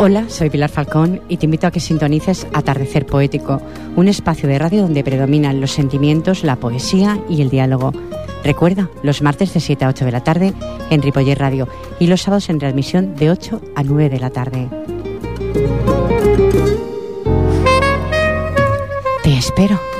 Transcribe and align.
Hola, 0.00 0.28
soy 0.28 0.48
Pilar 0.48 0.70
Falcón 0.70 1.20
y 1.28 1.38
te 1.38 1.46
invito 1.46 1.66
a 1.66 1.70
que 1.70 1.80
sintonices 1.80 2.46
Atardecer 2.52 3.04
Poético, 3.04 3.60
un 3.96 4.06
espacio 4.06 4.48
de 4.48 4.58
radio 4.58 4.82
donde 4.82 5.02
predominan 5.02 5.60
los 5.60 5.72
sentimientos, 5.72 6.44
la 6.44 6.56
poesía 6.56 7.18
y 7.28 7.42
el 7.42 7.50
diálogo. 7.50 7.92
Recuerda, 8.44 8.88
los 9.02 9.22
martes 9.22 9.52
de 9.52 9.60
7 9.60 9.84
a 9.84 9.88
8 9.88 10.04
de 10.04 10.12
la 10.12 10.22
tarde 10.22 10.54
en 10.90 11.02
Ripoller 11.02 11.38
Radio 11.38 11.68
y 11.98 12.06
los 12.06 12.22
sábados 12.22 12.48
en 12.48 12.60
transmisión 12.60 13.16
de 13.16 13.30
8 13.30 13.60
a 13.74 13.82
9 13.82 14.08
de 14.08 14.20
la 14.20 14.30
tarde. 14.30 14.68
Te 19.24 19.36
espero. 19.36 19.97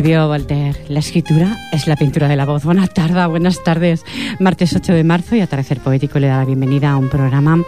Escribió 0.00 0.30
Walter. 0.30 0.74
La 0.88 1.00
escritura 1.00 1.58
es 1.72 1.86
la 1.86 1.94
pintura 1.94 2.26
de 2.26 2.34
la 2.34 2.46
voz. 2.46 2.64
Buenas 2.64 2.94
tardes, 2.94 3.28
buenas 3.28 3.62
tardes. 3.62 4.02
Martes 4.38 4.74
8 4.74 4.94
de 4.94 5.04
marzo 5.04 5.36
y 5.36 5.42
Atardecer 5.42 5.78
Poético 5.80 6.18
le 6.18 6.28
da 6.28 6.38
la 6.38 6.46
bienvenida 6.46 6.92
a 6.92 6.96
un 6.96 7.10
programa 7.10 7.62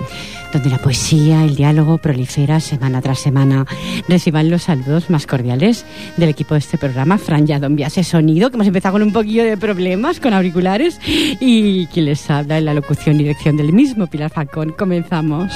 donde 0.50 0.71
la 0.71 0.78
poesía, 0.78 1.44
el 1.44 1.56
diálogo 1.56 1.98
prolifera 1.98 2.59
semana 2.60 3.03
tras 3.03 3.19
semana. 3.19 3.66
Reciban 4.09 4.48
los 4.48 4.62
saludos 4.62 5.10
más 5.10 5.26
cordiales 5.26 5.84
del 6.16 6.31
equipo 6.31 6.54
de 6.54 6.60
este 6.60 6.78
programa, 6.78 7.19
Fran 7.19 7.47
Yadon 7.47 7.76
Viase 7.76 8.03
Sonido, 8.03 8.48
que 8.48 8.56
hemos 8.56 8.66
empezado 8.66 8.94
con 8.94 9.03
un 9.03 9.12
poquillo 9.12 9.44
de 9.44 9.59
problemas 9.59 10.19
con 10.19 10.32
auriculares, 10.32 11.00
y 11.06 11.87
quien 11.88 12.06
les 12.06 12.31
habla 12.31 12.56
en 12.56 12.65
la 12.65 12.72
locución 12.72 13.16
y 13.16 13.25
dirección 13.25 13.59
del 13.59 13.75
mismo, 13.75 14.06
Pilar 14.06 14.31
Falcón. 14.31 14.72
Comenzamos. 14.72 15.53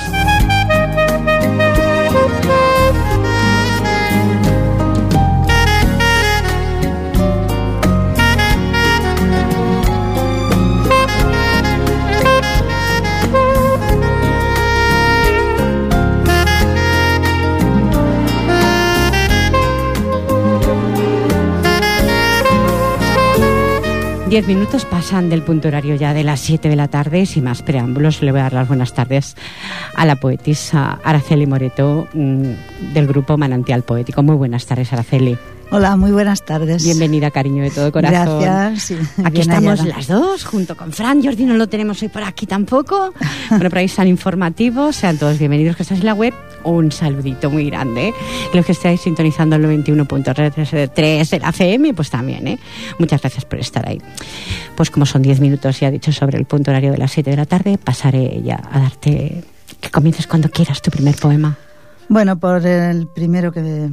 Diez 24.37 24.49
minutos 24.49 24.85
pasan 24.85 25.31
del 25.31 25.41
punto 25.41 25.69
horario 25.69 25.95
ya 25.95 26.13
de 26.13 26.23
las 26.23 26.41
siete 26.41 26.69
de 26.69 26.77
la 26.77 26.89
tarde. 26.89 27.25
Sin 27.25 27.45
más 27.45 27.63
preámbulos, 27.63 28.21
le 28.21 28.33
voy 28.33 28.41
a 28.41 28.43
dar 28.43 28.53
las 28.53 28.69
buenas 28.69 28.93
tardes 28.93 29.35
a 29.95 30.05
la 30.05 30.17
poetisa 30.17 31.01
Araceli 31.03 31.47
Moreto 31.47 32.07
mm, 32.13 32.93
del 32.93 33.07
grupo 33.07 33.39
Manantial 33.39 33.83
Poético. 33.83 34.23
Muy 34.23 34.37
buenas 34.37 34.67
tardes, 34.67 34.93
Araceli. 34.93 35.39
Hola, 35.71 35.97
muy 35.97 36.13
buenas 36.13 36.45
tardes. 36.45 36.85
Bienvenida, 36.85 37.33
cariño 37.33 37.65
de 37.65 37.71
todo 37.71 37.91
corazón. 37.91 38.41
Gracias. 38.41 39.19
aquí 39.25 39.41
estamos 39.41 39.85
las 39.85 40.07
dos, 40.07 40.45
junto 40.45 40.77
con 40.77 40.93
Fran. 40.93 41.23
Jordi 41.23 41.45
no 41.45 41.55
lo 41.55 41.69
tenemos 41.69 42.01
hoy 42.03 42.09
por 42.09 42.23
aquí 42.23 42.47
tampoco. 42.47 43.13
bueno, 43.51 43.69
por 43.69 43.79
ahí 43.79 43.87
están 43.87 44.07
informativos. 44.07 44.95
Sean 44.95 45.19
todos 45.19 45.39
bienvenidos 45.39 45.75
que 45.75 45.83
estás 45.83 45.99
en 45.99 46.07
la 46.07 46.15
web. 46.15 46.33
Un 46.63 46.93
saludito 46.93 47.51
muy 47.51 47.69
grande. 47.69 48.15
Los 48.55 48.65
que 48.65 48.73
estáis 48.73 49.01
sintonizando 49.01 49.57
el 49.57 49.65
91.3 49.65 51.31
de 51.31 51.39
la 51.41 51.49
FM, 51.51 51.95
pues 51.95 52.11
también, 52.11 52.47
¿eh? 52.47 52.59
Muchas 53.01 53.21
gracias 53.21 53.45
por 53.45 53.59
estar 53.59 53.89
ahí. 53.89 54.01
Pues 54.77 54.91
como 54.91 55.05
son 55.05 55.23
10 55.23 55.41
minutos, 55.41 55.81
ya 55.81 55.91
dicho, 55.91 56.13
sobre 56.13 56.39
el 56.39 56.45
punto 56.45 56.71
horario 56.71 56.93
de 56.93 56.99
las 56.99 57.11
7 57.11 57.31
de 57.31 57.37
la 57.37 57.47
tarde, 57.47 57.77
pasaré 57.77 58.41
ya 58.43 58.63
a 58.71 58.79
darte... 58.81 59.43
Que 59.81 59.91
comiences 59.91 60.27
cuando 60.27 60.49
quieras 60.49 60.81
tu 60.81 60.91
primer 60.91 61.17
poema. 61.17 61.59
Bueno, 62.09 62.39
por 62.39 62.65
el 62.65 63.09
primero 63.09 63.53
que 63.53 63.91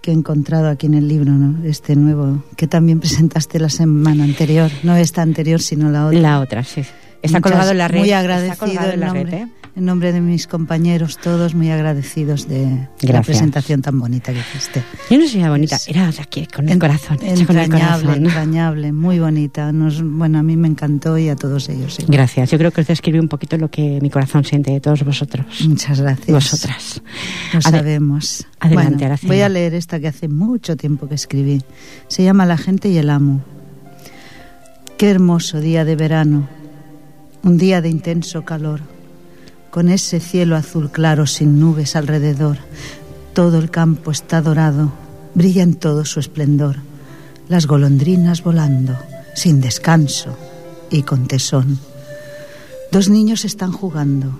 que 0.00 0.10
he 0.10 0.14
encontrado 0.14 0.68
aquí 0.68 0.86
en 0.86 0.94
el 0.94 1.08
libro, 1.08 1.32
¿no? 1.32 1.64
Este 1.64 1.96
nuevo, 1.96 2.42
que 2.56 2.66
también 2.66 3.00
presentaste 3.00 3.58
la 3.58 3.68
semana 3.68 4.24
anterior. 4.24 4.70
No 4.82 4.96
esta 4.96 5.22
anterior, 5.22 5.60
sino 5.60 5.90
la 5.90 6.06
otra. 6.06 6.20
La 6.20 6.40
otra, 6.40 6.64
sí. 6.64 6.82
Está 7.22 7.40
colgado 7.40 7.72
en 7.72 7.78
la 7.78 7.88
red. 7.88 8.00
Muy 8.00 8.12
agradecido 8.12 8.90
en, 8.90 9.00
nombre, 9.00 9.36
¿eh? 9.36 9.48
en 9.76 9.84
nombre 9.84 10.12
de 10.12 10.20
mis 10.20 10.46
compañeros, 10.46 11.18
todos 11.18 11.54
muy 11.54 11.70
agradecidos 11.70 12.48
de 12.48 12.88
la 13.02 13.22
presentación 13.22 13.82
tan 13.82 13.98
bonita 13.98 14.32
que 14.32 14.40
hiciste. 14.40 14.82
Yo 15.10 15.18
no 15.18 15.28
soy 15.28 15.42
bonita, 15.42 15.78
era 15.86 16.08
aquí, 16.08 16.46
con 16.46 16.68
el 16.68 16.78
corazón. 16.78 17.18
Entrañable, 17.22 18.14
entrañable, 18.14 18.92
muy 18.92 19.18
bonita. 19.18 19.70
Nos, 19.72 20.02
bueno, 20.02 20.38
a 20.38 20.42
mí 20.42 20.56
me 20.56 20.68
encantó 20.68 21.18
y 21.18 21.28
a 21.28 21.36
todos 21.36 21.68
ellos. 21.68 21.98
Gracias. 22.08 22.50
Yo 22.50 22.58
creo 22.58 22.70
que 22.70 22.80
os 22.80 22.86
describe 22.86 23.20
un 23.20 23.28
poquito 23.28 23.56
lo 23.58 23.70
que 23.70 24.00
mi 24.00 24.10
corazón 24.10 24.44
siente 24.44 24.72
de 24.72 24.80
todos 24.80 25.04
vosotros. 25.04 25.46
Muchas 25.68 26.00
gracias. 26.00 26.28
Vosotras. 26.28 27.02
Lo 27.52 27.60
sabemos. 27.60 28.46
Adelante, 28.60 29.06
bueno, 29.06 29.16
Voy 29.22 29.40
a 29.40 29.48
leer 29.48 29.74
esta 29.74 30.00
que 30.00 30.08
hace 30.08 30.28
mucho 30.28 30.76
tiempo 30.76 31.08
que 31.08 31.14
escribí. 31.14 31.62
Se 32.08 32.22
llama 32.24 32.46
La 32.46 32.56
gente 32.56 32.88
y 32.88 32.96
el 32.98 33.10
amo. 33.10 33.42
Qué 34.98 35.08
hermoso 35.08 35.60
día 35.60 35.84
de 35.84 35.96
verano 35.96 36.59
un 37.42 37.56
día 37.56 37.80
de 37.80 37.88
intenso 37.88 38.44
calor, 38.44 38.80
con 39.70 39.88
ese 39.88 40.20
cielo 40.20 40.56
azul 40.56 40.90
claro 40.90 41.26
sin 41.26 41.60
nubes 41.60 41.96
alrededor. 41.96 42.58
Todo 43.34 43.58
el 43.58 43.70
campo 43.70 44.10
está 44.10 44.42
dorado, 44.42 44.92
brilla 45.34 45.62
en 45.62 45.74
todo 45.74 46.04
su 46.04 46.20
esplendor, 46.20 46.76
las 47.48 47.66
golondrinas 47.66 48.42
volando, 48.42 48.96
sin 49.34 49.60
descanso 49.60 50.36
y 50.90 51.02
con 51.02 51.28
tesón. 51.28 51.78
Dos 52.90 53.08
niños 53.08 53.44
están 53.44 53.72
jugando, 53.72 54.32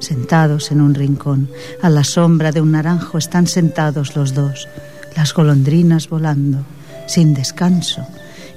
sentados 0.00 0.70
en 0.72 0.80
un 0.80 0.94
rincón. 0.94 1.48
A 1.80 1.88
la 1.88 2.04
sombra 2.04 2.50
de 2.52 2.60
un 2.60 2.72
naranjo 2.72 3.18
están 3.18 3.46
sentados 3.46 4.16
los 4.16 4.34
dos, 4.34 4.68
las 5.16 5.32
golondrinas 5.32 6.08
volando, 6.08 6.58
sin 7.06 7.34
descanso 7.34 8.04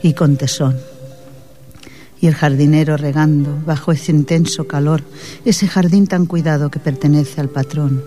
y 0.02 0.14
con 0.14 0.38
tesón. 0.38 0.76
Y 2.20 2.28
el 2.28 2.36
jardinero 2.36 2.98
regando 2.98 3.58
bajo 3.66 3.92
ese 3.92 4.12
intenso 4.12 4.68
calor, 4.68 5.04
ese 5.46 5.68
jardín 5.68 6.08
tan 6.08 6.26
cuidado 6.26 6.72
que 6.72 6.80
pertenece 6.80 7.42
al 7.42 7.50
patrón, 7.50 8.04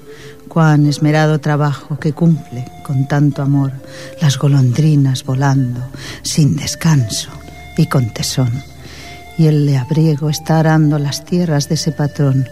cuán 0.49 0.87
esmerado 0.87 1.39
trabajo 1.39 1.99
que 1.99 2.13
cumple 2.13 2.67
con 2.83 3.07
tanto 3.07 3.41
amor, 3.41 3.73
las 4.21 4.37
golondrinas 4.37 5.25
volando, 5.25 5.81
sin 6.23 6.57
descanso 6.57 7.31
y 7.77 7.87
con 7.87 8.13
tesón. 8.13 8.51
Y 9.39 9.47
el 9.47 9.65
leabriego 9.65 10.29
está 10.29 10.59
arando 10.59 10.99
las 10.99 11.25
tierras 11.25 11.69
de 11.69 11.77
ese 11.77 11.93
patrón. 11.93 12.49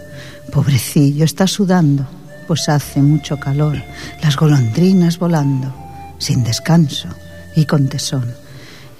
Pobrecillo, 0.51 1.25
está 1.25 1.45
sudando, 1.45 2.07
pues 2.47 2.69
hace 2.69 3.01
mucho 3.01 3.37
calor, 3.37 3.83
las 4.23 4.35
golondrinas 4.35 5.19
volando, 5.19 5.71
sin 6.17 6.43
descanso 6.43 7.09
y 7.55 7.65
con 7.65 7.89
tesón, 7.89 8.33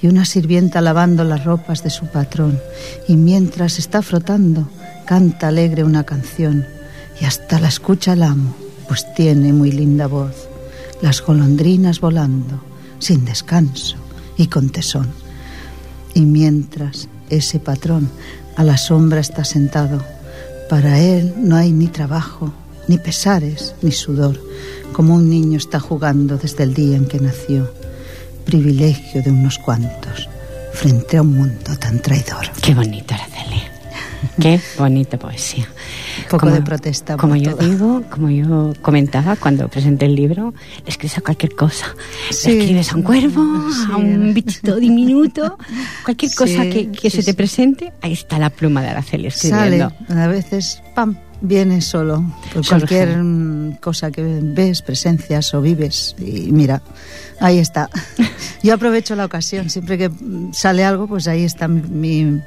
y 0.01 0.07
una 0.07 0.25
sirvienta 0.25 0.81
lavando 0.81 1.23
las 1.23 1.43
ropas 1.43 1.83
de 1.83 1.89
su 1.89 2.05
patrón, 2.07 2.59
y 3.07 3.15
mientras 3.15 3.79
está 3.79 4.01
frotando, 4.01 4.69
canta 5.05 5.47
alegre 5.49 5.83
una 5.83 6.03
canción, 6.03 6.65
y 7.21 7.25
hasta 7.25 7.59
la 7.59 7.67
escucha 7.67 8.13
el 8.13 8.23
amo, 8.23 8.55
pues 8.87 9.05
tiene 9.13 9.53
muy 9.53 9.71
linda 9.71 10.07
voz, 10.07 10.47
las 11.01 11.21
golondrinas 11.21 11.99
volando, 11.99 12.61
sin 12.99 13.25
descanso 13.25 13.97
y 14.37 14.47
con 14.47 14.69
tesón. 14.69 15.07
Y 16.13 16.21
mientras 16.21 17.07
ese 17.29 17.59
patrón 17.59 18.09
a 18.55 18.63
la 18.63 18.77
sombra 18.77 19.19
está 19.19 19.45
sentado. 19.45 20.03
Para 20.69 20.99
él 20.99 21.33
no 21.37 21.55
hay 21.55 21.71
ni 21.71 21.87
trabajo, 21.87 22.51
ni 22.87 22.97
pesares, 22.97 23.73
ni 23.81 23.91
sudor, 23.91 24.39
como 24.91 25.15
un 25.15 25.29
niño 25.29 25.57
está 25.57 25.79
jugando 25.79 26.37
desde 26.37 26.63
el 26.63 26.73
día 26.73 26.97
en 26.97 27.05
que 27.05 27.19
nació. 27.19 27.71
Privilegio 28.49 29.21
de 29.21 29.29
unos 29.29 29.59
cuantos, 29.59 30.27
frente 30.73 31.17
a 31.17 31.21
un 31.21 31.37
mundo 31.37 31.77
tan 31.77 32.01
traidor. 32.01 32.49
Qué 32.63 32.73
bonito, 32.73 33.13
Araceli. 33.13 33.61
Qué 34.41 34.59
bonita 34.75 35.19
poesía. 35.19 35.67
poco 36.31 36.49
de 36.49 36.59
protesta. 36.63 37.15
como 37.15 37.35
yo 37.35 37.55
digo, 37.55 38.01
como 38.09 38.31
yo 38.31 38.73
comentaba 38.81 39.35
cuando 39.35 39.67
presenté 39.67 40.07
el 40.07 40.15
libro, 40.15 40.55
le 40.83 40.89
escribes 40.89 41.19
a 41.19 41.21
cualquier 41.21 41.53
cosa. 41.53 41.93
Le 42.43 42.57
escribes 42.57 42.91
a 42.91 42.95
un 42.95 43.03
cuervo, 43.03 43.43
a 43.93 43.97
un 43.97 44.33
bichito 44.33 44.77
diminuto, 44.77 45.55
cualquier 46.03 46.33
cosa 46.33 46.63
que, 46.65 47.09
se 47.11 47.21
te 47.21 47.35
presente, 47.35 47.93
ahí 48.01 48.13
está 48.13 48.39
la 48.39 48.49
pluma 48.49 48.81
de 48.81 48.87
Araceli 48.87 49.27
escribiendo. 49.27 49.91
Sale, 50.07 50.21
a 50.23 50.27
veces, 50.27 50.81
pam, 50.95 51.15
viene 51.41 51.81
solo, 51.81 52.23
por 52.53 52.65
cualquier 52.67 53.17
cosa 53.79 54.11
que 54.11 54.39
ves, 54.41 54.81
presencias 54.81 55.53
o 55.53 55.61
vives. 55.61 56.15
Y 56.19 56.51
mira, 56.51 56.81
ahí 57.39 57.59
está. 57.59 57.89
Yo 58.63 58.73
aprovecho 58.73 59.15
la 59.15 59.25
ocasión, 59.25 59.69
siempre 59.69 59.97
que 59.97 60.11
sale 60.51 60.83
algo, 60.83 61.07
pues 61.07 61.27
ahí 61.27 61.43
está 61.43 61.67
mi, 61.67 62.41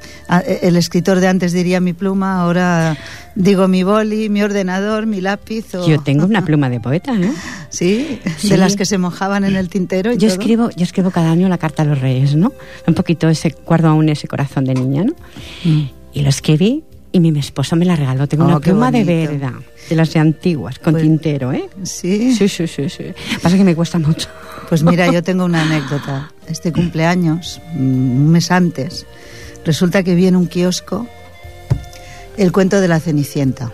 el 0.61 0.75
escritor 0.75 1.19
de 1.19 1.27
antes 1.27 1.53
diría 1.53 1.79
mi 1.79 1.93
pluma, 1.93 2.41
ahora 2.41 2.97
digo 3.35 3.67
mi 3.67 3.83
boli, 3.83 4.29
mi 4.29 4.43
ordenador, 4.43 5.07
mi 5.07 5.21
lápiz. 5.21 5.71
Yo 5.87 5.99
tengo 6.01 6.25
una 6.25 6.45
pluma 6.45 6.69
de 6.69 6.79
poeta, 6.79 7.13
¿eh? 7.19 7.31
¿Sí? 7.69 8.19
de 8.43 8.57
las 8.57 8.75
que 8.75 8.85
se 8.85 8.97
mojaban 8.97 9.43
en 9.43 9.55
el 9.55 9.69
tintero. 9.69 10.13
Y 10.13 10.17
yo 10.17 10.27
escribo, 10.27 10.69
yo 10.71 10.83
escribo 10.83 11.09
cada 11.09 11.31
año 11.31 11.49
la 11.49 11.57
carta 11.57 11.81
a 11.81 11.85
los 11.85 11.99
reyes, 11.99 12.35
¿no? 12.35 12.53
Un 12.85 12.93
poquito 12.93 13.27
ese 13.29 13.55
guardo 13.65 13.89
aún 13.89 14.09
ese 14.09 14.27
corazón 14.27 14.65
de 14.65 14.75
niña, 14.75 15.03
¿no? 15.03 15.13
Mm. 15.63 15.89
Y 16.13 16.21
lo 16.21 16.29
escribí 16.29 16.83
y 17.13 17.19
mi 17.19 17.39
esposo 17.39 17.75
me 17.75 17.85
la 17.85 17.95
regaló. 17.95 18.27
Tengo 18.27 18.43
una 18.45 18.57
oh, 18.57 18.59
pluma 18.59 18.91
de 18.91 19.03
verdad, 19.03 19.53
de 19.87 19.95
las 19.95 20.11
de 20.11 20.19
antiguas, 20.19 20.79
con 20.79 20.93
pues, 20.93 21.03
tintero, 21.03 21.53
¿eh? 21.53 21.69
¿Sí? 21.83 22.35
Sí, 22.35 22.49
sí, 22.49 22.67
sí, 22.67 22.89
sí. 22.89 23.05
Pasa 23.41 23.55
que 23.55 23.63
me 23.63 23.75
cuesta 23.75 23.99
mucho. 23.99 24.27
Pues 24.67 24.83
mira, 24.83 25.11
yo 25.11 25.21
tengo 25.23 25.45
una 25.45 25.61
anécdota. 25.61 26.31
Este 26.47 26.73
cumpleaños, 26.73 27.61
mm, 27.75 27.77
un 27.77 28.31
mes 28.31 28.49
antes, 28.51 29.05
resulta 29.63 30.01
que 30.03 30.15
vi 30.15 30.27
en 30.27 30.35
un 30.35 30.47
kiosco 30.47 31.07
el 32.35 32.51
cuento 32.51 32.81
de 32.81 32.87
la 32.87 32.99
Cenicienta. 32.99 33.71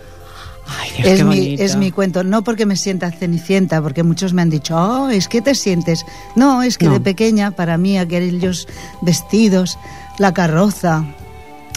Ay, 0.66 0.90
Dios, 0.98 1.08
es, 1.08 1.24
mi, 1.24 1.54
es 1.54 1.76
mi 1.76 1.90
cuento, 1.90 2.22
no 2.22 2.44
porque 2.44 2.66
me 2.66 2.76
sienta 2.76 3.10
cenicienta, 3.10 3.82
porque 3.82 4.04
muchos 4.04 4.34
me 4.34 4.42
han 4.42 4.50
dicho, 4.50 4.76
oh, 4.76 5.08
es 5.08 5.26
que 5.26 5.40
te 5.40 5.56
sientes. 5.56 6.04
No, 6.36 6.62
es 6.62 6.78
que 6.78 6.88
de 6.88 7.00
pequeña, 7.00 7.50
para 7.52 7.76
mí, 7.76 7.98
aquellos 7.98 8.68
vestidos, 9.00 9.78
la 10.18 10.32
carroza, 10.32 11.04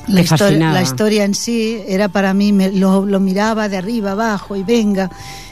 la 0.08 0.22
historia, 0.22 0.72
la 0.72 0.82
historia, 0.82 1.24
en 1.24 1.36
sí 1.36 1.82
era 1.88 2.10
para 2.10 2.34
mí, 2.34 2.52
me, 2.52 2.72
lo, 2.72 3.06
lo, 3.06 3.20
miraba 3.20 3.70
de 3.70 3.78
arriba 3.78 4.12
abajo 4.12 4.56
y 4.56 4.64
venga, 4.64 5.10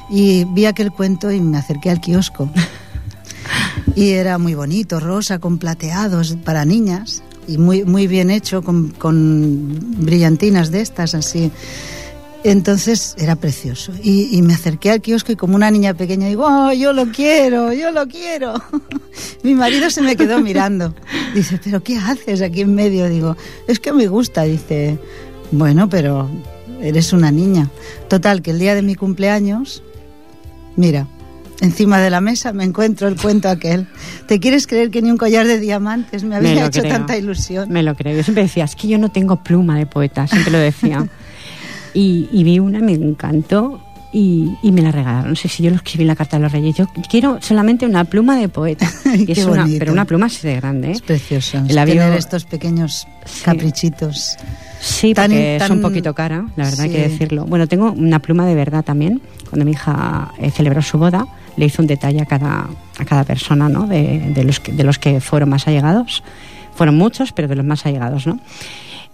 y 0.09 0.45
vi 0.45 0.65
aquel 0.65 0.91
cuento 0.91 1.31
y 1.31 1.39
me 1.39 1.57
acerqué 1.57 1.89
al 1.89 2.01
kiosco. 2.01 2.49
y 3.95 4.09
era 4.09 4.37
muy 4.37 4.53
bonito, 4.53 4.99
rosa, 4.99 5.39
con 5.39 5.57
plateados 5.57 6.37
para 6.43 6.65
niñas, 6.65 7.23
y 7.47 7.57
muy, 7.57 7.83
muy 7.83 8.07
bien 8.07 8.29
hecho, 8.29 8.61
con, 8.61 8.89
con 8.89 9.77
brillantinas 9.97 10.71
de 10.71 10.81
estas, 10.81 11.15
así. 11.15 11.51
Entonces 12.43 13.15
era 13.19 13.35
precioso. 13.35 13.93
Y, 14.01 14.41
me 14.41 14.53
acerqué 14.53 14.91
al 14.91 15.01
kiosco 15.01 15.31
y 15.31 15.35
como 15.35 15.55
una 15.55 15.69
niña 15.69 15.93
pequeña 15.93 16.27
digo, 16.27 16.45
oh, 16.45 16.71
yo 16.73 16.91
lo 16.93 17.07
quiero, 17.07 17.71
yo 17.73 17.91
lo 17.91 18.07
quiero. 18.07 18.53
Mi 19.43 19.53
marido 19.53 19.89
se 19.91 20.01
me 20.01 20.15
quedó 20.15 20.39
mirando. 20.41 20.95
Dice, 21.35 21.59
pero 21.63 21.83
¿qué 21.83 21.97
haces 21.97 22.41
aquí 22.41 22.61
en 22.61 22.73
medio? 22.73 23.09
Digo, 23.09 23.37
es 23.67 23.79
que 23.79 23.93
me 23.93 24.07
gusta. 24.07 24.43
Dice, 24.43 24.97
bueno, 25.51 25.87
pero 25.87 26.29
eres 26.81 27.13
una 27.13 27.31
niña. 27.31 27.69
Total, 28.07 28.41
que 28.41 28.51
el 28.51 28.59
día 28.59 28.73
de 28.73 28.81
mi 28.81 28.95
cumpleaños, 28.95 29.83
mira, 30.75 31.07
encima 31.61 31.99
de 32.01 32.09
la 32.09 32.21
mesa 32.21 32.53
me 32.53 32.63
encuentro 32.63 33.07
el 33.07 33.21
cuento 33.21 33.49
aquel. 33.49 33.87
¿Te 34.25 34.39
quieres 34.39 34.65
creer 34.65 34.89
que 34.89 35.03
ni 35.03 35.11
un 35.11 35.17
collar 35.17 35.45
de 35.45 35.59
diamantes 35.59 36.23
me 36.23 36.35
había 36.35 36.65
hecho 36.65 36.81
tanta 36.81 37.15
ilusión? 37.17 37.69
Me 37.69 37.83
lo 37.83 37.93
creo. 37.93 38.17
Yo 38.17 38.23
siempre 38.23 38.43
decía, 38.43 38.63
es 38.63 38.75
que 38.75 38.87
yo 38.87 38.97
no 38.97 39.09
tengo 39.09 39.43
pluma 39.43 39.77
de 39.77 39.85
poeta, 39.85 40.25
siempre 40.25 40.51
lo 40.51 40.57
decía. 40.57 41.07
Y, 41.93 42.43
vi 42.43 42.59
una, 42.59 42.79
me 42.79 42.93
encantó 42.93 43.81
y, 44.13 44.55
me 44.63 44.81
la 44.81 44.91
regalaron. 44.91 45.31
No 45.31 45.35
sé 45.35 45.47
si 45.47 45.63
yo 45.63 45.69
lo 45.69 45.77
escribí 45.77 46.03
en 46.03 46.07
la 46.07 46.15
carta 46.15 46.37
de 46.37 46.43
los 46.43 46.51
reyes. 46.51 46.75
Yo 46.75 46.87
quiero 47.09 47.39
solamente 47.41 47.85
una 47.85 48.05
pluma 48.05 48.37
de 48.37 48.49
poeta. 48.49 48.89
es 49.27 49.45
una, 49.45 49.67
pero 49.79 49.91
una 49.91 50.05
pluma 50.05 50.27
así 50.27 50.47
de 50.47 50.55
grande. 50.55 50.89
¿eh? 50.89 50.91
Es 50.91 51.01
precioso. 51.01 51.63
tener 51.67 52.13
estos 52.13 52.45
pequeños 52.45 53.07
caprichitos. 53.43 54.37
Sí, 54.79 55.13
porque 55.13 55.57
es 55.57 55.69
un 55.69 55.81
poquito 55.81 56.15
cara, 56.15 56.45
la 56.55 56.65
verdad 56.65 56.81
hay 56.81 56.89
que 56.89 57.07
decirlo. 57.07 57.45
Bueno, 57.45 57.67
tengo 57.67 57.91
una 57.91 58.19
pluma 58.19 58.45
de 58.45 58.55
verdad 58.55 58.83
también. 58.83 59.21
Cuando 59.49 59.65
mi 59.65 59.71
hija 59.71 60.31
eh, 60.39 60.49
celebró 60.49 60.81
su 60.81 60.97
boda, 60.97 61.27
le 61.55 61.65
hizo 61.65 61.81
un 61.81 61.87
detalle 61.87 62.21
a 62.21 62.25
cada, 62.25 62.67
a 62.97 63.05
cada 63.05 63.23
persona, 63.23 63.69
¿no? 63.69 63.85
De, 63.85 64.31
de, 64.33 64.43
los 64.43 64.59
que, 64.59 64.71
de 64.71 64.83
los 64.83 64.97
que 64.97 65.21
fueron 65.21 65.49
más 65.49 65.67
allegados. 65.67 66.23
Fueron 66.73 66.95
muchos, 66.95 67.31
pero 67.31 67.47
de 67.47 67.55
los 67.55 67.65
más 67.65 67.85
allegados, 67.85 68.25
¿no? 68.25 68.39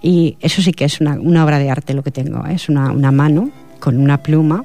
Y 0.01 0.37
eso 0.41 0.61
sí 0.61 0.71
que 0.71 0.85
es 0.85 1.01
una, 1.01 1.13
una 1.19 1.43
obra 1.43 1.59
de 1.59 1.69
arte 1.69 1.93
lo 1.93 2.03
que 2.03 2.11
tengo, 2.11 2.45
¿eh? 2.45 2.53
es 2.53 2.69
una, 2.69 2.91
una, 2.91 3.11
mano 3.11 3.51
con 3.79 3.97
una 3.97 4.21
pluma. 4.21 4.63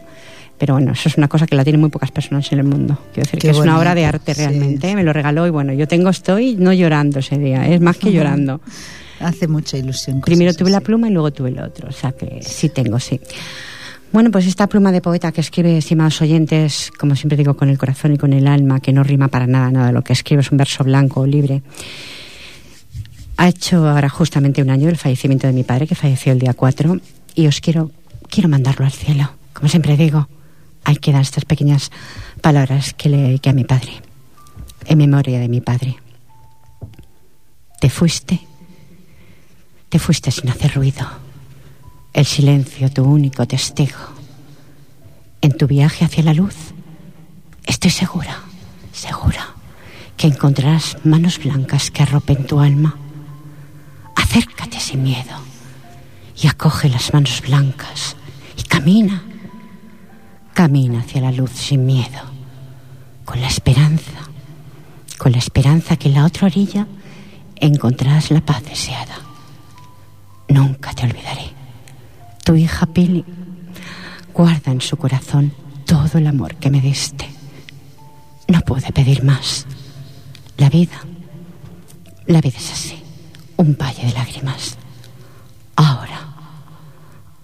Pero 0.59 0.75
bueno, 0.75 0.93
eso 0.93 1.09
es 1.09 1.17
una 1.17 1.27
cosa 1.27 1.47
que 1.47 1.57
la 1.57 1.65
tienen 1.65 1.81
muy 1.81 1.91
pocas 1.91 2.13
personas 2.13 2.53
en 2.53 2.61
el 2.61 2.65
mundo. 2.65 2.97
Quiero 3.13 3.27
decir 3.27 3.41
que 3.41 3.51
es 3.51 3.59
una 3.59 3.79
obra 3.79 3.95
de 3.97 4.05
arte 4.05 4.33
realmente. 4.35 4.91
¿eh? 4.91 4.95
Me 4.95 5.03
lo 5.03 5.13
regaló 5.13 5.47
y 5.47 5.51
bueno, 5.51 5.73
yo 5.73 5.89
tengo, 5.89 6.11
estoy 6.11 6.55
no 6.55 6.73
llorando 6.73 7.19
ese 7.19 7.37
día, 7.39 7.67
es 7.67 7.81
más 7.81 7.97
que 7.97 8.13
llorando. 8.13 8.61
Hace 9.19 9.49
mucha 9.49 9.77
ilusión. 9.77 10.21
Primero 10.21 10.55
tuve 10.55 10.71
la 10.71 10.81
pluma 10.81 11.09
y 11.09 11.13
luego 11.13 11.33
tuve 11.33 11.49
el 11.49 11.59
otro, 11.59 11.89
o 11.89 11.93
sea 11.93 12.13
que 12.13 12.41
sí 12.43 12.69
tengo, 12.69 13.01
sí. 13.01 13.21
Bueno, 14.13 14.31
pues 14.31 14.47
esta 14.47 14.67
pluma 14.67 14.93
de 14.93 15.01
poeta 15.01 15.33
que 15.33 15.41
escribe, 15.41 15.79
estimados 15.79 16.21
oyentes, 16.21 16.91
como 16.99 17.17
siempre 17.17 17.39
digo, 17.39 17.55
con 17.55 17.71
el 17.71 17.79
corazón 17.79 18.13
y 18.13 18.19
con 18.19 18.35
el 18.35 18.47
alma, 18.47 18.79
que 18.79 18.93
no 18.93 19.03
rima 19.03 19.29
para 19.29 19.47
nada, 19.47 19.71
nada, 19.71 19.91
lo 19.91 20.03
que 20.03 20.13
escribe 20.13 20.43
es 20.43 20.53
un 20.53 20.59
verso 20.59 20.85
blanco 20.85 21.23
o 21.23 21.27
libre. 21.27 21.63
Ha 23.43 23.49
hecho 23.49 23.89
ahora 23.89 24.09
justamente 24.09 24.63
un 24.63 24.71
año 24.71 24.89
el 24.89 24.97
fallecimiento 24.97 25.49
de 25.49 25.53
mi 25.53 25.65
padre, 25.65 25.89
que 25.89 25.97
falleció 25.97 26.33
el 26.33 26.39
día 26.39 26.55
4, 26.55 27.01
y 27.35 27.49
os 27.49 27.61
quiero, 27.61 27.91
quiero 28.31 28.49
mandarlo 28.49 28.87
al 28.87 28.93
cielo. 28.93 29.33
Como 29.53 29.69
siempre 29.69 29.97
digo, 29.97 30.29
hay 30.85 30.95
que 30.95 31.11
dar 31.11 31.23
estas 31.23 31.45
pequeñas 31.45 31.91
palabras 32.41 32.95
que 32.95 33.09
le 33.09 33.17
dediqué 33.17 33.51
a 33.51 33.53
mi 33.53 33.65
padre, 33.65 33.95
en 34.87 34.97
memoria 34.97 35.41
de 35.41 35.49
mi 35.49 35.61
padre. 35.61 35.97
Te 37.81 37.91
fuiste, 37.91 38.43
te 39.89 39.99
fuiste 39.99 40.31
sin 40.31 40.49
hacer 40.49 40.75
ruido, 40.77 41.05
el 42.13 42.27
silencio 42.27 42.93
tu 42.93 43.03
único 43.03 43.45
testigo. 43.49 43.99
En 45.41 45.57
tu 45.57 45.67
viaje 45.67 46.05
hacia 46.05 46.23
la 46.23 46.33
luz, 46.33 46.55
estoy 47.67 47.91
segura, 47.91 48.39
segura, 48.93 49.49
que 50.17 50.29
encontrarás 50.29 50.97
manos 51.03 51.41
blancas 51.43 51.91
que 51.91 52.05
arropen 52.05 52.47
tu 52.47 52.61
alma 52.61 52.99
Acércate 54.17 54.81
sin 54.81 55.03
miedo 55.03 55.37
y 56.41 56.47
acoge 56.47 56.89
las 56.89 57.13
manos 57.13 57.41
blancas 57.41 58.17
y 58.57 58.63
camina. 58.63 59.23
Camina 60.55 61.01
hacia 61.01 61.23
la 61.23 61.33
luz 61.33 61.51
sin 61.51 61.87
miedo, 61.87 62.21
con 63.25 63.41
la 63.41 63.49
esperanza 63.49 64.33
con 65.23 65.31
la 65.31 65.39
esperanza 65.39 65.97
que 65.97 66.09
en 66.09 66.15
la 66.15 66.25
otra 66.27 66.49
orilla 66.49 66.89
encontrarás 67.55 68.33
la 68.33 68.41
paz 68.41 68.65
deseada. 68.65 69.15
Nunca 70.49 70.93
te 70.95 71.05
olvidaré. 71.05 71.53
Tu 72.45 72.57
hija 72.57 72.87
Pili 72.87 73.25
guarda 74.35 74.73
en 74.73 74.81
su 74.81 74.97
corazón 74.97 75.55
todo 75.87 76.19
el 76.19 76.27
amor 76.27 76.57
que 76.57 76.71
me 76.71 76.81
diste. 76.81 77.31
No 78.49 78.63
pude 78.63 78.91
pedir 78.91 79.23
más. 79.23 79.65
La 80.57 80.69
vida, 80.69 80.99
la 82.27 82.41
vida 82.41 82.59
es 82.59 82.73
así, 82.73 83.01
un 83.63 83.77
valle 83.81 84.07
de 84.07 84.13
lágrimas. 84.13 84.77
Ahora, 85.77 86.21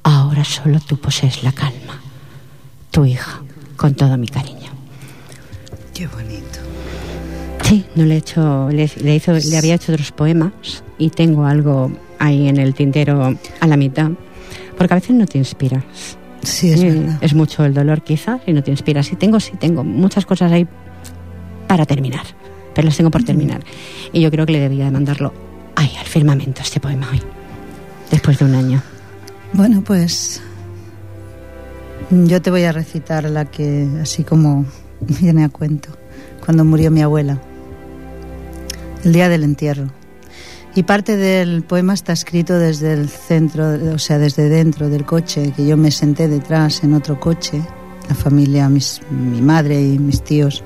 ahora 0.02 0.44
solo 0.44 0.78
tú 0.80 0.96
posees 0.98 1.42
la 1.42 1.52
calma. 1.52 2.00
Tu 2.90 3.04
hija, 3.06 3.40
con 3.76 3.94
todo 3.94 4.16
mi 4.16 4.28
cariño. 4.28 4.70
Qué 5.94 6.06
bonito. 6.06 6.58
Sí, 7.64 7.84
no 7.94 8.04
le 8.04 8.14
he 8.14 8.18
hecho, 8.18 8.68
le, 8.70 8.90
le 9.02 9.14
hizo, 9.16 9.32
le 9.32 9.58
había 9.58 9.74
hecho 9.74 9.92
otros 9.92 10.12
poemas 10.12 10.52
y 10.98 11.10
tengo 11.10 11.44
algo 11.44 11.92
ahí 12.18 12.48
en 12.48 12.56
el 12.58 12.74
tintero 12.74 13.36
a 13.60 13.66
la 13.66 13.76
mitad, 13.76 14.10
porque 14.76 14.94
a 14.94 14.96
veces 14.96 15.10
no 15.16 15.26
te 15.26 15.38
inspiras. 15.38 15.84
Sí, 16.42 16.70
es 16.70 16.80
Eh, 16.82 16.90
verdad. 16.94 17.18
es 17.20 17.34
mucho 17.34 17.64
el 17.64 17.74
dolor 17.74 18.02
quizás 18.02 18.40
y 18.46 18.52
no 18.52 18.62
te 18.62 18.70
inspiras. 18.70 19.12
Y 19.12 19.16
tengo, 19.16 19.38
sí, 19.40 19.52
tengo 19.58 19.84
muchas 19.84 20.24
cosas 20.24 20.50
ahí 20.50 20.66
para 21.66 21.84
terminar, 21.84 22.22
pero 22.74 22.86
las 22.86 22.96
tengo 22.96 23.10
por 23.10 23.22
terminar. 23.24 23.60
Y 24.12 24.20
yo 24.22 24.30
creo 24.30 24.46
que 24.46 24.52
le 24.52 24.60
debía 24.60 24.86
de 24.86 24.90
mandarlo 24.90 25.34
ahí, 25.78 25.94
al 25.96 26.06
firmamento, 26.06 26.60
este 26.62 26.80
poema 26.80 27.08
hoy, 27.10 27.22
después 28.10 28.38
de 28.38 28.44
un 28.44 28.54
año. 28.54 28.82
Bueno, 29.52 29.82
pues 29.82 30.42
yo 32.10 32.42
te 32.42 32.50
voy 32.50 32.64
a 32.64 32.72
recitar 32.72 33.24
la 33.30 33.44
que 33.44 33.88
así 34.02 34.24
como 34.24 34.66
viene 35.00 35.44
a 35.44 35.48
cuento, 35.48 35.90
cuando 36.44 36.64
murió 36.64 36.90
mi 36.90 37.00
abuela, 37.00 37.40
el 39.04 39.12
día 39.12 39.28
del 39.28 39.44
entierro. 39.44 39.86
Y 40.74 40.82
parte 40.82 41.16
del 41.16 41.62
poema 41.62 41.94
está 41.94 42.12
escrito 42.12 42.58
desde 42.58 42.92
el 42.92 43.08
centro, 43.08 43.94
o 43.94 43.98
sea, 43.98 44.18
desde 44.18 44.48
dentro 44.48 44.88
del 44.88 45.04
coche, 45.04 45.52
que 45.56 45.66
yo 45.66 45.76
me 45.76 45.90
senté 45.90 46.28
detrás 46.28 46.84
en 46.84 46.94
otro 46.94 47.18
coche. 47.18 47.62
La 48.08 48.14
familia, 48.14 48.68
mi 48.68 49.42
madre 49.42 49.82
y 49.82 49.98
mis 49.98 50.22
tíos 50.22 50.62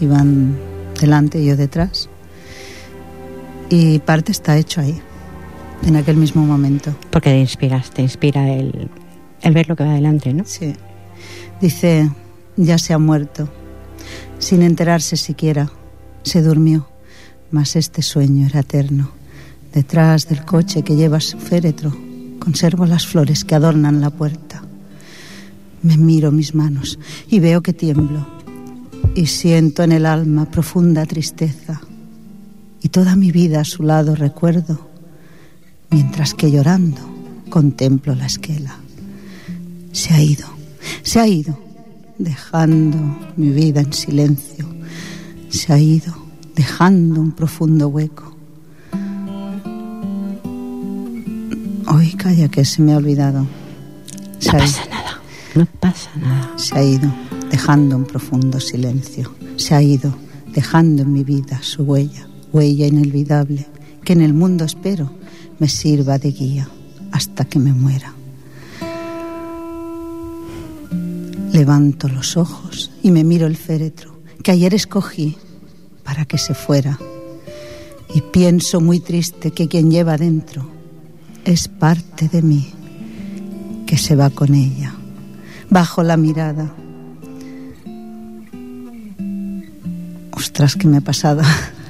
iban 0.00 0.56
delante 1.00 1.38
y 1.40 1.46
yo 1.46 1.56
detrás. 1.56 2.08
Y 3.72 4.00
parte 4.00 4.32
está 4.32 4.58
hecho 4.58 4.82
ahí, 4.82 5.00
en 5.86 5.96
aquel 5.96 6.18
mismo 6.18 6.44
momento. 6.44 6.94
Porque 7.10 7.30
te 7.30 7.40
inspiras, 7.40 7.90
te 7.90 8.02
inspira 8.02 8.52
el, 8.52 8.90
el 9.40 9.54
ver 9.54 9.66
lo 9.66 9.76
que 9.76 9.82
va 9.82 9.92
adelante, 9.92 10.34
¿no? 10.34 10.44
Sí. 10.44 10.74
Dice, 11.58 12.10
ya 12.58 12.76
se 12.76 12.92
ha 12.92 12.98
muerto, 12.98 13.48
sin 14.38 14.60
enterarse 14.60 15.16
siquiera, 15.16 15.72
se 16.22 16.42
durmió, 16.42 16.86
mas 17.50 17.74
este 17.74 18.02
sueño 18.02 18.46
era 18.46 18.60
eterno. 18.60 19.10
Detrás 19.72 20.28
del 20.28 20.44
coche 20.44 20.82
que 20.82 20.94
lleva 20.94 21.20
su 21.20 21.38
féretro, 21.38 21.96
conservo 22.40 22.84
las 22.84 23.06
flores 23.06 23.42
que 23.42 23.54
adornan 23.54 24.02
la 24.02 24.10
puerta. 24.10 24.62
Me 25.80 25.96
miro 25.96 26.30
mis 26.30 26.54
manos 26.54 26.98
y 27.26 27.40
veo 27.40 27.62
que 27.62 27.72
tiemblo, 27.72 28.26
y 29.14 29.28
siento 29.28 29.82
en 29.82 29.92
el 29.92 30.04
alma 30.04 30.44
profunda 30.44 31.06
tristeza, 31.06 31.80
y 32.82 32.88
toda 32.88 33.16
mi 33.16 33.30
vida 33.32 33.60
a 33.60 33.64
su 33.64 33.82
lado 33.82 34.14
recuerdo, 34.14 34.88
mientras 35.90 36.34
que 36.34 36.50
llorando 36.50 37.00
contemplo 37.48 38.14
la 38.14 38.26
esquela 38.26 38.76
se 39.92 40.14
ha 40.14 40.22
ido, 40.22 40.46
se 41.02 41.20
ha 41.20 41.28
ido, 41.28 41.58
dejando 42.18 42.96
mi 43.36 43.50
vida 43.50 43.80
en 43.80 43.92
silencio, 43.92 44.66
se 45.50 45.72
ha 45.72 45.78
ido, 45.78 46.14
dejando 46.56 47.20
un 47.20 47.32
profundo 47.32 47.88
hueco. 47.88 48.34
Hoy 51.86 52.12
calla 52.12 52.48
que 52.48 52.64
se 52.64 52.80
me 52.80 52.94
ha 52.94 52.96
olvidado. 52.96 53.46
Se 54.38 54.50
No 54.50 54.56
ha, 54.56 54.60
pasa 54.60 54.84
nada, 54.88 55.20
no 55.54 55.66
pasa 55.78 56.10
nada. 56.16 56.52
se 56.56 56.78
ha 56.78 56.82
ido, 56.82 57.12
dejando 57.50 57.96
un 57.96 58.04
profundo 58.04 58.58
silencio. 58.60 59.34
Se 59.56 59.74
ha 59.74 59.82
ido, 59.82 60.14
dejando 60.54 61.02
en 61.02 61.12
mi 61.12 61.22
vida 61.22 61.62
su 61.62 61.82
huella, 61.82 62.26
huella 62.52 62.86
inolvidable, 62.86 63.66
que 64.04 64.12
en 64.12 64.20
el 64.20 64.34
mundo 64.34 64.64
espero 64.64 65.10
me 65.58 65.68
sirva 65.68 66.18
de 66.18 66.32
guía 66.32 66.68
hasta 67.10 67.44
que 67.44 67.58
me 67.58 67.72
muera. 67.72 68.14
Levanto 71.52 72.08
los 72.08 72.36
ojos 72.36 72.90
y 73.02 73.10
me 73.10 73.24
miro 73.24 73.46
el 73.46 73.56
féretro 73.56 74.12
que 74.42 74.50
ayer 74.50 74.74
escogí 74.74 75.36
para 76.02 76.24
que 76.24 76.38
se 76.38 76.54
fuera. 76.54 76.98
Y 78.14 78.20
pienso 78.20 78.80
muy 78.80 79.00
triste 79.00 79.52
que 79.52 79.68
quien 79.68 79.90
lleva 79.90 80.16
dentro 80.16 80.68
es 81.44 81.68
parte 81.68 82.28
de 82.28 82.42
mí 82.42 82.72
que 83.86 83.96
se 83.96 84.16
va 84.16 84.30
con 84.30 84.54
ella. 84.54 84.94
Bajo 85.70 86.02
la 86.02 86.16
mirada. 86.16 86.72
Ostras, 90.32 90.76
¿qué 90.76 90.88
me 90.88 90.98
ha 90.98 91.00
pasado? 91.02 91.42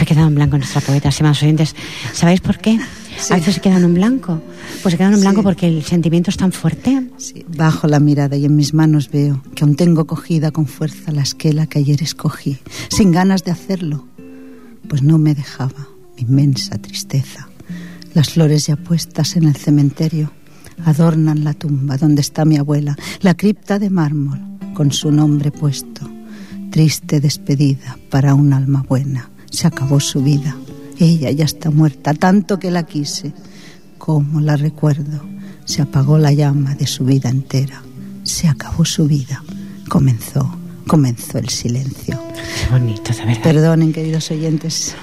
Se 0.00 0.04
ha 0.04 0.06
quedado 0.06 0.28
en 0.28 0.34
blanco 0.34 0.56
nuestra 0.56 0.80
poeta, 0.80 1.10
estimados 1.10 1.42
oyentes. 1.42 1.76
¿Sabéis 2.14 2.40
por 2.40 2.56
qué? 2.56 2.78
Sí. 3.18 3.34
A 3.34 3.36
veces 3.36 3.56
se 3.56 3.60
quedan 3.60 3.84
en 3.84 3.92
blanco. 3.92 4.40
Pues 4.82 4.92
se 4.92 4.96
quedan 4.96 5.12
en 5.12 5.20
blanco 5.20 5.42
Sí. 5.42 5.44
porque 5.44 5.68
el 5.68 5.84
sentimiento 5.84 6.30
es 6.30 6.38
tan 6.38 6.52
fuerte. 6.52 7.06
Sí, 7.18 7.44
bajo 7.54 7.86
la 7.86 8.00
mirada 8.00 8.34
y 8.34 8.46
en 8.46 8.56
mis 8.56 8.72
manos 8.72 9.10
veo 9.10 9.42
que 9.54 9.62
aún 9.62 9.76
tengo 9.76 10.06
cogida 10.06 10.52
con 10.52 10.64
fuerza 10.64 11.12
la 11.12 11.20
esquela 11.20 11.66
que 11.66 11.80
ayer 11.80 12.02
escogí, 12.02 12.56
sin 12.88 13.12
ganas 13.12 13.44
de 13.44 13.50
hacerlo, 13.50 14.06
pues 14.88 15.02
no 15.02 15.18
me 15.18 15.34
dejaba 15.34 15.86
mi 16.16 16.22
inmensa 16.22 16.78
tristeza. 16.78 17.50
Las 18.14 18.30
flores 18.30 18.68
ya 18.68 18.76
puestas 18.76 19.36
en 19.36 19.44
el 19.44 19.56
cementerio 19.56 20.32
adornan 20.86 21.44
la 21.44 21.52
tumba 21.52 21.98
donde 21.98 22.22
está 22.22 22.46
mi 22.46 22.56
abuela, 22.56 22.96
la 23.20 23.34
cripta 23.34 23.78
de 23.78 23.90
mármol 23.90 24.40
con 24.72 24.92
su 24.92 25.12
nombre 25.12 25.50
puesto. 25.50 26.10
Triste 26.70 27.20
despedida 27.20 27.98
para 28.08 28.32
un 28.32 28.54
alma 28.54 28.82
buena. 28.88 29.28
Se 29.50 29.66
acabó 29.66 30.00
su 30.00 30.22
vida. 30.22 30.56
Ella 30.98 31.30
ya 31.30 31.44
está 31.44 31.70
muerta, 31.70 32.14
tanto 32.14 32.58
que 32.58 32.70
la 32.70 32.84
quise. 32.84 33.32
Como 33.98 34.40
la 34.40 34.56
recuerdo, 34.56 35.20
se 35.64 35.82
apagó 35.82 36.18
la 36.18 36.32
llama 36.32 36.74
de 36.74 36.86
su 36.86 37.04
vida 37.04 37.28
entera. 37.28 37.82
Se 38.22 38.48
acabó 38.48 38.84
su 38.84 39.06
vida. 39.06 39.42
Comenzó, 39.88 40.54
comenzó 40.86 41.38
el 41.38 41.48
silencio. 41.48 42.20
Qué 42.34 42.70
bonito, 42.72 43.12
de 43.12 43.24
verdad. 43.26 43.42
Perdonen, 43.42 43.92
queridos 43.92 44.30
oyentes. 44.30 44.94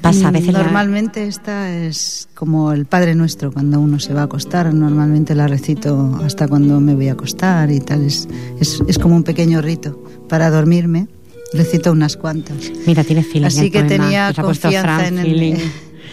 Pasa 0.00 0.28
a 0.28 0.30
veces 0.32 0.52
la- 0.52 0.62
Normalmente 0.64 1.28
esta 1.28 1.70
es 1.72 2.28
como 2.34 2.72
el 2.72 2.86
Padre 2.86 3.14
Nuestro 3.14 3.52
cuando 3.52 3.78
uno 3.78 4.00
se 4.00 4.12
va 4.12 4.22
a 4.22 4.24
acostar. 4.24 4.72
Normalmente 4.74 5.34
la 5.34 5.46
recito 5.46 6.18
hasta 6.24 6.48
cuando 6.48 6.80
me 6.80 6.94
voy 6.94 7.08
a 7.08 7.12
acostar 7.12 7.70
y 7.70 7.78
tal. 7.80 8.02
Es, 8.04 8.26
es, 8.58 8.82
es 8.88 8.98
como 8.98 9.14
un 9.14 9.22
pequeño 9.22 9.60
rito. 9.62 10.02
Para 10.28 10.50
dormirme 10.50 11.06
recito 11.54 11.92
unas 11.92 12.16
cuantas. 12.16 12.56
Mira, 12.86 13.04
tiene 13.04 13.22
feeling 13.22 13.46
Así 13.46 13.66
el 13.66 13.70
que 13.72 13.80
poema. 13.84 14.04
tenía 14.04 14.32
confianza 14.34 15.06
en, 15.08 15.18
el- 15.18 15.58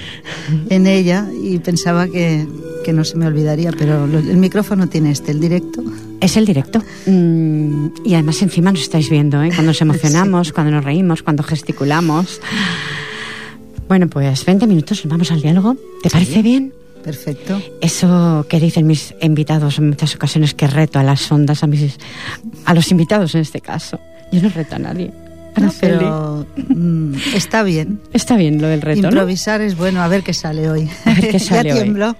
en 0.69 0.87
ella 0.87 1.27
y 1.43 1.57
pensaba 1.59 2.07
que, 2.07 2.45
que 2.83 2.93
no 2.93 3.03
se 3.03 3.17
me 3.17 3.25
olvidaría, 3.27 3.71
pero 3.71 4.05
el 4.05 4.37
micrófono 4.37 4.87
tiene 4.87 5.11
este, 5.11 5.31
el 5.31 5.39
directo. 5.39 5.83
Es 6.21 6.35
el 6.37 6.45
directo. 6.45 6.83
Mm, 7.05 7.87
y 8.05 8.13
además 8.15 8.41
encima 8.41 8.71
nos 8.71 8.81
estáis 8.81 9.09
viendo, 9.09 9.41
¿eh? 9.41 9.47
Cuando 9.49 9.67
nos 9.71 9.81
emocionamos, 9.81 10.51
cuando 10.51 10.71
nos 10.71 10.83
reímos, 10.83 11.23
cuando 11.23 11.43
gesticulamos. 11.43 12.41
Bueno, 13.87 14.07
pues 14.07 14.45
20 14.45 14.67
minutos, 14.67 15.01
vamos 15.05 15.31
al 15.31 15.41
diálogo. 15.41 15.75
¿Te 16.03 16.09
parece 16.09 16.41
bien? 16.41 16.73
Perfecto. 17.03 17.59
Eso 17.81 18.45
que 18.49 18.59
dicen 18.59 18.85
mis 18.85 19.15
invitados 19.21 19.79
en 19.79 19.87
muchas 19.89 20.13
ocasiones 20.15 20.53
que 20.53 20.67
reto 20.67 20.99
a 20.99 21.03
las 21.03 21.31
ondas, 21.31 21.63
a, 21.63 21.67
mis, 21.67 21.97
a 22.65 22.73
los 22.73 22.91
invitados 22.91 23.33
en 23.35 23.41
este 23.41 23.61
caso. 23.61 23.99
Yo 24.31 24.41
no 24.41 24.49
reto 24.49 24.75
a 24.75 24.79
nadie. 24.79 25.11
No, 25.57 25.71
pero 25.79 26.45
mm, 26.69 27.13
está 27.35 27.63
bien. 27.63 27.99
Está 28.13 28.37
bien 28.37 28.61
lo 28.61 28.67
del 28.67 28.81
reto, 28.81 29.01
¿no? 29.01 29.07
Improvisar 29.09 29.61
es 29.61 29.75
bueno, 29.77 30.01
a 30.01 30.07
ver 30.07 30.23
qué 30.23 30.33
sale 30.33 30.69
hoy. 30.69 30.89
A 31.05 31.13
ver 31.13 31.29
qué 31.31 31.39
sale 31.39 31.69
ya 31.69 31.75
hoy. 31.75 31.81
tiemblo. 31.83 32.15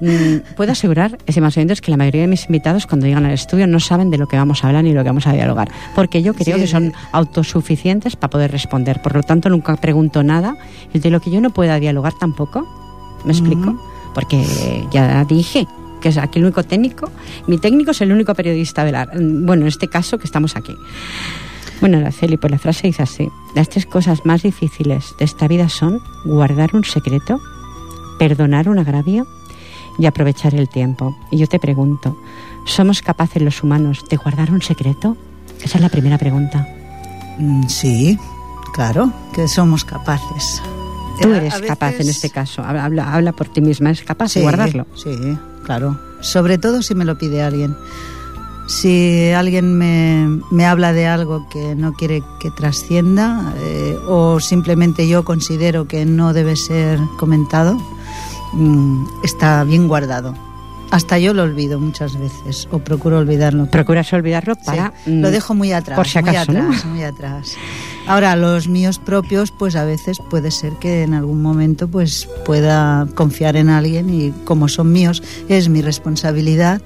Mm, 0.00 0.54
Puedo 0.56 0.72
asegurar, 0.72 1.18
estimados 1.26 1.56
oyentes, 1.56 1.80
que 1.80 1.90
la 1.90 1.96
mayoría 1.96 2.22
de 2.22 2.28
mis 2.28 2.44
invitados 2.46 2.86
cuando 2.86 3.06
llegan 3.06 3.26
al 3.26 3.32
estudio 3.32 3.66
no 3.66 3.80
saben 3.80 4.10
de 4.10 4.18
lo 4.18 4.26
que 4.28 4.36
vamos 4.36 4.62
a 4.62 4.68
hablar 4.68 4.84
ni 4.84 4.92
lo 4.92 5.02
que 5.02 5.08
vamos 5.10 5.26
a 5.26 5.32
dialogar, 5.32 5.68
porque 5.94 6.22
yo 6.22 6.34
creo 6.34 6.56
Sí. 6.56 6.62
que 6.62 6.66
son 6.68 6.92
autosuficientes 7.12 8.14
para 8.16 8.30
poder 8.30 8.52
responder. 8.52 9.00
Por 9.02 9.14
lo 9.16 9.22
tanto, 9.22 9.48
nunca 9.48 9.76
pregunto 9.76 10.22
nada 10.22 10.56
y 10.94 10.98
de 11.00 11.10
lo 11.10 11.20
que 11.20 11.30
yo 11.30 11.40
no 11.40 11.50
pueda 11.50 11.78
dialogar 11.80 12.12
tampoco. 12.18 12.66
¿Me 13.24 13.32
explico? 13.32 13.76
Porque 14.14 14.42
ya 14.92 15.24
dije 15.24 15.66
que 16.00 16.10
es 16.10 16.16
aquí 16.18 16.38
el 16.38 16.44
único 16.44 16.62
técnico, 16.62 17.10
mi 17.48 17.58
técnico 17.58 17.90
es 17.90 18.00
el 18.00 18.12
único 18.12 18.34
periodista 18.34 18.84
de 18.84 18.92
la... 18.92 19.06
Bueno, 19.14 19.62
en 19.62 19.68
este 19.68 19.88
caso 19.88 20.16
que 20.18 20.24
estamos 20.26 20.54
aquí. 20.56 20.74
Bueno, 21.80 21.98
Araceli, 21.98 22.36
pues 22.36 22.50
la 22.50 22.58
frase 22.58 22.86
dice 22.86 23.02
así. 23.02 23.28
Las 23.54 23.68
tres 23.68 23.86
cosas 23.86 24.24
más 24.24 24.42
difíciles 24.42 25.14
de 25.18 25.24
esta 25.24 25.46
vida 25.48 25.68
son 25.68 26.00
guardar 26.24 26.74
un 26.74 26.84
secreto, 26.84 27.40
perdonar 28.18 28.68
un 28.68 28.78
agravio 28.78 29.26
y 29.98 30.06
aprovechar 30.06 30.54
el 30.54 30.68
tiempo. 30.68 31.16
Y 31.30 31.38
yo 31.38 31.46
te 31.46 31.58
pregunto, 31.58 32.16
¿somos 32.64 33.02
capaces 33.02 33.42
los 33.42 33.62
humanos 33.62 34.04
de 34.08 34.16
guardar 34.16 34.50
un 34.50 34.62
secreto? 34.62 35.16
Esa 35.62 35.78
es 35.78 35.82
la 35.82 35.88
primera 35.88 36.18
pregunta. 36.18 36.66
Mm, 37.38 37.66
Sí, 37.68 38.18
Claro, 38.74 39.10
que 39.32 39.48
somos 39.48 39.86
capaces. 39.86 40.60
Tú 41.22 41.32
Eh, 41.32 41.36
eres 41.38 41.62
capaz 41.62 41.94
en 41.98 42.10
este 42.10 42.28
caso. 42.28 42.62
Habla, 42.62 43.14
habla 43.14 43.32
por 43.32 43.48
ti 43.48 43.62
misma. 43.62 43.88
¿Eres 43.88 44.02
capaz 44.04 44.34
de 44.34 44.42
guardarlo? 44.42 44.86
Sí, 44.94 45.16
claro. 45.64 45.98
Sobre 46.20 46.58
todo 46.58 46.82
si 46.82 46.94
me 46.94 47.06
lo 47.06 47.16
pide 47.16 47.42
alguien. 47.42 47.74
Si 48.66 49.30
alguien 49.30 49.78
me, 49.78 50.40
me 50.50 50.66
habla 50.66 50.92
de 50.92 51.06
algo 51.06 51.48
que 51.48 51.74
no 51.76 51.92
quiere 51.92 52.22
que 52.40 52.50
trascienda 52.50 53.54
eh, 53.58 53.96
o 54.08 54.40
simplemente 54.40 55.06
yo 55.06 55.24
considero 55.24 55.86
que 55.86 56.04
no 56.04 56.32
debe 56.32 56.56
ser 56.56 56.98
comentado, 57.16 57.78
mm, 58.54 59.04
está 59.22 59.62
bien 59.64 59.86
guardado. 59.86 60.34
Hasta 60.90 61.18
yo 61.18 61.34
lo 61.34 61.42
olvido 61.42 61.80
muchas 61.80 62.16
veces 62.18 62.68
o 62.70 62.78
procuro 62.78 63.18
olvidarlo. 63.18 63.66
Procuras 63.66 64.12
olvidarlo 64.12 64.54
Sí, 64.54 64.60
para... 64.66 64.92
lo 65.06 65.28
mm, 65.28 65.32
dejo 65.32 65.54
muy 65.54 65.72
atrás, 65.72 65.96
por 65.96 66.06
si 66.08 66.18
acaso, 66.18 66.52
muy 66.52 66.60
¿no? 66.60 66.68
atrás, 66.68 66.84
muy 66.86 67.02
atrás. 67.02 67.56
Ahora 68.06 68.36
los 68.36 68.68
míos 68.68 69.00
propios, 69.00 69.50
pues 69.50 69.74
a 69.74 69.84
veces 69.84 70.18
puede 70.30 70.52
ser 70.52 70.74
que 70.74 71.02
en 71.02 71.14
algún 71.14 71.42
momento 71.42 71.88
pues 71.88 72.28
pueda 72.44 73.06
confiar 73.16 73.56
en 73.56 73.68
alguien 73.68 74.10
y 74.10 74.30
como 74.44 74.68
son 74.68 74.92
míos 74.92 75.22
es 75.48 75.68
mi 75.68 75.82
responsabilidad. 75.82 76.80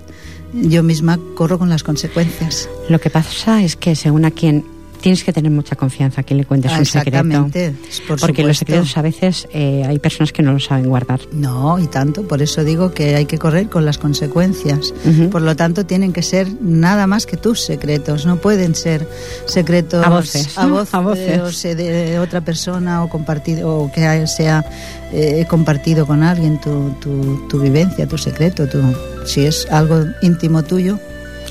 Yo 0.53 0.83
misma 0.83 1.19
corro 1.37 1.59
con 1.59 1.69
las 1.69 1.83
consecuencias. 1.83 2.69
Lo 2.89 3.01
que 3.01 3.11
pasa 3.11 3.63
es 3.63 3.77
que 3.77 3.95
según 3.95 4.25
a 4.25 4.31
quien 4.31 4.65
tienes 5.01 5.25
que 5.25 5.33
tener 5.33 5.51
mucha 5.51 5.77
confianza 5.77 6.21
a 6.21 6.25
quien 6.25 6.39
le 6.39 6.45
cuentes 6.45 6.71
Ah, 6.73 6.79
un 6.79 6.85
secreto. 6.87 7.17
exactamente, 7.19 7.75
por 8.07 8.21
porque 8.21 8.43
los 8.45 8.59
secretos 8.59 8.97
a 8.97 9.03
veces 9.03 9.49
eh, 9.53 9.85
hay 9.87 9.99
personas 9.99 10.33
que 10.33 10.43
no 10.43 10.53
lo 10.53 10.61
saben 10.61 10.89
guardar. 10.89 11.21
No, 11.33 11.79
y 11.79 11.87
tanto, 11.87 12.27
por 12.29 12.43
eso 12.43 12.65
digo 12.65 12.93
que 12.93 13.17
hay 13.17 13.27
que 13.27 13.39
correr 13.39 13.69
con 13.69 13.85
las 13.85 13.99
consecuencias. 13.99 14.93
Por 15.31 15.43
lo 15.43 15.57
tanto, 15.57 15.85
tienen 15.87 16.13
que 16.13 16.23
ser 16.23 16.49
nada 16.61 17.07
más 17.07 17.27
que 17.27 17.37
tus 17.37 17.61
secretos, 17.65 18.27
no 18.27 18.37
pueden 18.37 18.75
ser 18.75 19.09
secretos 19.47 20.05
A 20.05 20.09
voces, 20.11 20.57
a 20.59 20.67
voz- 20.67 20.89
A 20.95 21.01
voces. 21.01 21.41
o 21.41 21.53
sea, 21.53 21.75
de 21.75 22.19
otra 22.19 22.41
persona 22.43 23.03
o 23.05 23.09
compartido 23.09 23.77
o 23.77 23.93
que 23.93 24.27
sea 24.27 24.65
eh, 25.13 25.45
compartido 25.49 26.07
con 26.07 26.23
alguien 26.23 26.61
tu, 26.61 26.91
tu, 27.01 27.49
tu 27.49 27.61
vivencia, 27.61 28.07
tu 28.07 28.19
secreto, 28.19 28.69
tu, 28.69 28.79
si 29.27 29.45
es 29.47 29.67
algo 29.71 30.05
íntimo 30.23 30.63
tuyo, 30.63 30.99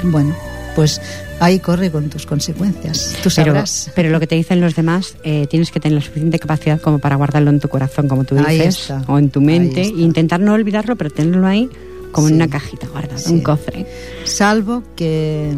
bueno, 0.03 0.36
pues 0.76 1.02
ahí 1.40 1.60
corre 1.60 1.92
con 1.92 2.10
tus 2.10 2.26
consecuencias. 2.26 3.16
Tú 3.24 3.30
sabrás. 3.30 3.92
pero 3.96 4.10
lo 4.10 4.20
que 4.20 4.28
te 4.28 4.36
dicen 4.36 4.62
los 4.62 4.76
demás, 4.76 5.16
eh, 5.24 5.48
tienes 5.50 5.72
que 5.72 5.80
tener 5.80 5.96
la 5.98 6.02
suficiente 6.02 6.40
capacidad 6.40 6.80
como 6.82 7.00
para 7.00 7.16
guardarlo 7.16 7.50
en 7.50 7.60
tu 7.60 7.70
corazón, 7.70 8.08
como 8.08 8.24
tú 8.24 8.36
dices, 8.36 8.92
o 9.08 9.18
en 9.18 9.30
tu 9.30 9.42
mente, 9.42 9.82
e 9.82 9.88
intentar 9.88 10.40
no 10.40 10.54
olvidarlo, 10.54 10.96
pero 10.96 11.10
tenerlo 11.10 11.48
ahí 11.48 11.70
como 12.12 12.28
en 12.28 12.36
una 12.36 12.48
cajita 12.48 12.88
guardada, 12.88 13.18
Sí. 13.20 13.34
un 13.34 13.42
cofre. 13.42 13.86
Salvo 14.26 14.84
que, 14.96 15.54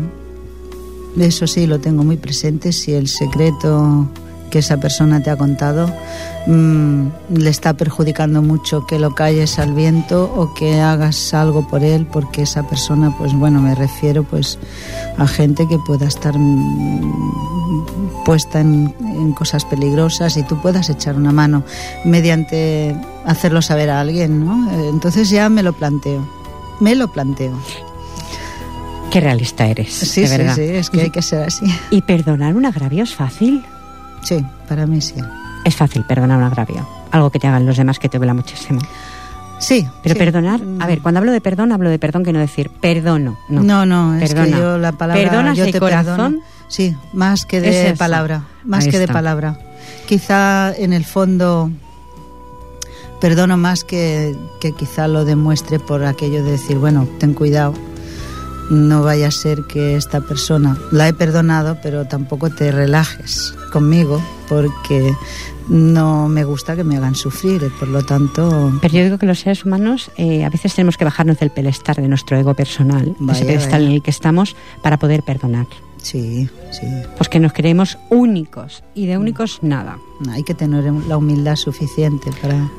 eso 1.20 1.48
sí, 1.48 1.66
lo 1.68 1.80
tengo 1.80 2.04
muy 2.04 2.18
presente, 2.18 2.72
si 2.74 2.94
el 2.94 3.08
secreto 3.08 4.10
que 4.52 4.60
esa 4.60 4.78
persona 4.78 5.24
te 5.24 5.32
ha 5.32 5.36
contado 5.36 5.92
mm, 6.46 7.08
le 7.34 7.50
está 7.50 7.74
perjudicando 7.74 8.44
mucho 8.44 8.86
que 8.86 9.00
lo 9.00 9.16
calles 9.16 9.58
al 9.58 9.74
viento 9.74 10.32
o 10.36 10.54
que 10.54 10.80
hagas 10.80 11.34
algo 11.34 11.68
por 11.68 11.84
él 11.84 12.06
porque 12.06 12.44
esa 12.44 12.64
persona 12.64 13.16
pues 13.18 13.34
bueno 13.34 13.62
me 13.62 13.74
refiero 13.74 14.24
pues 14.24 14.60
a 15.18 15.26
gente 15.26 15.68
que 15.68 15.80
pueda 15.80 16.06
estar 16.06 16.38
mm, 16.38 18.24
puesta 18.26 18.62
en, 18.62 18.94
en 19.00 19.32
cosas 19.32 19.66
peligrosas 19.66 20.38
y 20.38 20.44
tú 20.44 20.62
puedas 20.62 20.90
echar 20.90 21.16
una 21.16 21.32
mano 21.32 21.64
mediante 22.06 22.96
hacerlo 23.26 23.64
saber 23.64 23.90
a 23.90 24.02
alguien 24.02 24.46
¿no? 24.46 24.72
Entonces 24.90 25.30
ya 25.30 25.50
me 25.50 25.64
lo 25.64 25.74
planteo 25.74 26.28
me 26.80 26.94
lo 26.94 27.12
planteo 27.12 27.58
Qué 29.12 29.20
realista 29.20 29.68
eres, 29.68 29.92
Sí, 29.94 30.22
de 30.22 30.28
sí, 30.28 30.56
sí, 30.56 30.62
es 30.62 30.90
que 30.90 31.02
hay 31.02 31.10
que 31.10 31.22
ser 31.22 31.44
así. 31.44 31.66
¿Y 31.90 32.02
perdonar 32.02 32.56
un 32.56 32.66
agravio 32.66 33.04
es 33.04 33.14
fácil? 33.14 33.62
Sí, 34.24 34.46
para 34.68 34.86
mí 34.88 35.02
sí. 35.02 35.16
Es 35.66 35.76
fácil 35.76 36.04
perdonar 36.06 36.38
un 36.38 36.44
agravio. 36.44 36.88
Algo 37.12 37.30
que 37.30 37.40
te 37.40 37.48
hagan 37.48 37.66
los 37.66 37.78
demás 37.78 38.00
que 38.00 38.10
te 38.10 38.18
duela 38.18 38.34
muchísimo. 38.34 38.82
Sí. 39.60 39.88
Pero 40.02 40.16
sí. 40.16 40.20
perdonar, 40.20 40.60
Mm. 40.62 40.82
a 40.82 40.88
ver, 40.88 41.02
cuando 41.02 41.20
hablo 41.20 41.32
de 41.32 41.40
perdón, 41.42 41.72
hablo 41.72 41.90
de 41.90 42.00
perdón 42.00 42.24
que 42.24 42.34
no 42.34 42.40
decir 42.40 42.70
perdono. 42.82 43.38
No, 43.50 43.62
No, 43.62 43.86
no, 43.86 44.16
es 44.16 44.34
Perdona. 44.34 44.46
que 44.58 44.62
yo 44.62 44.78
la 44.80 44.92
palabra 44.94 45.22
¿Perdonas 45.24 45.58
yo 45.58 45.70
te 45.72 45.80
corazón? 45.80 46.16
perdono. 46.16 46.40
Sí, 46.68 46.96
más 47.14 47.46
que 47.46 47.58
Es 47.58 47.90
de 47.90 47.96
palabra, 47.98 48.44
más 48.64 48.86
Ahí 48.86 48.92
que 48.92 48.98
de 49.00 49.08
palabra. 49.08 49.58
Quizá 50.08 50.74
en 50.76 50.94
el 50.94 51.06
fondo 51.06 51.70
perdono 53.20 53.56
más 53.58 53.84
que, 53.84 54.36
que 54.60 54.72
quizá 54.74 55.08
lo 55.08 55.26
demuestre 55.26 55.80
por 55.80 56.06
aquello 56.06 56.44
de 56.44 56.52
decir, 56.52 56.78
bueno, 56.78 57.08
ten 57.20 57.34
cuidado, 57.34 57.74
no 58.72 59.04
vaya 59.04 59.28
a 59.28 59.32
ser 59.32 59.64
que 59.68 59.96
esta 59.96 60.22
persona 60.22 60.76
la 60.92 61.08
he 61.08 61.14
perdonado, 61.14 61.78
pero 61.84 62.06
tampoco 62.06 62.50
te 62.50 62.72
relajes 62.72 63.54
conmigo 63.72 64.22
porque 64.48 65.12
no 65.68 66.28
me 66.28 66.44
gusta 66.44 66.76
que 66.76 66.84
me 66.84 66.98
hagan 66.98 67.16
sufrir, 67.16 67.72
por 67.80 67.88
lo 67.88 68.04
tanto 68.04 68.74
Pero 68.82 68.94
yo 68.94 69.04
digo 69.04 69.18
que 69.18 69.26
los 69.26 69.40
seres 69.40 69.66
humanos 69.66 70.12
eh, 70.18 70.44
a 70.44 70.50
veces 70.50 70.76
tenemos 70.76 70.98
que 70.98 71.06
bajarnos 71.06 71.40
del 71.40 71.50
pedestal 71.50 71.96
de 71.96 72.08
nuestro 72.08 72.38
ego 72.38 72.54
personal, 72.54 73.16
Vaya, 73.20 73.40
ese 73.40 73.46
pedestal 73.46 73.84
en 73.84 73.92
el 73.94 74.02
que 74.04 74.12
estamos, 74.12 74.56
para 74.84 74.98
poder 75.00 75.24
perdonar. 75.24 75.68
Sí, 76.02 76.50
sí. 76.72 76.88
Pues 77.16 77.30
que 77.30 77.40
nos 77.40 77.54
creemos 77.54 77.98
únicos 78.10 78.84
y 78.96 79.06
de 79.06 79.18
únicos 79.18 79.60
nada. 79.62 79.98
Hay 80.32 80.44
que 80.44 80.56
tener 80.56 80.92
la 81.08 81.18
humildad 81.18 81.56
suficiente 81.56 82.32
para, 82.42 82.70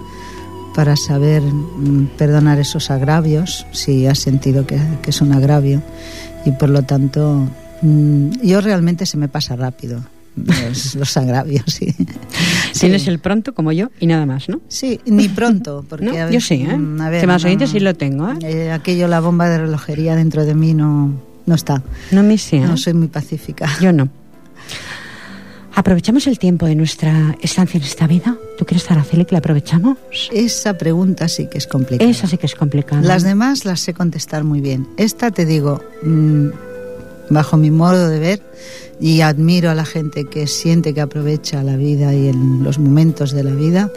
para 0.74 0.96
saber 0.96 1.40
mm, 1.40 2.10
perdonar 2.18 2.58
esos 2.58 2.90
agravios, 2.90 3.64
si 3.72 4.06
has 4.06 4.18
sentido 4.18 4.66
que, 4.66 4.78
que 5.02 5.10
es 5.10 5.20
un 5.20 5.32
agravio. 5.32 5.82
Y 6.44 6.50
por 6.50 6.68
lo 6.68 6.82
tanto, 6.82 7.46
mm, 7.80 8.42
yo 8.42 8.60
realmente 8.60 9.06
se 9.06 9.16
me 9.16 9.28
pasa 9.28 9.54
rápido 9.54 10.02
los, 10.36 10.94
los 10.94 11.16
agravios. 11.16 11.64
Sí. 11.66 11.94
Tienes 12.78 13.06
el 13.06 13.18
pronto 13.18 13.54
como 13.54 13.70
yo 13.72 13.90
y 14.00 14.06
nada 14.06 14.26
más, 14.26 14.48
¿no? 14.48 14.60
Sí, 14.68 14.98
ni 15.06 15.28
pronto, 15.28 15.84
porque 15.88 16.06
¿No? 16.06 16.12
a 16.12 16.24
ver- 16.24 16.32
Yo 16.32 16.40
sí, 16.40 16.54
¿eh? 16.68 16.76
mm, 16.76 17.00
a 17.00 17.10
ver, 17.10 17.26
más 17.26 17.44
no- 17.44 17.66
sí 17.66 17.80
lo 17.80 17.94
tengo, 17.94 18.30
¿eh? 18.30 18.36
eh, 18.42 18.70
aquello, 18.72 19.08
la 19.08 19.20
bomba 19.20 19.48
de 19.48 19.58
relojería 19.58 20.16
dentro 20.16 20.44
de 20.44 20.54
mí 20.54 20.74
no, 20.74 21.12
no 21.46 21.54
está. 21.54 21.82
No 22.10 22.22
me 22.22 22.38
sé, 22.38 22.56
¿eh? 22.56 22.60
No 22.60 22.76
soy 22.76 22.94
muy 22.94 23.08
pacífica. 23.08 23.68
Yo 23.80 23.92
no. 23.92 24.08
¿Aprovechamos 25.74 26.26
el 26.26 26.38
tiempo 26.38 26.66
de 26.66 26.74
nuestra 26.74 27.34
estancia 27.40 27.78
en 27.78 27.84
esta 27.84 28.06
vida? 28.06 28.36
¿Tú 28.58 28.66
quieres, 28.66 28.90
Araceli, 28.90 29.24
que 29.24 29.32
la 29.32 29.38
aprovechamos? 29.38 29.96
Esa 30.30 30.76
pregunta 30.76 31.28
sí 31.28 31.48
que 31.50 31.56
es 31.56 31.66
complicada. 31.66 32.10
Esa 32.10 32.26
sí 32.26 32.36
que 32.36 32.44
es 32.44 32.54
complicada. 32.54 33.00
Las 33.00 33.22
demás 33.22 33.64
las 33.64 33.80
sé 33.80 33.94
contestar 33.94 34.44
muy 34.44 34.60
bien. 34.60 34.86
Esta 34.98 35.30
te 35.30 35.46
digo, 35.46 35.82
mm, 36.02 36.48
bajo 37.32 37.56
mi 37.56 37.70
modo 37.70 38.08
de 38.08 38.18
ver, 38.18 38.42
y 39.00 39.20
admiro 39.22 39.70
a 39.70 39.74
la 39.74 39.84
gente 39.84 40.26
que 40.26 40.46
siente 40.46 40.94
que 40.94 41.00
aprovecha 41.00 41.62
la 41.62 41.76
vida 41.76 42.14
y 42.14 42.28
en 42.28 42.62
los 42.62 42.78
momentos 42.78 43.32
de 43.32 43.42
la 43.42 43.52
vida, 43.52 43.90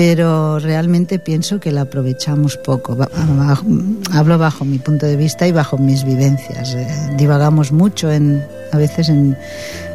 pero 0.00 0.58
realmente 0.58 1.18
pienso 1.18 1.60
que 1.60 1.72
la 1.72 1.82
aprovechamos 1.82 2.56
poco. 2.56 2.96
Bajo- 2.96 3.66
hablo 4.12 4.38
bajo 4.38 4.64
mi 4.64 4.78
punto 4.78 5.04
de 5.04 5.16
vista 5.16 5.46
y 5.46 5.52
bajo 5.52 5.76
mis 5.76 6.04
vivencias. 6.04 6.74
Eh, 6.74 6.86
divagamos 7.18 7.70
mucho 7.70 8.10
en, 8.10 8.42
a 8.72 8.78
veces 8.78 9.10
en, 9.10 9.36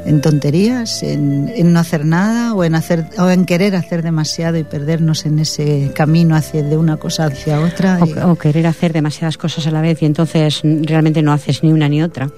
en 0.06 0.22
tonterías, 0.22 1.02
en, 1.02 1.52
en 1.56 1.74
no 1.74 1.80
hacer 1.80 2.06
nada 2.06 2.54
o 2.54 2.63
en 2.63 2.76
hacer 2.76 3.06
o 3.18 3.30
en 3.32 3.46
querer 3.46 3.76
hacer 3.76 4.04
demasiado 4.04 4.58
y 4.58 4.63
perdernos 4.63 5.26
en 5.26 5.39
ese 5.39 5.91
camino 5.96 6.36
hacia 6.36 6.62
de 6.62 6.78
una 6.78 6.98
cosa 6.98 7.26
hacia 7.26 7.60
otra. 7.60 8.00
y- 8.06 8.13
O, 8.13 8.34
o 8.34 8.36
querer 8.36 8.68
hacer 8.68 8.94
demasiadas 8.94 9.39
cosas 9.39 9.65
a 9.65 9.72
la 9.72 9.82
vez 9.82 10.04
y 10.04 10.06
entonces 10.06 10.62
mm, 10.63 10.84
realmente 10.84 11.24
no 11.24 11.34
haces 11.34 11.63
ni 11.63 11.72
una 11.74 11.89
ni 11.89 12.04
otra. 12.04 12.30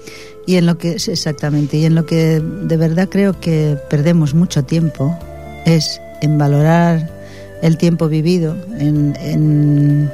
Y 0.46 0.56
en 0.56 0.64
lo 0.64 0.78
que 0.78 0.92
exactamente, 0.92 1.76
y 1.76 1.84
en 1.84 1.94
lo 1.94 2.06
que 2.06 2.40
de 2.40 2.76
verdad 2.78 3.10
creo 3.10 3.38
que 3.38 3.76
perdemos 3.90 4.32
mucho 4.32 4.64
tiempo 4.64 5.14
es 5.66 6.00
en 6.22 6.38
valorar 6.38 7.17
el 7.62 7.76
tiempo 7.76 8.08
vivido, 8.08 8.56
en, 8.78 9.16
en, 9.20 10.10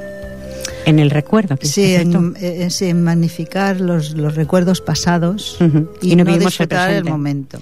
En 0.86 0.98
el 0.98 1.10
recuerdo. 1.10 1.56
sí, 1.60 1.94
en, 1.94 2.34
eh, 2.40 2.68
sí, 2.70 2.86
en 2.86 3.02
magnificar 3.02 3.80
los, 3.80 4.12
los 4.12 4.34
recuerdos 4.34 4.80
pasados 4.80 5.58
y, 6.00 6.16
no 6.16 6.24
no, 6.24 6.34
el 6.34 6.40
disfrutar 6.40 6.90
el, 6.90 7.04
momento. 7.04 7.58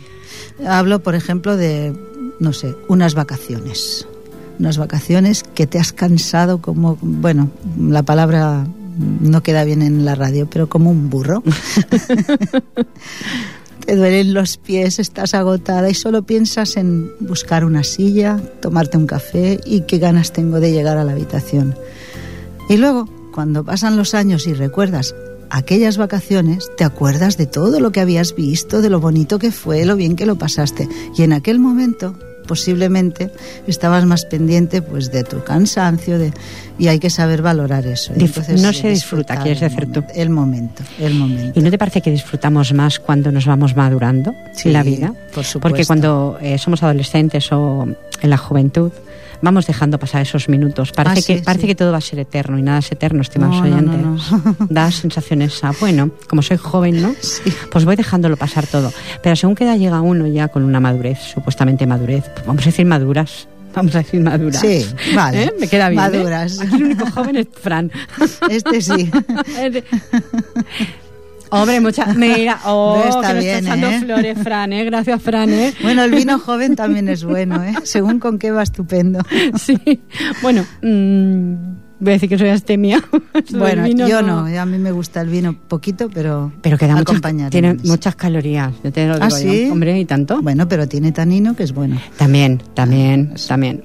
Hablo, 0.66 1.02
por 1.02 1.14
ejemplo, 1.14 1.56
de, 1.56 1.92
no 2.38 2.52
sé, 2.52 2.74
unas 2.88 3.14
vacaciones. 3.14 4.06
Unas 4.58 4.78
vacaciones 4.78 5.44
que 5.54 5.66
te 5.66 5.78
has 5.78 5.92
cansado 5.92 6.58
como, 6.58 6.98
bueno, 7.00 7.50
la 7.78 8.02
palabra 8.02 8.66
no 8.98 9.42
queda 9.42 9.64
bien 9.64 9.82
en 9.82 10.04
la 10.04 10.14
radio, 10.14 10.48
pero 10.48 10.68
como 10.68 10.90
un 10.90 11.10
burro. 11.10 11.42
te 13.84 13.96
duelen 13.96 14.34
los 14.34 14.56
pies, 14.56 14.98
estás 14.98 15.34
agotada 15.34 15.90
y 15.90 15.94
solo 15.94 16.22
piensas 16.22 16.76
en 16.76 17.10
buscar 17.20 17.64
una 17.64 17.84
silla, 17.84 18.40
tomarte 18.60 18.96
un 18.96 19.06
café 19.06 19.60
y 19.64 19.82
qué 19.82 19.98
ganas 19.98 20.32
tengo 20.32 20.60
de 20.60 20.72
llegar 20.72 20.98
a 20.98 21.04
la 21.04 21.12
habitación. 21.12 21.74
Y 22.68 22.76
luego, 22.76 23.08
cuando 23.32 23.64
pasan 23.64 23.96
los 23.96 24.14
años 24.14 24.46
y 24.46 24.54
recuerdas 24.54 25.14
aquellas 25.50 25.98
vacaciones, 25.98 26.70
te 26.76 26.84
acuerdas 26.84 27.36
de 27.36 27.46
todo 27.46 27.80
lo 27.80 27.92
que 27.92 28.00
habías 28.00 28.34
visto, 28.34 28.80
de 28.80 28.90
lo 28.90 29.00
bonito 29.00 29.38
que 29.38 29.52
fue, 29.52 29.84
lo 29.84 29.96
bien 29.96 30.16
que 30.16 30.26
lo 30.26 30.36
pasaste. 30.36 30.88
Y 31.16 31.22
en 31.22 31.32
aquel 31.32 31.58
momento 31.58 32.16
posiblemente 32.46 33.30
estabas 33.66 34.04
más 34.04 34.24
pendiente 34.24 34.82
pues 34.82 35.10
de 35.10 35.24
tu 35.24 35.42
cansancio 35.44 36.18
de, 36.18 36.32
y 36.78 36.88
hay 36.88 36.98
que 36.98 37.10
saber 37.10 37.42
valorar 37.42 37.86
eso. 37.86 38.12
no 38.58 38.72
se 38.72 38.90
disfruta, 38.90 39.36
quieres 39.42 39.60
decir 39.60 39.90
tú. 39.92 40.04
El 40.14 40.30
momento, 40.30 40.82
el 40.98 41.14
momento. 41.14 41.58
¿Y 41.58 41.62
no 41.62 41.70
te 41.70 41.78
parece 41.78 42.00
que 42.00 42.10
disfrutamos 42.10 42.72
más 42.72 42.98
cuando 42.98 43.32
nos 43.32 43.46
vamos 43.46 43.76
madurando 43.76 44.34
la 44.64 44.82
vida? 44.82 45.14
Por 45.34 45.44
supuesto. 45.44 45.60
Porque 45.60 45.86
cuando 45.86 46.38
eh, 46.40 46.58
somos 46.58 46.82
adolescentes 46.82 47.50
o 47.52 47.86
en 48.20 48.30
la 48.30 48.36
juventud, 48.36 48.92
vamos 49.40 49.66
dejando 49.66 49.98
pasar 49.98 50.22
esos 50.22 50.48
minutos. 50.48 50.92
Parece, 50.92 51.20
Ah, 51.32 51.36
que, 51.38 51.42
parece 51.42 51.62
sí. 51.62 51.66
que 51.68 51.74
todo 51.74 51.92
va 51.92 51.98
a 51.98 52.02
ser 52.02 52.18
eterno 52.18 52.58
y 52.58 52.62
nada 52.62 52.78
es 52.80 52.92
eterno, 52.92 53.22
estimados 53.22 53.56
No, 53.56 53.66
no, 53.66 53.80
no, 53.82 54.12
oyentes. 54.12 54.32
no. 54.32 54.66
Da 54.70 54.90
sensaciones 54.90 55.62
a, 55.64 55.72
bueno, 55.80 56.10
como 56.28 56.42
soy 56.42 56.56
joven, 56.56 57.00
¿no? 57.02 57.14
Sí. 57.20 57.52
Pues 57.70 57.84
voy 57.84 57.96
dejándolo 57.96 58.36
pasar 58.36 58.66
todo. 58.66 58.92
Pero 59.22 59.36
según 59.36 59.54
que 59.54 59.64
edad 59.64 59.76
llega 59.78 60.00
uno 60.00 60.26
ya 60.26 60.48
con 60.48 60.62
una 60.64 60.80
madurez, 60.80 61.18
supuestamente 61.20 61.86
madurez, 61.86 62.24
pues 62.34 62.46
vamos 62.46 62.62
a 62.62 62.66
decir 62.66 62.86
maduras. 62.86 63.48
Vamos 63.74 63.94
a 63.94 63.98
decir 64.00 64.20
maduras. 64.20 64.60
Sí, 64.60 64.84
vale. 65.14 65.44
¿Eh? 65.44 65.52
Me 65.58 65.66
queda 65.66 65.88
bien. 65.88 66.02
¿eh? 66.02 66.08
Maduras. 66.18 66.60
Aquí 66.60 66.76
el 66.76 66.84
único 66.84 67.10
joven 67.10 67.36
es 67.36 67.46
Fran. 67.58 67.90
Este 68.50 68.82
sí. 68.82 69.10
Hombre, 71.52 71.80
mucha. 71.80 72.06
Mira, 72.14 72.60
oh, 72.64 72.96
No, 72.96 73.08
está 73.08 73.34
que 73.34 73.40
bien, 73.40 73.56
está 73.58 73.74
echando 73.76 73.88
¿eh? 73.88 74.00
flores, 74.00 74.38
Fran, 74.42 74.72
¿eh? 74.72 74.84
Gracias, 74.84 75.22
Fran, 75.22 75.50
¿eh? 75.50 75.74
Bueno, 75.82 76.02
el 76.02 76.10
vino 76.10 76.38
joven 76.44 76.76
también 76.76 77.08
es 77.08 77.24
bueno, 77.24 77.62
¿eh? 77.62 77.74
Según 77.84 78.18
con 78.18 78.38
qué 78.38 78.50
va 78.50 78.62
estupendo. 78.62 79.20
Sí. 79.58 79.78
Bueno, 80.40 80.64
mm, 80.80 81.54
voy 82.02 82.10
a 82.10 82.12
decir 82.14 82.28
que 82.28 82.36
soy 82.38 82.48
astemia. 82.48 83.02
Bueno, 83.52 83.86
yo 83.86 84.22
no. 84.22 84.46
a 84.46 84.66
mí 84.66 84.78
me 84.78 84.92
gusta 84.92 85.20
el 85.20 85.28
vino 85.28 85.54
poquito, 85.68 86.08
pero, 86.12 86.52
Pero 86.62 86.78
que 86.78 86.86
da 86.86 86.96
muchas, 86.96 87.20
tiene 87.50 87.74
muchas 87.84 88.14
calorías. 88.14 88.72
Yo 88.84 88.92
te 88.92 89.06
lo 89.06 89.14
digo 89.14 89.26
¿Ah, 89.26 89.40
yo. 89.40 89.72
Hombre, 89.72 89.98
¿y 89.98 90.04
tanto? 90.04 90.40
Bueno, 90.42 90.68
pero 90.68 90.86
tiene 90.86 91.12
tanino 91.12 91.54
que 91.56 91.62
es 91.64 91.72
bueno. 91.72 91.98
También, 92.16 92.62
también, 92.74 93.34
también. 93.48 93.82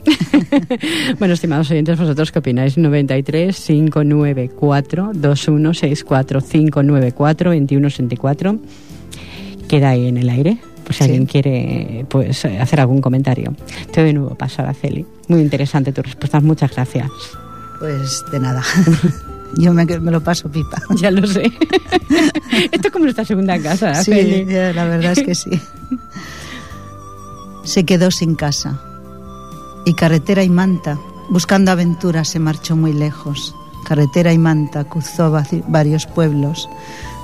bueno, 1.19 1.33
estimados 1.33 1.71
oyentes, 1.71 1.97
¿vosotros 1.99 2.31
qué 2.31 2.39
opináis? 2.39 2.77
93 2.77 3.55
594 3.65 5.11
2164 5.13 6.41
594 6.41 7.51
2164 7.51 8.59
Queda 9.67 9.89
ahí 9.89 10.07
en 10.07 10.17
el 10.17 10.29
aire, 10.29 10.57
por 10.83 10.93
si 10.93 10.99
Sí. 10.99 11.03
alguien 11.05 11.25
quiere 11.25 12.05
pues 12.09 12.45
hacer 12.45 12.79
algún 12.79 13.01
comentario. 13.01 13.53
Te 13.91 14.01
doy 14.01 14.07
de 14.09 14.13
nuevo 14.13 14.35
paso, 14.35 14.61
Araceli. 14.61 15.05
Muy 15.27 15.41
interesante 15.41 15.91
tu 15.91 16.01
respuesta, 16.01 16.39
muchas 16.39 16.71
gracias. 16.73 17.09
Pues 17.79 18.25
de 18.31 18.39
nada. 18.39 18.63
Yo 19.55 19.73
me, 19.73 19.85
me 19.85 20.11
lo 20.11 20.21
paso 20.21 20.49
pipa. 20.49 20.81
Ya 20.95 21.11
lo 21.11 21.25
sé. 21.27 21.43
Esto 22.71 22.87
es 22.87 22.91
como 22.91 23.05
nuestra 23.05 23.25
segunda 23.25 23.59
casa, 23.59 24.03
Sí, 24.03 24.45
la 24.45 24.85
verdad 24.85 25.13
es 25.13 25.23
que 25.23 25.35
sí. 25.35 25.61
Se 27.63 27.85
quedó 27.85 28.11
sin 28.11 28.35
casa. 28.35 28.79
Y 29.85 29.93
carretera 29.93 30.43
y 30.43 30.49
manta, 30.49 30.99
buscando 31.29 31.71
aventuras, 31.71 32.29
se 32.29 32.39
marchó 32.39 32.75
muy 32.75 32.93
lejos. 32.93 33.55
Carretera 33.85 34.33
y 34.33 34.37
manta 34.37 34.83
cruzó 34.83 35.31
varios 35.67 36.05
pueblos. 36.07 36.67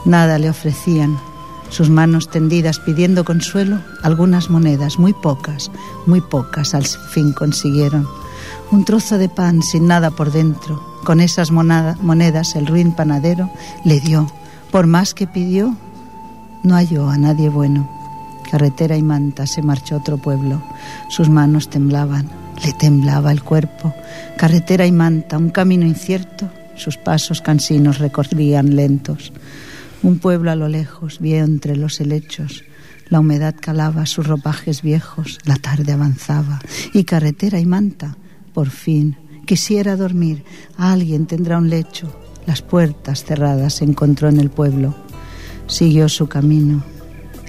Nada 0.05 0.39
le 0.39 0.49
ofrecían. 0.49 1.17
Sus 1.69 1.89
manos 1.89 2.29
tendidas 2.29 2.79
pidiendo 2.79 3.25
consuelo, 3.25 3.79
algunas 4.01 4.49
monedas, 4.49 4.99
muy 4.99 5.11
pocas, 5.11 5.71
muy 6.05 6.21
pocas 6.21 6.73
al 6.73 6.85
fin 6.85 7.33
consiguieron. 7.33 8.07
Un 8.73 8.85
trozo 8.85 9.19
de 9.19 9.29
pan 9.29 9.61
sin 9.61 9.85
nada 9.85 10.09
por 10.09 10.31
dentro. 10.31 10.81
Con 11.03 11.19
esas 11.19 11.51
monedas 11.51 12.55
el 12.55 12.65
ruin 12.65 12.91
panadero 12.91 13.51
le 13.85 13.99
dio. 13.99 14.25
Por 14.71 14.87
más 14.87 15.13
que 15.13 15.27
pidió, 15.27 15.77
no 16.63 16.73
halló 16.73 17.07
a 17.07 17.19
nadie 17.19 17.49
bueno. 17.49 17.87
Carretera 18.49 18.97
y 18.97 19.03
manta 19.03 19.45
se 19.45 19.61
marchó 19.61 19.93
a 19.93 19.97
otro 19.99 20.17
pueblo. 20.17 20.59
Sus 21.07 21.29
manos 21.29 21.69
temblaban, 21.69 22.27
le 22.65 22.73
temblaba 22.73 23.31
el 23.31 23.43
cuerpo. 23.43 23.93
Carretera 24.37 24.87
y 24.87 24.91
manta, 24.91 25.37
un 25.37 25.51
camino 25.51 25.85
incierto, 25.85 26.49
sus 26.75 26.97
pasos 26.97 27.41
cansinos 27.41 27.99
recorrían 27.99 28.75
lentos. 28.75 29.33
Un 30.01 30.17
pueblo 30.17 30.49
a 30.49 30.55
lo 30.55 30.67
lejos 30.67 31.19
vio 31.19 31.37
entre 31.43 31.75
los 31.75 32.01
helechos. 32.01 32.63
La 33.07 33.19
humedad 33.19 33.53
calaba 33.61 34.07
sus 34.07 34.25
ropajes 34.25 34.81
viejos, 34.81 35.37
la 35.45 35.57
tarde 35.57 35.91
avanzaba. 35.91 36.59
Y 36.91 37.03
carretera 37.03 37.59
y 37.59 37.67
manta, 37.67 38.17
por 38.53 38.69
fin, 38.69 39.17
quisiera 39.45 39.95
dormir. 39.95 40.43
Alguien 40.77 41.25
tendrá 41.25 41.57
un 41.57 41.69
lecho. 41.69 42.07
Las 42.45 42.61
puertas 42.61 43.23
cerradas 43.23 43.75
se 43.75 43.85
encontró 43.85 44.29
en 44.29 44.39
el 44.39 44.49
pueblo. 44.49 44.93
Siguió 45.67 46.07
su 46.09 46.27
camino. 46.27 46.83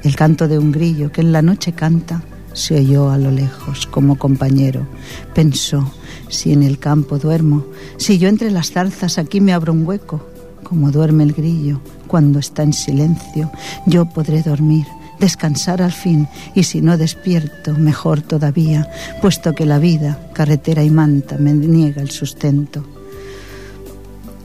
El 0.03 0.17
canto 0.17 0.49
de 0.49 0.59
un 0.59 0.73
grillo 0.73 1.13
que 1.13 1.21
en 1.21 1.33
la 1.33 1.43
noche 1.43 1.73
canta 1.73 2.23
se 2.53 2.79
oyó 2.79 3.11
a 3.11 3.19
lo 3.19 3.31
lejos 3.31 3.87
como 3.87 4.17
compañero. 4.17 4.87
Pensó, 5.35 5.93
si 6.29 6.53
en 6.53 6.63
el 6.63 6.79
campo 6.79 7.19
duermo, 7.19 7.65
si 7.97 8.19
yo 8.19 8.29
entre 8.29 8.51
las 8.51 8.71
zarzas 8.71 9.19
aquí 9.19 9.41
me 9.41 9.53
abro 9.53 9.73
un 9.73 9.87
hueco, 9.87 10.27
como 10.63 10.91
duerme 10.91 11.25
el 11.25 11.33
grillo 11.33 11.81
cuando 12.07 12.39
está 12.39 12.63
en 12.63 12.73
silencio, 12.73 13.51
yo 13.87 14.07
podré 14.07 14.43
dormir, 14.43 14.87
descansar 15.19 15.83
al 15.83 15.93
fin, 15.93 16.29
y 16.55 16.65
si 16.65 16.81
no 16.81 16.97
despierto, 16.99 17.75
mejor 17.75 18.21
todavía, 18.21 18.89
puesto 19.21 19.55
que 19.55 19.67
la 19.67 19.79
vida, 19.79 20.19
carretera 20.33 20.83
y 20.83 20.91
manta, 20.91 21.37
me 21.39 21.53
niega 21.53 22.03
el 22.03 22.11
sustento. 22.11 22.85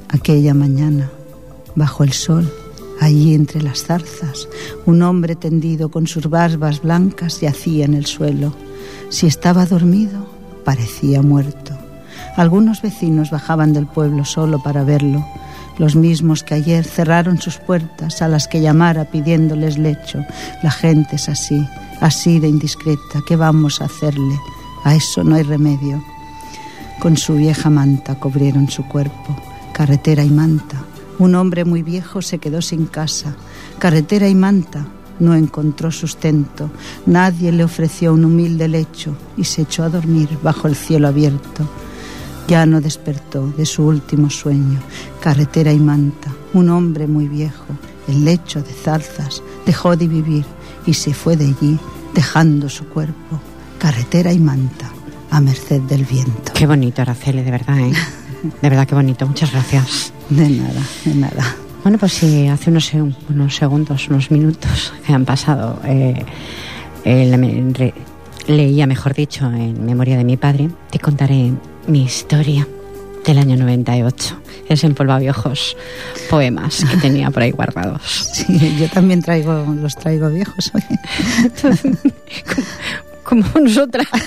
Aquella 0.09 0.53
mañana, 0.53 1.09
bajo 1.75 2.03
el 2.03 2.13
sol, 2.13 2.51
allí 2.99 3.33
entre 3.33 3.61
las 3.61 3.83
zarzas, 3.83 4.47
un 4.85 5.01
hombre 5.01 5.35
tendido 5.35 5.89
con 5.89 6.07
sus 6.07 6.29
barbas 6.29 6.81
blancas 6.81 7.41
yacía 7.41 7.85
en 7.85 7.93
el 7.93 8.05
suelo. 8.05 8.53
Si 9.09 9.27
estaba 9.27 9.65
dormido, 9.65 10.27
parecía 10.65 11.21
muerto. 11.21 11.73
Algunos 12.35 12.81
vecinos 12.81 13.31
bajaban 13.31 13.73
del 13.73 13.87
pueblo 13.87 14.25
solo 14.25 14.61
para 14.61 14.83
verlo, 14.83 15.25
los 15.79 15.95
mismos 15.95 16.43
que 16.43 16.53
ayer 16.53 16.85
cerraron 16.85 17.41
sus 17.41 17.57
puertas 17.57 18.21
a 18.21 18.27
las 18.27 18.47
que 18.47 18.61
llamara 18.61 19.05
pidiéndoles 19.05 19.79
lecho. 19.79 20.23
La 20.61 20.69
gente 20.69 21.15
es 21.15 21.29
así, 21.29 21.65
así 22.01 22.39
de 22.39 22.49
indiscreta. 22.49 23.23
¿Qué 23.25 23.35
vamos 23.35 23.81
a 23.81 23.85
hacerle? 23.85 24.37
A 24.83 24.93
eso 24.93 25.23
no 25.23 25.35
hay 25.35 25.43
remedio. 25.43 26.03
Con 26.99 27.15
su 27.17 27.35
vieja 27.35 27.69
manta 27.69 28.15
cubrieron 28.15 28.69
su 28.69 28.85
cuerpo, 28.85 29.35
carretera 29.73 30.23
y 30.23 30.29
manta. 30.29 30.83
Un 31.17 31.35
hombre 31.35 31.65
muy 31.65 31.81
viejo 31.81 32.21
se 32.21 32.39
quedó 32.39 32.61
sin 32.61 32.85
casa, 32.85 33.35
carretera 33.79 34.27
y 34.27 34.35
manta. 34.35 34.85
No 35.19 35.35
encontró 35.35 35.91
sustento, 35.91 36.69
nadie 37.05 37.51
le 37.51 37.65
ofreció 37.65 38.13
un 38.13 38.23
humilde 38.23 38.69
lecho 38.69 39.17
y 39.35 39.43
se 39.43 39.63
echó 39.63 39.83
a 39.83 39.89
dormir 39.89 40.29
bajo 40.41 40.67
el 40.67 40.75
cielo 40.75 41.09
abierto. 41.09 41.67
Ya 42.49 42.65
no 42.65 42.81
despertó 42.81 43.47
de 43.57 43.65
su 43.65 43.83
último 43.85 44.29
sueño, 44.29 44.79
carretera 45.21 45.71
y 45.71 45.79
manta. 45.79 46.31
Un 46.53 46.69
hombre 46.69 47.05
muy 47.07 47.27
viejo, 47.27 47.65
el 48.07 48.25
lecho 48.25 48.61
de 48.63 48.73
zarzas, 48.73 49.43
dejó 49.65 49.95
de 49.95 50.07
vivir 50.07 50.43
y 50.85 50.93
se 50.95 51.13
fue 51.13 51.37
de 51.37 51.45
allí, 51.45 51.77
dejando 52.15 52.67
su 52.69 52.85
cuerpo, 52.85 53.39
carretera 53.77 54.33
y 54.33 54.39
manta, 54.39 54.89
a 55.29 55.39
merced 55.39 55.81
del 55.81 56.05
viento. 56.05 56.51
Qué 56.55 56.65
bonito, 56.65 57.03
Araceli, 57.03 57.43
de 57.43 57.51
verdad, 57.51 57.77
¿eh? 57.79 57.91
De 58.61 58.69
verdad, 58.69 58.87
qué 58.87 58.95
bonito. 58.95 59.27
Muchas 59.27 59.51
gracias. 59.51 60.11
De 60.29 60.49
nada, 60.49 60.81
de 61.05 61.13
nada. 61.15 61.55
Bueno, 61.83 61.97
pues 61.99 62.13
sí, 62.13 62.47
hace 62.47 62.71
unos, 62.71 62.91
seg- 62.93 63.15
unos 63.29 63.55
segundos, 63.55 64.07
unos 64.09 64.31
minutos 64.31 64.91
que 65.05 65.13
han 65.13 65.25
pasado, 65.25 65.79
eh, 65.85 66.25
eh, 67.03 67.25
le- 67.29 67.37
me- 67.37 67.73
re- 67.73 67.93
leía, 68.47 68.87
mejor 68.87 69.13
dicho, 69.13 69.45
en 69.51 69.85
memoria 69.85 70.17
de 70.17 70.23
mi 70.23 70.35
padre, 70.37 70.69
te 70.89 70.97
contaré 70.99 71.51
mi 71.89 72.03
historia 72.03 72.67
del 73.25 73.39
año 73.39 73.57
98. 73.57 74.41
Es 74.69 74.83
en 74.83 74.93
Polvaviejos 74.93 75.75
poemas 76.29 76.85
que 76.85 76.97
tenía 76.97 77.31
por 77.31 77.43
ahí 77.43 77.51
guardados. 77.51 78.01
Sí, 78.33 78.77
yo 78.79 78.87
también 78.89 79.21
traigo, 79.21 79.65
los 79.81 79.95
traigo 79.95 80.29
viejos 80.29 80.71
hoy. 80.73 80.83
Como 83.23 83.43
nosotras. 83.59 84.07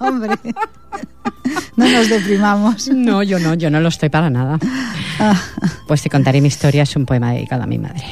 No, 0.00 0.08
hombre. 0.08 0.36
No 1.76 1.88
nos 1.88 2.08
deprimamos. 2.08 2.88
No, 2.88 3.22
yo 3.22 3.38
no, 3.38 3.54
yo 3.54 3.70
no 3.70 3.80
lo 3.80 3.88
estoy 3.88 4.08
para 4.08 4.30
nada. 4.30 4.58
Pues 5.86 6.02
te 6.02 6.10
contaré 6.10 6.40
mi 6.40 6.48
historia, 6.48 6.82
es 6.82 6.96
un 6.96 7.06
poema 7.06 7.32
dedicado 7.32 7.62
a 7.62 7.66
mi 7.66 7.78
madre. 7.78 8.04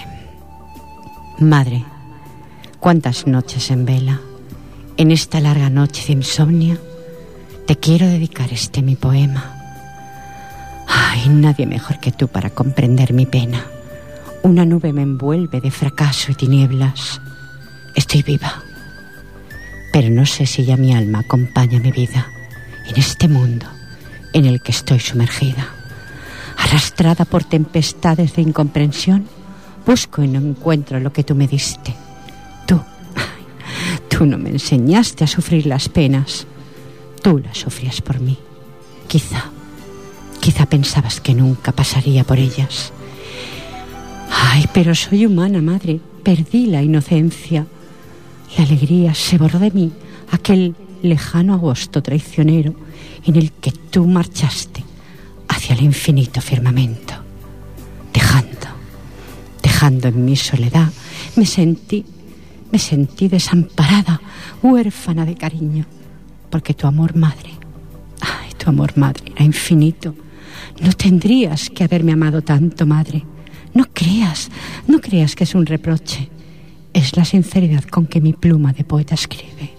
Madre, 1.39 1.85
cuántas 2.81 3.27
noches 3.27 3.71
en 3.71 3.85
vela, 3.85 4.21
en 4.97 5.11
esta 5.11 5.41
larga 5.41 5.71
noche 5.71 6.05
de 6.07 6.15
insomnio, 6.15 6.79
te 7.69 7.77
quiero 7.77 8.07
dedicar 8.07 8.51
este 8.51 8.81
mi 8.81 8.97
poema. 8.97 9.55
Ay, 10.89 11.29
nadie 11.29 11.67
mejor 11.67 12.01
que 12.01 12.11
tú 12.11 12.27
para 12.27 12.49
comprender 12.49 13.13
mi 13.13 13.27
pena. 13.27 13.63
Una 14.43 14.65
nube 14.65 14.95
me 14.95 15.03
envuelve 15.03 15.61
de 15.61 15.71
fracaso 15.71 16.33
y 16.33 16.35
tinieblas. 16.35 17.21
Estoy 17.95 18.23
viva, 18.23 18.63
pero 19.93 20.09
no 20.09 20.25
sé 20.25 20.47
si 20.47 20.65
ya 20.65 20.79
mi 20.79 20.95
alma 20.95 21.19
acompaña 21.19 21.79
mi 21.79 21.93
vida 21.93 22.29
en 22.87 22.97
este 22.97 23.29
mundo 23.29 23.67
en 24.33 24.47
el 24.47 24.63
que 24.63 24.73
estoy 24.73 24.99
sumergida. 24.99 25.69
Arrastrada 26.57 27.27
por 27.27 27.45
tempestades 27.45 28.35
de 28.35 28.41
incomprensión, 28.41 29.27
busco 29.85 30.23
y 30.23 30.29
no 30.29 30.41
encuentro 30.41 31.01
lo 31.01 31.13
que 31.13 31.23
tú 31.23 31.35
me 31.35 31.47
diste. 31.47 31.95
Tú, 32.67 32.81
Tú 34.09 34.25
no 34.25 34.39
me 34.39 34.49
enseñaste 34.49 35.25
a 35.25 35.27
sufrir 35.27 35.67
las 35.67 35.91
penas. 35.91 36.47
Tú 37.29 37.37
las 37.37 37.59
sufrías 37.59 38.01
por 38.01 38.21
mí. 38.21 38.39
Quizá, 39.07 39.51
quizá 40.41 40.65
pensabas 40.65 41.21
que 41.21 41.35
nunca 41.35 41.73
pasaría 41.73 42.25
por 42.25 42.39
ellas. 42.39 42.91
Ay, 44.31 44.65
pero 44.73 44.95
soy 44.95 45.27
humana, 45.27 45.61
madre. 45.61 46.01
Perdí 46.23 46.65
la 46.65 46.83
inocencia. 46.83 47.67
La 48.57 48.65
alegría 48.65 49.15
se 49.15 49.37
borró 49.37 49.59
de 49.59 49.71
mí 49.73 49.93
aquel 50.31 50.75
lejano 51.03 51.53
agosto 51.53 52.03
traicionero 52.03 52.75
en 53.27 53.37
el 53.37 53.53
que 53.53 53.73
tú 53.73 54.07
marchaste 54.07 54.83
hacia 55.49 55.75
el 55.75 55.83
infinito 55.83 56.41
firmamento, 56.41 57.13
dejando, 58.11 58.69
dejando 59.63 60.09
en 60.09 60.25
mi 60.25 60.35
soledad, 60.35 60.91
me 61.37 61.45
sentí, 61.45 62.07
me 62.73 62.79
sentí 62.79 63.29
desamparada, 63.29 64.19
huérfana 64.63 65.27
de 65.27 65.35
cariño, 65.35 65.85
porque 66.51 66.75
tu 66.75 66.87
amor 66.87 67.17
madre, 67.17 67.51
ay, 68.21 68.53
tu 68.57 68.69
amor 68.69 68.97
madre 68.97 69.33
era 69.35 69.45
infinito. 69.45 70.15
No 70.81 70.93
tendrías 70.93 71.71
que 71.71 71.85
haberme 71.85 72.13
amado 72.13 72.43
tanto, 72.43 72.87
madre. 72.87 73.25
No 73.75 73.85
creas, 73.93 74.51
no 74.87 75.01
creas 75.01 75.35
que 75.35 75.45
es 75.45 75.55
un 75.55 75.67
reproche. 75.67 76.29
Es 76.93 77.17
la 77.17 77.25
sinceridad 77.25 77.85
con 77.85 78.07
que 78.07 78.21
mi 78.21 78.33
pluma 78.33 78.73
de 78.73 78.85
poeta 78.85 79.15
escribe. 79.15 79.71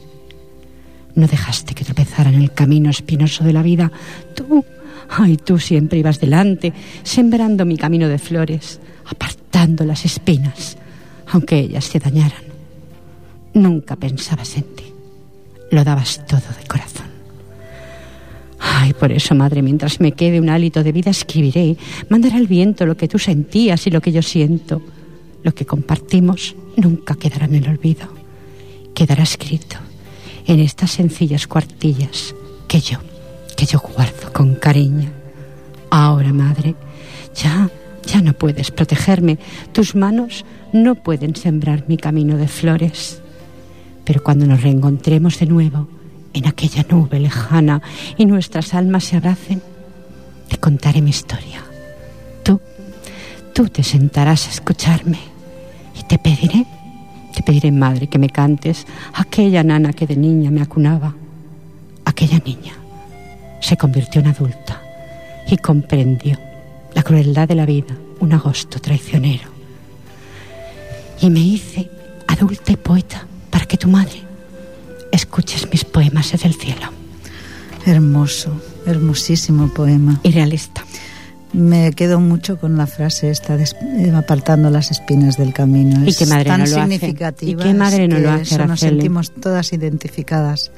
No 1.15 1.27
dejaste 1.27 1.73
que 1.73 1.83
tropezara 1.83 2.29
en 2.29 2.41
el 2.41 2.53
camino 2.53 2.89
espinoso 2.89 3.43
de 3.43 3.53
la 3.53 3.63
vida. 3.63 3.91
Tú, 4.35 4.63
ay, 5.09 5.37
tú 5.37 5.59
siempre 5.59 5.99
ibas 5.99 6.19
delante, 6.19 6.73
sembrando 7.03 7.65
mi 7.65 7.77
camino 7.77 8.07
de 8.07 8.19
flores, 8.19 8.79
apartando 9.05 9.85
las 9.85 10.05
espinas, 10.05 10.77
aunque 11.27 11.59
ellas 11.59 11.89
te 11.89 11.99
dañaran. 11.99 12.43
Nunca 13.53 13.95
pensabas 13.95 14.55
en 14.57 14.63
ti. 14.75 14.98
Lo 15.71 15.83
dabas 15.83 16.25
todo 16.25 16.41
de 16.59 16.67
corazón. 16.67 17.07
Ay, 18.59 18.93
por 18.93 19.11
eso, 19.11 19.35
madre, 19.35 19.61
mientras 19.61 19.99
me 19.99 20.11
quede 20.11 20.39
un 20.39 20.49
hálito 20.49 20.83
de 20.83 20.91
vida, 20.91 21.11
escribiré, 21.11 21.77
mandaré 22.09 22.35
al 22.35 22.47
viento 22.47 22.85
lo 22.85 22.97
que 22.97 23.07
tú 23.07 23.17
sentías 23.17 23.87
y 23.87 23.91
lo 23.91 24.01
que 24.01 24.11
yo 24.11 24.21
siento. 24.21 24.81
Lo 25.43 25.53
que 25.53 25.65
compartimos 25.65 26.55
nunca 26.75 27.15
quedará 27.15 27.45
en 27.45 27.55
el 27.55 27.69
olvido. 27.69 28.07
Quedará 28.93 29.23
escrito 29.23 29.77
en 30.45 30.59
estas 30.59 30.91
sencillas 30.91 31.47
cuartillas 31.47 32.35
que 32.67 32.81
yo, 32.81 32.99
que 33.55 33.65
yo 33.65 33.79
guardo 33.79 34.33
con 34.33 34.55
cariño. 34.55 35.09
Ahora, 35.89 36.33
madre, 36.33 36.75
ya, 37.35 37.69
ya 38.05 38.21
no 38.21 38.33
puedes 38.33 38.71
protegerme. 38.71 39.39
Tus 39.71 39.95
manos 39.95 40.45
no 40.73 40.95
pueden 40.95 41.35
sembrar 41.35 41.85
mi 41.87 41.97
camino 41.97 42.37
de 42.37 42.47
flores. 42.47 43.21
Pero 44.09 44.23
cuando 44.23 44.47
nos 44.47 44.63
reencontremos 44.63 45.37
de 45.37 45.45
nuevo 45.45 45.87
en 46.33 46.47
aquella 46.47 46.83
nube 46.89 47.19
lejana 47.19 47.83
y 48.17 48.25
nuestras 48.25 48.73
almas 48.73 49.03
se 49.03 49.17
abracen, 49.17 49.61
te 50.47 50.57
contaré 50.57 50.99
mi 51.03 51.11
historia. 51.11 51.61
Tú, 52.41 52.59
tú 53.53 53.69
te 53.69 53.83
sentarás 53.83 54.47
a 54.47 54.49
escucharme 54.49 55.19
y 55.95 56.01
te 56.05 56.17
pediré 56.17 56.65
te 57.35 57.43
pediré, 57.43 57.71
madre, 57.71 58.07
que 58.07 58.17
me 58.17 58.29
cantes 58.29 58.87
aquella 59.13 59.63
nana 59.63 59.93
que 59.93 60.07
de 60.07 60.15
niña 60.15 60.49
me 60.49 60.63
acunaba. 60.63 61.13
Aquella 62.03 62.39
niña 62.43 62.73
se 63.61 63.77
convirtió 63.77 64.21
en 64.21 64.27
adulta 64.29 64.81
y 65.45 65.55
comprendió 65.57 66.35
la 66.95 67.03
crueldad 67.03 67.47
de 67.47 67.53
la 67.53 67.67
vida, 67.67 67.95
un 68.21 68.33
agosto 68.33 68.81
traicionero. 68.81 69.49
Y 71.21 71.29
me 71.29 71.41
hice 71.41 71.91
adulta 72.27 72.71
y 72.71 72.75
poeta 72.75 73.28
para 73.59 73.67
que 73.67 73.77
tu 73.77 73.89
madre 73.89 74.21
escuches 75.11 75.69
mis 75.69 75.83
poemas 75.83 76.31
desde 76.31 76.47
el 76.47 76.55
cielo. 76.55 76.93
Hermoso, 77.85 78.53
hermosísimo 78.85 79.73
poema. 79.73 80.21
Y 80.23 80.31
realista. 80.31 80.85
Me 81.51 81.91
quedo 81.91 82.21
mucho 82.21 82.57
con 82.57 82.77
la 82.77 82.87
frase 82.87 83.29
esta, 83.29 83.57
de, 83.57 83.65
eh, 83.65 84.13
apartando 84.15 84.69
las 84.69 84.91
espinas 84.91 85.35
del 85.35 85.51
camino. 85.51 86.07
¿Y 86.07 86.13
qué 86.13 86.25
madre 86.25 86.45
tan 86.45 86.61
no 86.61 86.67
lo 86.67 86.73
significativa. 86.73 87.61
Hace? 87.61 87.69
¿Y 87.69 87.71
qué 87.73 87.77
madre 87.77 88.07
no 88.07 88.19
lo 88.19 88.31
hace, 88.31 88.55
eso 88.55 88.65
nos 88.65 88.79
sentimos 88.79 89.33
todas 89.33 89.73
identificadas. 89.73 90.71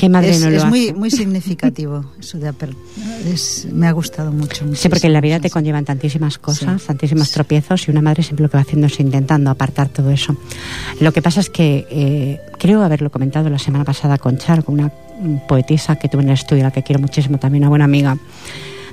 ¿Qué 0.00 0.08
madre 0.08 0.30
es, 0.30 0.40
no 0.40 0.48
lo 0.48 0.56
es 0.56 0.62
hace? 0.62 0.70
muy, 0.70 0.92
muy 0.94 1.10
significativo. 1.10 2.06
Eso 2.20 2.38
de 2.38 2.50
es, 3.30 3.68
me 3.70 3.86
ha 3.86 3.92
gustado 3.92 4.32
mucho. 4.32 4.64
Sí, 4.74 4.88
porque 4.88 5.08
en 5.08 5.12
la 5.12 5.20
vida 5.20 5.40
te 5.40 5.50
conllevan 5.50 5.84
tantísimas 5.84 6.38
cosas, 6.38 6.80
Sí. 6.80 6.86
tantísimos 6.86 7.28
Sí. 7.28 7.34
tropiezos 7.34 7.86
y 7.86 7.90
una 7.90 8.00
madre 8.00 8.22
siempre 8.22 8.44
lo 8.44 8.48
que 8.50 8.56
va 8.56 8.62
haciendo 8.62 8.86
es 8.86 8.98
intentando 8.98 9.50
apartar 9.50 9.90
todo 9.90 10.10
eso. 10.10 10.34
Lo 11.00 11.12
que 11.12 11.20
pasa 11.20 11.40
es 11.40 11.50
que 11.50 11.86
eh, 11.90 12.40
creo 12.58 12.82
haberlo 12.82 13.10
comentado 13.10 13.50
la 13.50 13.58
semana 13.58 13.84
pasada 13.84 14.16
con 14.16 14.38
Char, 14.38 14.64
con 14.64 14.76
una 14.80 14.90
poetisa 15.46 15.96
que 15.96 16.08
tuve 16.08 16.22
en 16.22 16.28
el 16.30 16.34
estudio, 16.34 16.62
la 16.62 16.70
que 16.70 16.82
quiero 16.82 16.98
muchísimo, 16.98 17.38
también 17.38 17.64
una 17.64 17.68
buena 17.68 17.84
amiga. 17.84 18.16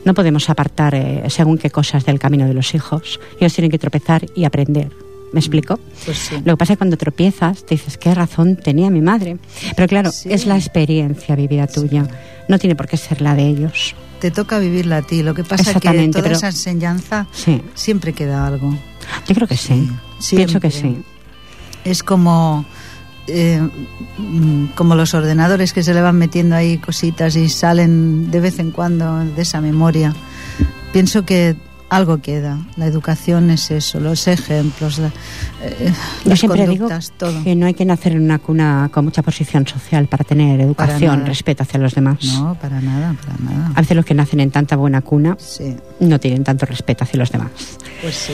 No 0.03 0.13
podemos 0.13 0.49
apartar 0.49 0.93
eh, 0.93 1.23
según 1.29 1.57
qué 1.57 1.69
cosas 1.69 2.03
del 2.05 2.19
camino 2.19 2.45
de 2.47 2.53
los 2.53 2.75
hijos. 2.75 3.19
Ellos 3.39 3.53
tienen 3.53 3.71
que 3.71 3.79
tropezar 3.79 4.25
y 4.35 4.43
aprender. 4.43 4.89
¿Me 5.33 5.39
explico? 5.39 5.79
Pues 6.05 6.17
sí. 6.17 6.35
Lo 6.45 6.53
que 6.53 6.57
pasa 6.57 6.73
es 6.73 6.77
que 6.77 6.79
cuando 6.79 6.97
tropiezas, 6.97 7.65
te 7.65 7.75
dices, 7.75 7.97
¿qué 7.97 8.13
razón 8.15 8.55
tenía 8.55 8.89
mi 8.89 9.01
madre? 9.01 9.37
Pero 9.75 9.87
claro, 9.87 10.11
Sí. 10.11 10.29
es 10.31 10.45
la 10.45 10.55
experiencia 10.55 11.35
vivida 11.35 11.67
tuya. 11.67 12.07
No 12.47 12.57
tiene 12.59 12.75
por 12.75 12.87
qué 12.87 12.95
ser 12.97 13.21
la 13.21 13.35
de 13.35 13.47
ellos. 13.47 13.93
Te 14.21 14.31
toca 14.31 14.57
vivirla 14.57 14.97
a 14.97 15.01
ti. 15.01 15.21
Lo 15.23 15.33
que 15.35 15.43
pasa 15.43 15.55
es 15.55 15.65
que 15.65 15.69
Exactamente, 15.77 16.13
toda 16.19 16.23
pero- 16.23 16.35
esa 16.37 16.47
enseñanza 16.47 17.27
Sí, 17.33 17.61
siempre 17.75 18.13
queda 18.13 18.47
algo. 18.47 18.71
yo 19.27 19.35
creo 19.35 19.47
que 19.47 19.57
sí. 19.57 19.89
Sí, 20.19 20.37
Pienso 20.37 20.59
que 20.59 20.71
sí. 20.71 20.97
Es 21.83 22.01
como, 22.03 22.65
eh, 23.27 23.61
mm, 24.17 24.67
como 24.75 24.95
los 24.95 25.13
ordenadores 25.13 25.73
que 25.73 25.83
se 25.83 25.93
le 25.93 26.01
van 26.01 26.17
metiendo 26.17 26.55
ahí 26.55 26.77
cositas 26.77 27.35
y 27.35 27.49
salen 27.49 28.31
de 28.31 28.39
vez 28.39 28.59
en 28.59 28.71
cuando 28.71 29.19
de 29.25 29.41
esa 29.41 29.61
memoria. 29.61 30.15
Pienso 30.93 31.25
que 31.25 31.55
algo 31.89 32.17
queda. 32.21 32.57
La 32.75 32.85
educación 32.85 33.49
es 33.49 33.71
eso, 33.71 33.99
los 33.99 34.27
ejemplos, 34.27 34.97
la- 34.99 35.11
eh, 35.63 35.93
Yo 36.23 36.29
las 36.29 36.39
siempre 36.39 36.61
digo 36.67 36.87
conductas, 36.87 37.13
todo. 37.17 37.43
que 37.43 37.55
no 37.55 37.65
hay 37.65 37.73
que 37.73 37.85
nacer 37.85 38.11
en 38.13 38.23
una 38.23 38.39
cuna 38.39 38.89
con 38.93 39.05
mucha 39.05 39.21
posición 39.21 39.65
social 39.65 40.07
para 40.07 40.23
tener 40.25 40.59
educación, 40.59 41.17
nada. 41.19 41.27
respeto 41.27 41.63
hacia 41.63 41.79
los 41.79 41.95
demás. 41.95 42.17
No, 42.35 42.55
para 42.55 42.81
nada, 42.81 43.15
para 43.25 43.37
nada. 43.39 43.71
A 43.75 43.81
veces 43.81 43.95
los 43.95 44.05
que 44.05 44.13
nacen 44.13 44.39
en 44.41 44.51
tanta 44.51 44.75
buena 44.75 45.01
cuna 45.01 45.37
Sí, 45.39 45.75
no 46.01 46.19
tienen 46.19 46.43
tanto 46.43 46.65
respeto 46.65 47.03
hacia 47.05 47.17
los 47.19 47.31
demás. 47.31 47.51
pues 48.01 48.15
sí, 48.15 48.33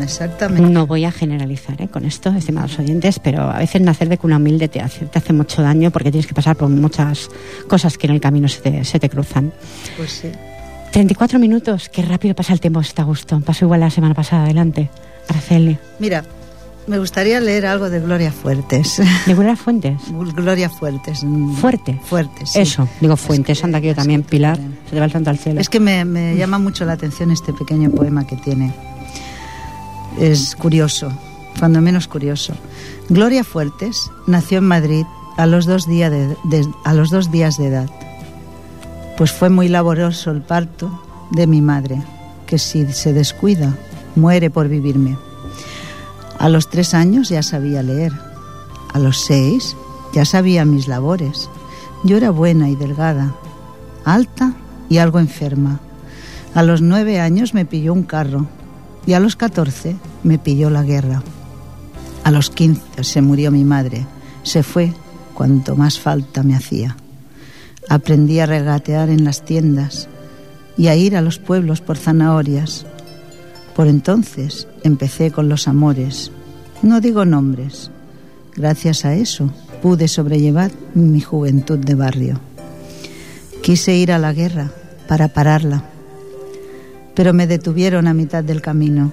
exactamente. 0.00 0.68
No 0.70 0.86
voy 0.86 1.04
a 1.06 1.12
generalizar 1.12 1.80
¿eh? 1.80 1.88
con 1.88 2.04
esto, 2.04 2.30
estimados 2.30 2.78
oyentes, 2.78 3.18
pero 3.18 3.42
a 3.50 3.58
veces 3.58 3.80
nacer 3.80 4.08
de 4.10 4.18
cuna 4.18 4.36
humilde 4.36 4.68
te 4.68 4.80
hace, 4.80 5.06
te 5.06 5.18
hace 5.18 5.32
mucho 5.32 5.62
daño 5.62 5.90
porque 5.90 6.10
tienes 6.10 6.26
que 6.26 6.34
pasar 6.34 6.56
por 6.56 6.68
muchas 6.68 7.30
cosas 7.68 7.96
que 7.96 8.06
en 8.06 8.12
el 8.14 8.20
camino 8.20 8.48
se 8.48 8.60
te, 8.60 8.84
se 8.84 9.00
te 9.00 9.08
cruzan. 9.08 9.52
Pues 9.96 10.10
sí. 10.12 10.28
34 10.92 11.38
minutos, 11.38 11.88
qué 11.90 12.02
rápido 12.02 12.34
pasa 12.34 12.52
el 12.52 12.60
tiempo, 12.60 12.80
está 12.80 13.02
a 13.02 13.04
gusto. 13.04 13.40
Pasó 13.40 13.64
igual 13.66 13.80
la 13.80 13.90
semana 13.90 14.14
pasada, 14.14 14.44
adelante. 14.44 14.88
Araceli. 15.28 15.76
Mira, 15.98 16.24
me 16.86 16.98
gustaría 16.98 17.38
leer 17.40 17.66
algo 17.66 17.90
de 17.90 18.00
Gloria 18.00 18.32
Fuertes. 18.32 19.02
¿De 19.26 19.34
Gloria 19.34 19.56
Fuentes? 19.56 20.00
Gloria 20.34 20.70
Fuertes. 20.70 21.22
mm, 21.22 21.54
Fuerte. 21.56 22.00
Fuertes. 22.04 22.50
sí. 22.50 22.60
Eso, 22.60 22.88
digo 23.00 23.16
Fuentes, 23.16 23.58
que- 23.60 23.64
anda 23.66 23.80
que 23.80 23.88
yo 23.88 23.90
es 23.92 23.96
también, 23.96 24.22
que 24.22 24.30
Pilar, 24.30 24.56
se 24.86 24.92
te 24.92 24.98
va 24.98 25.04
el 25.06 25.12
santo 25.12 25.30
al 25.30 25.38
cielo. 25.38 25.60
Es 25.60 25.68
que 25.68 25.80
me, 25.80 26.04
me 26.06 26.34
llama 26.36 26.58
mucho 26.58 26.84
la 26.86 26.92
atención 26.92 27.30
este 27.30 27.52
pequeño 27.52 27.90
poema 27.90 28.26
que 28.26 28.36
tiene. 28.36 28.72
Es 30.18 30.56
curioso, 30.56 31.12
cuando 31.58 31.82
menos 31.82 32.08
curioso. 32.08 32.54
Gloria 33.10 33.44
Fuertes 33.44 34.10
nació 34.26 34.58
en 34.58 34.64
Madrid 34.64 35.04
a 35.36 35.44
los 35.44 35.66
dos, 35.66 35.86
día 35.86 36.08
de- 36.08 36.36
de- 36.44 36.66
a 36.84 36.94
los 36.94 37.10
dos 37.10 37.30
días 37.30 37.58
de 37.58 37.66
edad. 37.66 37.90
Pues 39.16 39.32
fue 39.32 39.48
muy 39.48 39.68
laboroso 39.68 40.30
el 40.30 40.42
parto 40.42 40.90
de 41.30 41.46
mi 41.46 41.62
madre, 41.62 42.02
que 42.46 42.58
si 42.58 42.86
se 42.92 43.14
descuida, 43.14 43.74
muere 44.14 44.50
por 44.50 44.68
vivirme. 44.68 45.16
A 46.38 46.50
los 46.50 46.68
tres 46.68 46.92
años 46.92 47.30
ya 47.30 47.42
sabía 47.42 47.82
leer. 47.82 48.12
A 48.92 48.98
los 48.98 49.24
seis 49.24 49.74
ya 50.12 50.24
sabía 50.24 50.64
mis 50.66 50.86
labores. 50.86 51.48
Yo 52.04 52.18
era 52.18 52.30
buena 52.30 52.68
y 52.68 52.76
delgada, 52.76 53.34
alta 54.04 54.52
y 54.90 54.98
algo 54.98 55.18
enferma. 55.18 55.80
A 56.54 56.62
los 56.62 56.82
nueve 56.82 57.18
años 57.18 57.54
me 57.54 57.64
pilló 57.64 57.94
un 57.94 58.02
carro 58.02 58.46
y 59.06 59.14
a 59.14 59.20
los 59.20 59.34
catorce 59.34 59.96
me 60.24 60.38
pilló 60.38 60.68
la 60.68 60.82
guerra. 60.82 61.22
A 62.22 62.30
los 62.30 62.50
quince 62.50 63.02
se 63.02 63.22
murió 63.22 63.50
mi 63.50 63.64
madre. 63.64 64.06
Se 64.42 64.62
fue 64.62 64.92
cuanto 65.32 65.74
más 65.74 65.98
falta 65.98 66.42
me 66.42 66.54
hacía. 66.54 66.96
Aprendí 67.88 68.40
a 68.40 68.46
regatear 68.46 69.10
en 69.10 69.24
las 69.24 69.44
tiendas 69.44 70.08
y 70.76 70.88
a 70.88 70.96
ir 70.96 71.16
a 71.16 71.20
los 71.20 71.38
pueblos 71.38 71.80
por 71.80 71.96
zanahorias. 71.96 72.86
Por 73.74 73.86
entonces 73.86 74.66
empecé 74.82 75.30
con 75.30 75.48
los 75.48 75.68
amores. 75.68 76.32
No 76.82 77.00
digo 77.00 77.24
nombres. 77.24 77.90
Gracias 78.56 79.04
a 79.04 79.14
eso 79.14 79.50
pude 79.82 80.08
sobrellevar 80.08 80.70
mi 80.94 81.20
juventud 81.20 81.78
de 81.78 81.94
barrio. 81.94 82.40
Quise 83.62 83.94
ir 83.94 84.12
a 84.12 84.18
la 84.18 84.32
guerra 84.32 84.70
para 85.06 85.28
pararla, 85.28 85.84
pero 87.14 87.32
me 87.32 87.46
detuvieron 87.46 88.08
a 88.08 88.14
mitad 88.14 88.42
del 88.42 88.62
camino. 88.62 89.12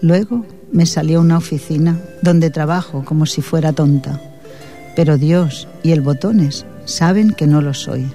Luego 0.00 0.44
me 0.72 0.86
salió 0.86 1.20
una 1.20 1.38
oficina 1.38 1.98
donde 2.22 2.50
trabajo 2.50 3.04
como 3.04 3.26
si 3.26 3.42
fuera 3.42 3.72
tonta. 3.72 4.20
Pero 4.96 5.18
Dios 5.18 5.66
y 5.82 5.92
el 5.92 6.02
botones 6.02 6.66
saben 6.84 7.32
que 7.32 7.46
no 7.46 7.60
lo 7.60 7.74
soy. 7.74 8.06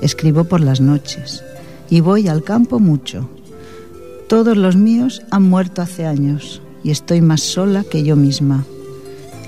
Escribo 0.00 0.44
por 0.44 0.60
las 0.60 0.80
noches 0.80 1.42
y 1.88 2.00
voy 2.00 2.28
al 2.28 2.42
campo 2.42 2.78
mucho. 2.78 3.28
Todos 4.28 4.56
los 4.56 4.76
míos 4.76 5.22
han 5.30 5.44
muerto 5.44 5.82
hace 5.82 6.06
años 6.06 6.60
y 6.82 6.90
estoy 6.90 7.20
más 7.20 7.42
sola 7.42 7.84
que 7.84 8.02
yo 8.02 8.16
misma. 8.16 8.64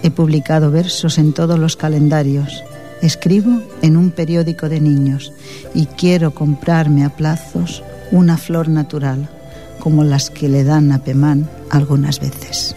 He 0.03 0.11
publicado 0.11 0.71
versos 0.71 1.19
en 1.19 1.33
todos 1.33 1.59
los 1.59 1.77
calendarios. 1.77 2.63
Escribo 3.03 3.63
en 3.83 3.97
un 3.97 4.11
periódico 4.11 4.69
de 4.69 4.81
niños 4.81 5.33
y 5.75 5.87
quiero 5.87 6.33
comprarme 6.33 7.05
a 7.05 7.11
plazos 7.11 7.83
una 8.11 8.37
flor 8.39 8.69
natural, 8.69 9.29
como 9.81 10.05
las 10.05 10.31
que 10.31 10.49
le 10.49 10.65
dan 10.65 10.93
a 10.93 11.05
Pemán 11.05 11.49
algunas 11.71 12.21
veces. 12.21 12.75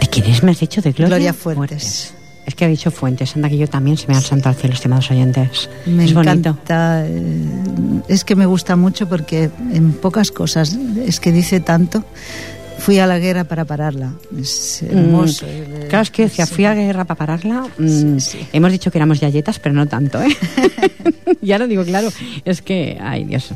¿De 0.00 0.06
quién 0.06 0.26
es? 0.26 0.42
Me 0.42 0.52
has 0.52 0.60
dicho 0.60 0.80
de 0.80 0.92
Gloria, 0.92 1.16
Gloria 1.16 1.34
Fuertes. 1.34 1.82
Es 1.84 2.17
que 2.58 2.64
ha 2.64 2.68
dicho 2.68 2.90
Fuentes, 2.90 3.34
anda 3.36 3.48
que 3.48 3.56
yo 3.56 3.68
también 3.68 3.96
se 3.96 4.06
me 4.08 4.14
ha 4.16 4.20
santo 4.20 4.48
al 4.48 4.54
cielo, 4.56 4.74
estimados 4.74 5.10
oyentes. 5.10 5.70
Me 5.86 6.04
es 6.04 6.12
bonito. 6.12 6.32
encanta, 6.50 7.04
eh, 7.06 8.02
es 8.08 8.24
que 8.24 8.34
me 8.36 8.44
gusta 8.46 8.76
mucho 8.76 9.08
porque 9.08 9.48
en 9.72 9.92
pocas 9.92 10.30
cosas, 10.30 10.76
es 11.06 11.20
que 11.20 11.32
dice 11.32 11.60
tanto. 11.60 12.04
Fui 12.78 13.00
a 13.00 13.08
la 13.08 13.18
guerra 13.18 13.42
para 13.44 13.64
pararla. 13.64 14.12
Es 14.38 14.82
hermoso. 14.84 15.46
Mm, 15.46 15.88
claro, 15.88 16.02
es 16.02 16.10
que 16.12 16.22
decía, 16.22 16.46
Sí. 16.46 16.54
fui 16.54 16.64
a 16.64 16.74
la 16.74 16.80
guerra 16.82 17.04
para 17.04 17.18
pararla. 17.18 17.66
mm, 17.76 18.18
Sí, 18.18 18.20
sí. 18.20 18.38
Hemos 18.52 18.70
dicho 18.70 18.90
que 18.92 18.98
éramos 18.98 19.18
yayetas, 19.18 19.58
pero 19.58 19.74
no 19.74 19.86
tanto, 19.88 20.22
¿eh? 20.22 20.28
ya 21.42 21.58
lo 21.58 21.66
digo 21.66 21.84
claro. 21.84 22.08
Es 22.44 22.62
que, 22.62 22.96
ay 23.00 23.24
Dios. 23.24 23.50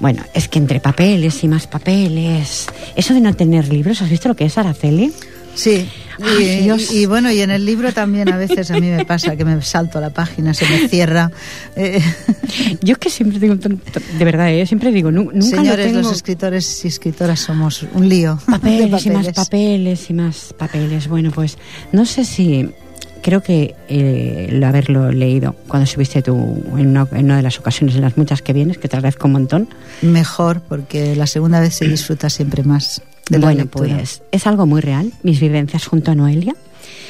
Bueno, 0.00 0.22
es 0.34 0.48
que 0.48 0.58
entre 0.58 0.78
papeles 0.80 1.42
y 1.42 1.48
más 1.48 1.66
papeles. 1.66 2.66
Eso 2.96 3.14
de 3.14 3.20
no 3.22 3.34
tener 3.34 3.68
libros, 3.68 4.02
¿has 4.02 4.10
visto 4.10 4.28
lo 4.28 4.36
que 4.36 4.44
es 4.44 4.58
Araceli? 4.58 5.12
Sí, 5.54 5.88
y, 6.18 6.22
Ay, 6.24 6.70
y- 6.90 6.96
y 7.02 7.06
bueno, 7.06 7.30
y 7.30 7.40
en 7.40 7.50
el 7.50 7.64
libro 7.64 7.92
también 7.92 8.28
a 8.32 8.36
veces 8.36 8.70
a 8.70 8.74
mí 8.74 8.88
me 8.90 9.04
pasa 9.04 9.36
que 9.36 9.44
me 9.44 9.60
salto 9.62 10.00
la 10.00 10.10
página, 10.10 10.52
se 10.54 10.68
me 10.68 10.88
cierra. 10.88 11.30
Eh, 11.76 12.00
Yo 12.82 12.92
es 12.92 12.98
que 12.98 13.10
siempre 13.10 13.38
digo, 13.38 13.54
de 13.56 14.24
verdad, 14.24 14.52
¿eh? 14.52 14.66
siempre 14.66 14.90
digo, 14.92 15.10
nu- 15.10 15.30
nunca 15.32 15.56
señores, 15.56 15.86
lo 15.86 15.92
tengo. 15.92 16.08
los 16.08 16.12
escritores 16.12 16.84
y 16.84 16.88
escritoras 16.88 17.40
somos 17.40 17.84
un 17.94 18.08
lío. 18.08 18.38
de 18.46 18.52
Papeles 18.52 19.06
y 19.06 19.10
más 19.10 19.28
papeles 19.28 20.10
y 20.10 20.14
más 20.14 20.54
papeles. 20.56 21.08
Bueno, 21.08 21.30
pues 21.32 21.56
no 21.92 22.04
sé 22.06 22.24
si 22.24 22.70
creo 23.22 23.42
que 23.42 23.74
eh, 23.88 24.48
el 24.50 24.62
haberlo 24.64 25.10
leído 25.10 25.54
cuando 25.66 25.86
subiste 25.86 26.20
tú 26.22 26.34
en 26.76 26.88
una, 26.88 27.08
en 27.12 27.24
una 27.26 27.36
de 27.38 27.42
las 27.42 27.58
ocasiones, 27.58 27.94
en 27.96 28.02
las 28.02 28.16
muchas 28.18 28.42
que 28.42 28.52
vienes, 28.52 28.78
que 28.78 28.86
te 28.88 28.96
agradezco 28.96 29.26
un 29.28 29.32
montón. 29.32 29.68
Mejor, 30.02 30.60
porque 30.60 31.16
la 31.16 31.26
segunda 31.26 31.58
vez 31.60 31.74
se 31.74 31.88
disfruta 31.88 32.28
siempre 32.28 32.62
más 32.64 33.00
de 33.30 33.38
la 33.38 33.46
bueno, 33.46 33.62
lectura. 33.62 33.96
pues 33.96 34.22
es 34.30 34.46
algo 34.46 34.66
muy 34.66 34.80
real, 34.80 35.12
mis 35.22 35.40
vivencias 35.40 35.86
junto 35.86 36.10
a 36.10 36.14
Noelia. 36.14 36.54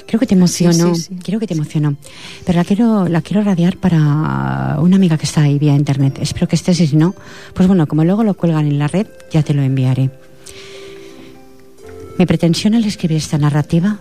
Creo 0.07 0.20
que 0.20 0.27
te 0.27 0.35
emocionó, 0.35 0.94
Sí, 0.94 1.03
sí, 1.03 1.14
sí. 1.14 1.20
creo 1.24 1.40
que 1.40 1.46
te 1.46 1.55
emocionó. 1.55 1.96
Pero 2.44 2.59
la 2.59 2.64
quiero, 2.64 3.09
la 3.09 3.22
quiero 3.22 3.42
radiar 3.42 3.79
para 3.79 4.77
una 4.79 4.96
amiga 4.96 5.16
que 5.16 5.24
está 5.24 5.42
ahí 5.42 5.59
vía 5.59 5.74
internet. 5.74 6.18
Espero 6.20 6.46
que 6.46 6.57
estés 6.57 6.79
y 6.81 6.87
si 6.87 6.96
no, 6.96 7.14
pues 7.55 7.66
bueno, 7.66 7.87
como 7.87 8.05
luego 8.05 8.22
lo 8.22 8.35
cuelgan 8.35 8.66
en 8.66 8.79
la 8.79 8.87
red, 8.87 9.07
ya 9.33 9.42
te 9.42 9.55
lo 9.55 9.62
enviaré. 9.62 10.11
Mi 12.18 12.27
pretensión 12.27 12.74
al 12.74 12.85
escribir 12.85 13.16
esta 13.16 13.38
narrativa 13.38 13.98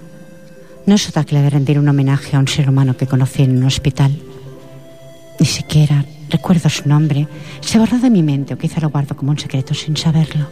no 0.86 0.95
es 0.95 1.08
otra 1.10 1.23
que 1.23 1.36
la 1.36 1.41
de 1.41 1.49
rendir 1.49 1.80
un 1.80 1.88
homenaje 1.88 2.36
a 2.36 2.39
un 2.39 2.47
ser 2.47 2.69
humano 2.69 2.95
que 2.97 3.08
conocí 3.08 3.43
en 3.43 3.58
un 3.58 3.63
hospital. 3.63 4.15
Ni 5.39 5.45
siquiera 5.45 6.06
recuerdo 6.30 6.69
su 6.69 6.88
nombre. 6.88 7.28
Se 7.62 7.80
borró 7.80 7.97
de 7.97 8.10
mi 8.10 8.21
mente 8.21 8.54
o 8.54 8.58
quizá 8.58 8.82
lo 8.82 8.89
guardo 8.89 9.15
como 9.15 9.32
un 9.32 9.39
secreto 9.39 9.73
sin 9.73 9.95
saberlo. 9.97 10.47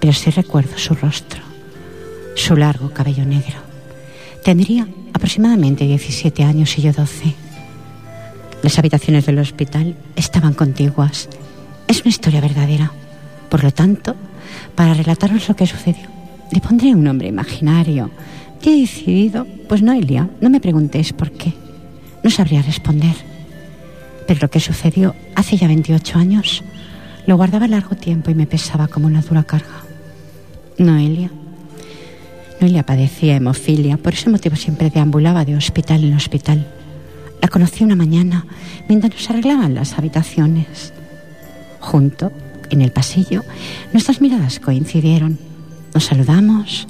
Pero 0.00 0.12
sí 0.12 0.30
recuerdo 0.30 0.76
su 0.78 0.94
rostro, 0.94 1.40
su 2.34 2.56
largo 2.56 2.90
cabello 2.90 3.24
negro. 3.24 3.56
Tendría 4.44 4.86
aproximadamente 5.12 5.86
17 5.86 6.44
años 6.44 6.76
y 6.78 6.82
yo 6.82 6.92
12. 6.92 7.34
Las 8.62 8.78
habitaciones 8.78 9.26
del 9.26 9.38
hospital 9.38 9.96
estaban 10.16 10.54
contiguas. 10.54 11.28
Es 11.88 12.00
una 12.00 12.10
historia 12.10 12.40
verdadera. 12.40 12.92
Por 13.48 13.64
lo 13.64 13.70
tanto, 13.70 14.14
para 14.74 14.94
relataros 14.94 15.48
lo 15.48 15.56
que 15.56 15.66
sucedió, 15.66 16.08
le 16.52 16.60
pondré 16.60 16.94
un 16.94 17.04
nombre 17.04 17.28
imaginario. 17.28 18.10
Y 18.62 18.70
he 18.70 18.80
decidido, 18.80 19.46
pues 19.68 19.82
Noelia, 19.82 20.28
no 20.40 20.50
me 20.50 20.60
preguntéis 20.60 21.12
por 21.12 21.30
qué. 21.30 21.52
No 22.22 22.30
sabría 22.30 22.62
responder. 22.62 23.14
Pero 24.26 24.40
lo 24.42 24.50
que 24.50 24.60
sucedió 24.60 25.14
hace 25.34 25.56
ya 25.56 25.68
28 25.68 26.18
años 26.18 26.64
lo 27.26 27.36
guardaba 27.36 27.66
largo 27.66 27.96
tiempo 27.96 28.30
y 28.30 28.34
me 28.34 28.46
pesaba 28.46 28.88
como 28.88 29.06
una 29.06 29.22
dura 29.22 29.44
carga. 29.44 29.82
Noelia. 30.78 31.30
Noelia 32.60 32.84
padecía 32.84 33.36
hemofilia, 33.36 33.96
por 33.96 34.14
ese 34.14 34.30
motivo 34.30 34.56
siempre 34.56 34.90
deambulaba 34.90 35.44
de 35.44 35.56
hospital 35.56 36.04
en 36.04 36.14
hospital. 36.14 36.66
La 37.42 37.48
conocí 37.48 37.84
una 37.84 37.96
mañana 37.96 38.46
mientras 38.88 39.12
nos 39.12 39.30
arreglaban 39.30 39.74
las 39.74 39.98
habitaciones. 39.98 40.92
Junto, 41.80 42.32
en 42.70 42.80
el 42.80 42.92
pasillo, 42.92 43.44
nuestras 43.92 44.20
miradas 44.20 44.58
coincidieron. 44.58 45.38
Nos 45.94 46.04
saludamos 46.04 46.86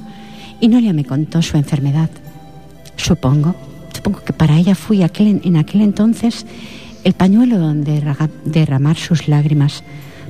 y 0.61 0.69
Noelia 0.69 0.93
me 0.93 1.05
contó 1.05 1.43
su 1.43 1.57
enfermedad. 1.57 2.11
Supongo, 2.97 3.55
supongo 3.95 4.23
que 4.25 4.33
para 4.33 4.57
ella 4.57 4.75
fui 4.75 5.03
en 5.03 5.57
aquel 5.57 5.81
entonces 5.81 6.47
el 7.05 7.13
pañuelo 7.13 7.59
donde 7.59 8.03
derramar 8.45 8.97
sus 8.97 9.29
lágrimas, 9.29 9.85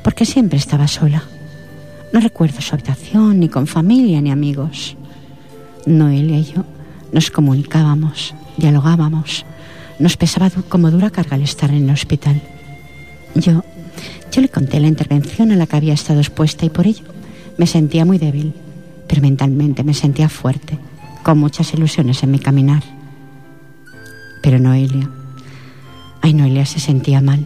porque 0.07 0.25
siempre 0.25 0.57
estaba 0.57 0.87
sola. 0.87 1.25
No 2.12 2.21
recuerdo 2.21 2.61
su 2.61 2.77
habitación, 2.77 3.40
ni 3.40 3.49
con 3.49 3.66
familia, 3.66 4.21
ni 4.21 4.31
amigos. 4.31 4.97
Noelia 5.85 6.38
y 6.38 6.45
yo 6.45 6.64
nos 7.11 7.33
comunicábamos, 7.33 8.33
dialogábamos. 8.57 9.45
Nos 9.99 10.16
pesaba 10.16 10.49
como 10.69 10.92
dura 10.92 11.11
carga 11.11 11.35
el 11.35 11.42
estar 11.42 11.71
en 11.71 11.88
el 11.88 11.90
hospital. 11.90 12.40
Yo, 13.35 13.64
yo 14.31 14.42
le 14.42 14.49
conté 14.49 14.79
la 14.79 14.87
intervención 14.87 15.51
a 15.51 15.57
la 15.57 15.66
que 15.66 15.75
había 15.75 15.95
estado 15.95 16.21
expuesta 16.21 16.64
y 16.64 16.71
por 16.71 16.87
ello 16.87 17.03
me 17.59 17.66
sentía 17.66 18.05
muy 18.05 18.19
débil, 18.19 18.55
pero 19.09 19.23
mentalmente 19.23 19.83
me 19.83 19.92
sentía 19.92 20.29
fuerte, 20.29 20.79
con 21.25 21.38
muchas 21.38 21.75
ilusiones 21.75 22.23
en 22.23 22.31
mi 22.31 22.38
caminar. 22.38 22.85
Pero 24.40 24.61
Noelia, 24.61 25.11
ay 26.23 26.33
Noelia 26.33 26.64
se 26.64 26.79
sentía 26.79 27.21
mal, 27.21 27.45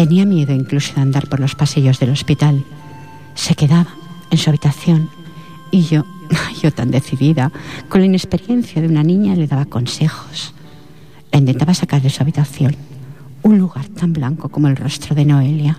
tenía 0.00 0.24
miedo 0.24 0.54
incluso 0.54 0.94
de 0.94 1.02
andar 1.02 1.28
por 1.28 1.40
los 1.40 1.54
pasillos 1.54 2.00
del 2.00 2.08
hospital. 2.08 2.64
Se 3.34 3.54
quedaba 3.54 3.88
en 4.30 4.38
su 4.38 4.48
habitación 4.48 5.10
y 5.70 5.82
yo, 5.82 6.06
yo 6.62 6.72
tan 6.72 6.90
decidida, 6.90 7.52
con 7.90 8.00
la 8.00 8.06
inexperiencia 8.06 8.80
de 8.80 8.88
una 8.88 9.02
niña, 9.02 9.36
le 9.36 9.46
daba 9.46 9.66
consejos. 9.66 10.54
La 11.30 11.38
intentaba 11.38 11.74
sacar 11.74 12.00
de 12.00 12.08
su 12.08 12.22
habitación, 12.22 12.76
un 13.42 13.58
lugar 13.58 13.88
tan 13.88 14.14
blanco 14.14 14.48
como 14.48 14.68
el 14.68 14.76
rostro 14.76 15.14
de 15.14 15.26
Noelia. 15.26 15.76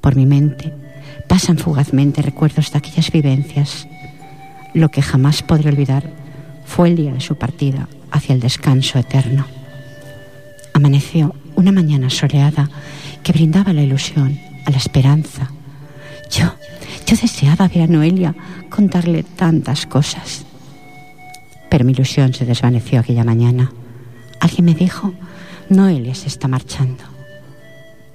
Por 0.00 0.14
mi 0.14 0.24
mente 0.24 0.72
pasan 1.28 1.58
fugazmente 1.58 2.22
recuerdos 2.22 2.70
de 2.70 2.78
aquellas 2.78 3.10
vivencias. 3.10 3.88
Lo 4.72 4.88
que 4.90 5.02
jamás 5.02 5.42
podré 5.42 5.68
olvidar 5.68 6.12
fue 6.64 6.90
el 6.90 6.94
día 6.94 7.12
de 7.12 7.20
su 7.20 7.34
partida 7.34 7.88
hacia 8.12 8.36
el 8.36 8.40
descanso 8.40 9.00
eterno. 9.00 9.46
Amaneció 10.74 11.34
una 11.56 11.72
mañana 11.72 12.10
soleada 12.10 12.68
que 13.22 13.32
brindaba 13.32 13.72
la 13.72 13.82
ilusión, 13.82 14.38
a 14.66 14.70
la 14.70 14.76
esperanza. 14.76 15.50
Yo, 16.30 16.54
yo 17.06 17.16
deseaba 17.16 17.68
ver 17.68 17.82
a 17.82 17.86
Noelia 17.86 18.34
contarle 18.70 19.22
tantas 19.22 19.86
cosas. 19.86 20.44
Pero 21.68 21.84
mi 21.84 21.92
ilusión 21.92 22.34
se 22.34 22.44
desvaneció 22.44 23.00
aquella 23.00 23.24
mañana. 23.24 23.72
Alguien 24.40 24.64
me 24.66 24.74
dijo, 24.74 25.12
Noelia 25.68 26.14
se 26.14 26.28
está 26.28 26.48
marchando. 26.48 27.04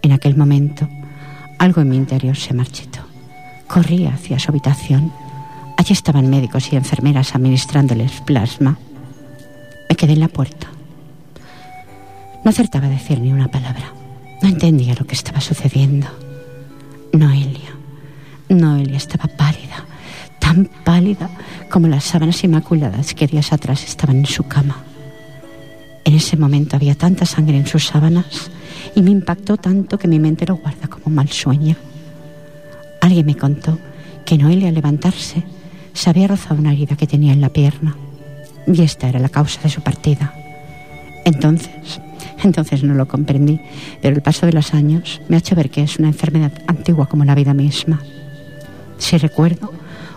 En 0.01 0.11
aquel 0.11 0.37
momento, 0.37 0.87
algo 1.57 1.81
en 1.81 1.89
mi 1.89 1.97
interior 1.97 2.37
se 2.37 2.53
marchitó. 2.53 2.99
Corrí 3.67 4.05
hacia 4.05 4.39
su 4.39 4.49
habitación. 4.51 5.11
Allí 5.77 5.93
estaban 5.93 6.29
médicos 6.29 6.71
y 6.71 6.75
enfermeras 6.75 7.35
administrándoles 7.35 8.21
plasma. 8.21 8.77
Me 9.89 9.95
quedé 9.95 10.13
en 10.13 10.21
la 10.21 10.27
puerta. 10.27 10.67
No 12.49 12.51
acertaba 12.51 12.87
a 12.87 12.89
decir 12.89 13.19
ni 13.19 13.31
una 13.31 13.47
palabra. 13.47 13.93
No 14.41 14.49
entendía 14.49 14.95
lo 14.95 15.05
que 15.05 15.13
estaba 15.13 15.39
sucediendo. 15.39 16.07
Noelia. 17.13 17.75
Noelia 18.49 18.97
estaba 18.97 19.27
pálida, 19.27 19.85
tan 20.39 20.67
pálida 20.83 21.29
como 21.69 21.87
las 21.87 22.05
sábanas 22.05 22.43
inmaculadas 22.43 23.13
que 23.13 23.27
días 23.27 23.53
atrás 23.53 23.83
estaban 23.83 24.17
en 24.17 24.25
su 24.25 24.45
cama. 24.47 24.77
En 26.03 26.15
ese 26.15 26.37
momento 26.37 26.75
había 26.75 26.95
tanta 26.95 27.27
sangre 27.27 27.55
en 27.55 27.67
sus 27.67 27.85
sábanas 27.85 28.49
y 28.95 29.03
me 29.03 29.11
impactó 29.11 29.57
tanto 29.57 29.99
que 29.99 30.07
mi 30.07 30.17
mente 30.17 30.47
lo 30.47 30.55
guarda 30.55 30.87
como 30.87 31.05
un 31.05 31.13
mal 31.13 31.29
sueño. 31.29 31.75
Alguien 32.99 33.27
me 33.27 33.35
contó 33.35 33.77
que 34.25 34.39
Noelia 34.39 34.69
al 34.69 34.73
levantarse 34.73 35.43
se 35.93 36.09
había 36.09 36.29
rozado 36.29 36.59
una 36.59 36.73
herida 36.73 36.95
que 36.95 37.05
tenía 37.05 37.31
en 37.31 37.41
la 37.41 37.49
pierna 37.49 37.95
y 38.65 38.81
esta 38.81 39.07
era 39.07 39.19
la 39.19 39.29
causa 39.29 39.61
de 39.61 39.69
su 39.69 39.81
partida. 39.81 40.33
Entonces, 41.25 42.01
entonces 42.43 42.83
no 42.83 42.93
lo 42.93 43.07
comprendí, 43.07 43.59
pero 44.01 44.15
el 44.15 44.21
paso 44.21 44.45
de 44.45 44.53
los 44.53 44.73
años 44.73 45.21
me 45.27 45.35
ha 45.35 45.39
hecho 45.39 45.55
ver 45.55 45.69
que 45.69 45.81
es 45.81 45.99
una 45.99 46.07
enfermedad 46.07 46.51
antigua 46.67 47.07
como 47.07 47.25
la 47.25 47.35
vida 47.35 47.53
misma. 47.53 48.01
Si 48.97 49.17
recuerdo, 49.17 49.71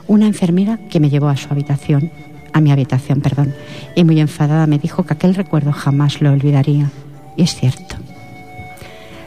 una 0.07 0.27
enfermera 0.27 0.79
que 0.91 1.01
me 1.01 1.11
llevó 1.11 1.29
a 1.29 1.37
su 1.37 1.49
habitación, 1.51 2.11
a 2.53 2.61
mi 2.61 2.71
habitación, 2.71 3.21
perdón, 3.21 3.55
y 3.95 4.05
muy 4.05 4.21
enfadada 4.21 4.67
me 4.67 4.79
dijo 4.79 5.05
que 5.05 5.15
aquel 5.15 5.35
recuerdo 5.35 5.73
jamás 5.73 6.21
lo 6.21 6.33
olvidaría. 6.33 6.91
Y 7.37 7.43
es 7.43 7.55
cierto. 7.55 7.97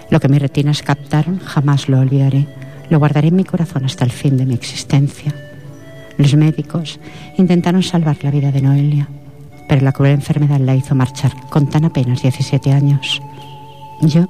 Lo 0.09 0.19
que 0.19 0.27
mis 0.27 0.41
retinas 0.41 0.83
captaron 0.83 1.39
jamás 1.39 1.89
lo 1.89 1.99
olvidaré. 1.99 2.47
Lo 2.89 2.99
guardaré 2.99 3.29
en 3.29 3.35
mi 3.35 3.43
corazón 3.43 3.85
hasta 3.85 4.05
el 4.05 4.11
fin 4.11 4.37
de 4.37 4.45
mi 4.45 4.53
existencia. 4.53 5.33
Los 6.17 6.35
médicos 6.35 6.99
intentaron 7.37 7.81
salvar 7.81 8.17
la 8.21 8.31
vida 8.31 8.51
de 8.51 8.61
Noelia, 8.61 9.07
pero 9.67 9.81
la 9.81 9.91
cruel 9.91 10.13
enfermedad 10.13 10.59
la 10.59 10.75
hizo 10.75 10.95
marchar 10.95 11.33
con 11.49 11.67
tan 11.67 11.85
apenas 11.85 12.21
17 12.21 12.71
años. 12.71 13.21
Yo, 14.01 14.27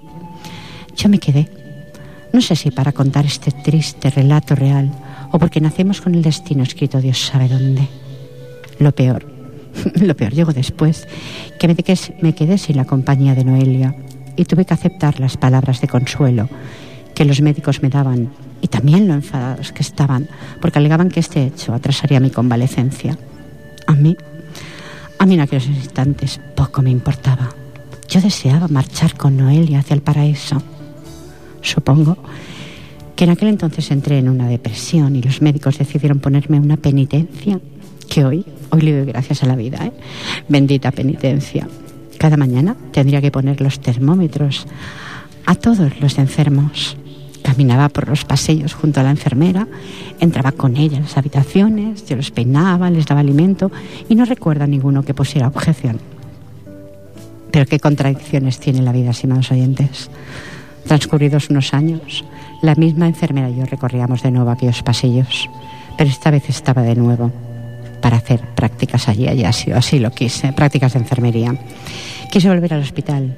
yo 0.95 1.09
me 1.09 1.19
quedé. 1.19 1.49
No 2.33 2.41
sé 2.41 2.55
si 2.55 2.71
para 2.71 2.91
contar 2.91 3.25
este 3.25 3.51
triste 3.51 4.09
relato 4.09 4.55
real 4.55 4.91
o 5.31 5.39
porque 5.39 5.61
nacemos 5.61 6.01
con 6.01 6.15
el 6.15 6.21
destino 6.21 6.63
escrito 6.63 7.01
Dios 7.01 7.19
sabe 7.19 7.47
dónde. 7.47 7.88
Lo 8.79 8.93
peor, 8.93 9.25
lo 9.95 10.15
peor 10.15 10.33
llegó 10.33 10.53
después, 10.53 11.07
que 11.59 11.67
me 11.67 12.33
quedé, 12.33 12.57
sin 12.57 12.77
la 12.77 12.86
compañía 12.86 13.36
de 13.36 13.45
Noelia 13.45 13.95
y 14.36 14.45
tuve 14.45 14.65
que 14.65 14.73
aceptar 14.73 15.19
las 15.19 15.38
palabras 15.38 15.81
de 15.81 15.88
consuelo 15.88 16.49
que 17.13 17.25
los 17.25 17.41
médicos 17.41 17.81
me 17.81 17.89
daban 17.89 18.29
y 18.61 18.67
también 18.67 19.07
lo 19.07 19.13
enfadados 19.13 19.71
que 19.71 19.81
estaban 19.81 20.27
porque 20.59 20.79
alegaban 20.79 21.09
que 21.09 21.21
este 21.21 21.45
hecho 21.45 21.73
atrasaría 21.73 22.19
mi 22.19 22.29
convalecencia. 22.29 23.17
A 23.88 23.93
mí, 23.93 24.17
a 25.26 25.28
mí 25.28 25.34
en 25.34 25.41
aquellos 25.41 25.65
instantes 25.65 26.39
poco 26.53 26.84
me 26.84 26.91
importaba. 26.91 27.49
Yo 28.07 28.21
deseaba 28.21 28.67
marchar 28.67 29.17
con 29.17 29.36
Noelia 29.36 29.80
hacia 29.80 29.95
el 29.95 30.03
paraíso. 30.03 30.61
Supongo 31.61 32.15
que 33.15 33.23
en 33.23 33.32
aquel 33.32 33.47
entonces 33.47 33.89
entré 33.89 34.19
en 34.19 34.30
una 34.30 34.47
depresión 34.47 35.15
y 35.15 35.23
los 35.23 35.41
médicos 35.41 35.80
decidieron 35.80 36.19
ponerme 36.19 36.59
una 36.59 36.78
penitencia 36.78 37.59
que 38.07 38.23
hoy, 38.23 38.45
hoy 38.69 38.82
le 38.82 38.97
doy 38.97 39.05
gracias 39.07 39.41
a 39.41 39.47
la 39.47 39.55
vida, 39.55 39.84
¿eh? 39.84 39.93
bendita 40.47 40.91
penitencia. 40.91 41.67
Cada 42.19 42.38
mañana 42.38 42.76
tendría 42.91 43.19
que 43.19 43.32
poner 43.32 43.61
los 43.61 43.80
termómetros 43.80 44.67
a 45.47 45.55
todos 45.55 45.99
los 46.01 46.19
enfermos. 46.19 46.97
Caminaba 47.46 47.89
por 47.89 48.08
los 48.08 48.26
pasillos 48.26 48.74
junto 48.74 49.00
a 49.00 49.04
la 49.04 49.12
enfermera, 49.12 49.68
entraba 50.20 50.52
con 50.52 50.78
ella 50.78 50.98
en 50.98 51.04
las 51.04 51.16
habitaciones, 51.16 52.04
yo 52.08 52.16
los 52.16 52.32
peinaba, 52.32 52.89
les 52.89 53.06
daba 53.06 53.22
alimento 53.22 53.72
y 54.10 54.16
no 54.16 54.26
recuerda 54.26 54.66
ninguno 54.66 55.04
que 55.04 55.14
pusiera 55.14 55.48
objeción. 55.48 56.00
Pero 57.52 57.68
qué 57.68 57.80
contradicciones 57.80 58.60
tiene 58.60 58.82
la 58.82 58.91
vida, 58.91 59.12
estimados 59.12 59.52
oyentes. 59.52 60.10
Transcurridos 60.88 61.52
unos 61.52 61.76
años, 61.76 62.26
la 62.64 62.74
misma 62.74 63.08
enfermera 63.08 63.52
y 63.52 63.58
yo 63.58 63.66
recorríamos 63.66 64.24
de 64.24 64.32
nuevo 64.32 64.50
aquellos 64.50 64.82
pasillos, 64.82 65.48
pero 66.00 66.10
esta 66.10 66.32
vez 66.32 66.50
estaba 66.50 66.82
de 66.82 66.96
nuevo 66.96 67.32
para 68.02 68.18
hacer 68.18 68.41
prácticas 68.56 69.08
allí, 69.08 69.28
allí 69.28 69.43
así, 69.43 69.72
así 69.72 70.00
lo 70.00 70.10
quise, 70.10 70.52
prácticas 70.52 70.93
de 70.93 71.00
enfermería. 71.00 71.56
Quise 72.32 72.50
volver 72.50 72.74
al 72.74 72.82
hospital, 72.82 73.38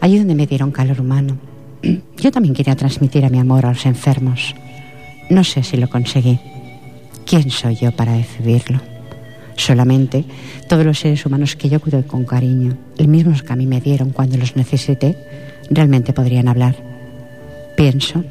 allí 0.00 0.16
donde 0.16 0.34
me 0.34 0.46
dieron 0.46 0.70
calor 0.70 0.98
humano. 0.98 1.36
Yo 2.16 2.30
también 2.30 2.54
quería 2.54 2.76
transmitir 2.76 3.24
a 3.24 3.30
mi 3.30 3.38
amor 3.38 3.66
a 3.66 3.70
los 3.70 3.86
enfermos. 3.86 4.54
No 5.30 5.44
sé 5.44 5.62
si 5.62 5.76
lo 5.76 5.88
conseguí. 5.88 6.38
¿Quién 7.26 7.50
soy 7.50 7.76
yo 7.76 7.90
para 7.92 8.12
decidirlo? 8.12 8.80
Solamente 9.56 10.24
todos 10.68 10.84
los 10.84 10.98
seres 10.98 11.24
humanos 11.24 11.56
que 11.56 11.70
yo 11.70 11.80
cuido 11.80 12.06
con 12.06 12.24
cariño, 12.24 12.76
los 12.98 13.08
mismos 13.08 13.42
que 13.42 13.52
a 13.52 13.56
mí 13.56 13.66
me 13.66 13.80
dieron 13.80 14.10
cuando 14.10 14.36
los 14.36 14.56
necesité, 14.56 15.16
realmente 15.70 16.12
podrían 16.12 16.48
hablar. 16.48 16.76
Pienso, 17.76 18.24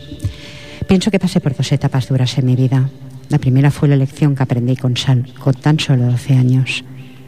pienso 0.87 1.09
que 1.09 1.19
pasé 1.19 1.39
por 1.39 1.55
dos 1.55 1.71
etapas 1.71 2.07
duras 2.07 2.37
en 2.37 2.45
mi 2.45 2.55
vida. 2.55 2.87
La 3.29 3.39
primera 3.39 3.71
fue 3.71 3.89
la 3.89 3.95
lección 3.95 4.35
que 4.35 4.43
aprendí 4.43 4.75
con, 4.75 4.95
Sal, 4.95 5.33
con 5.39 5.55
tan 5.55 5.79
solo 5.79 6.05
12 6.05 6.33
años. 6.35 6.83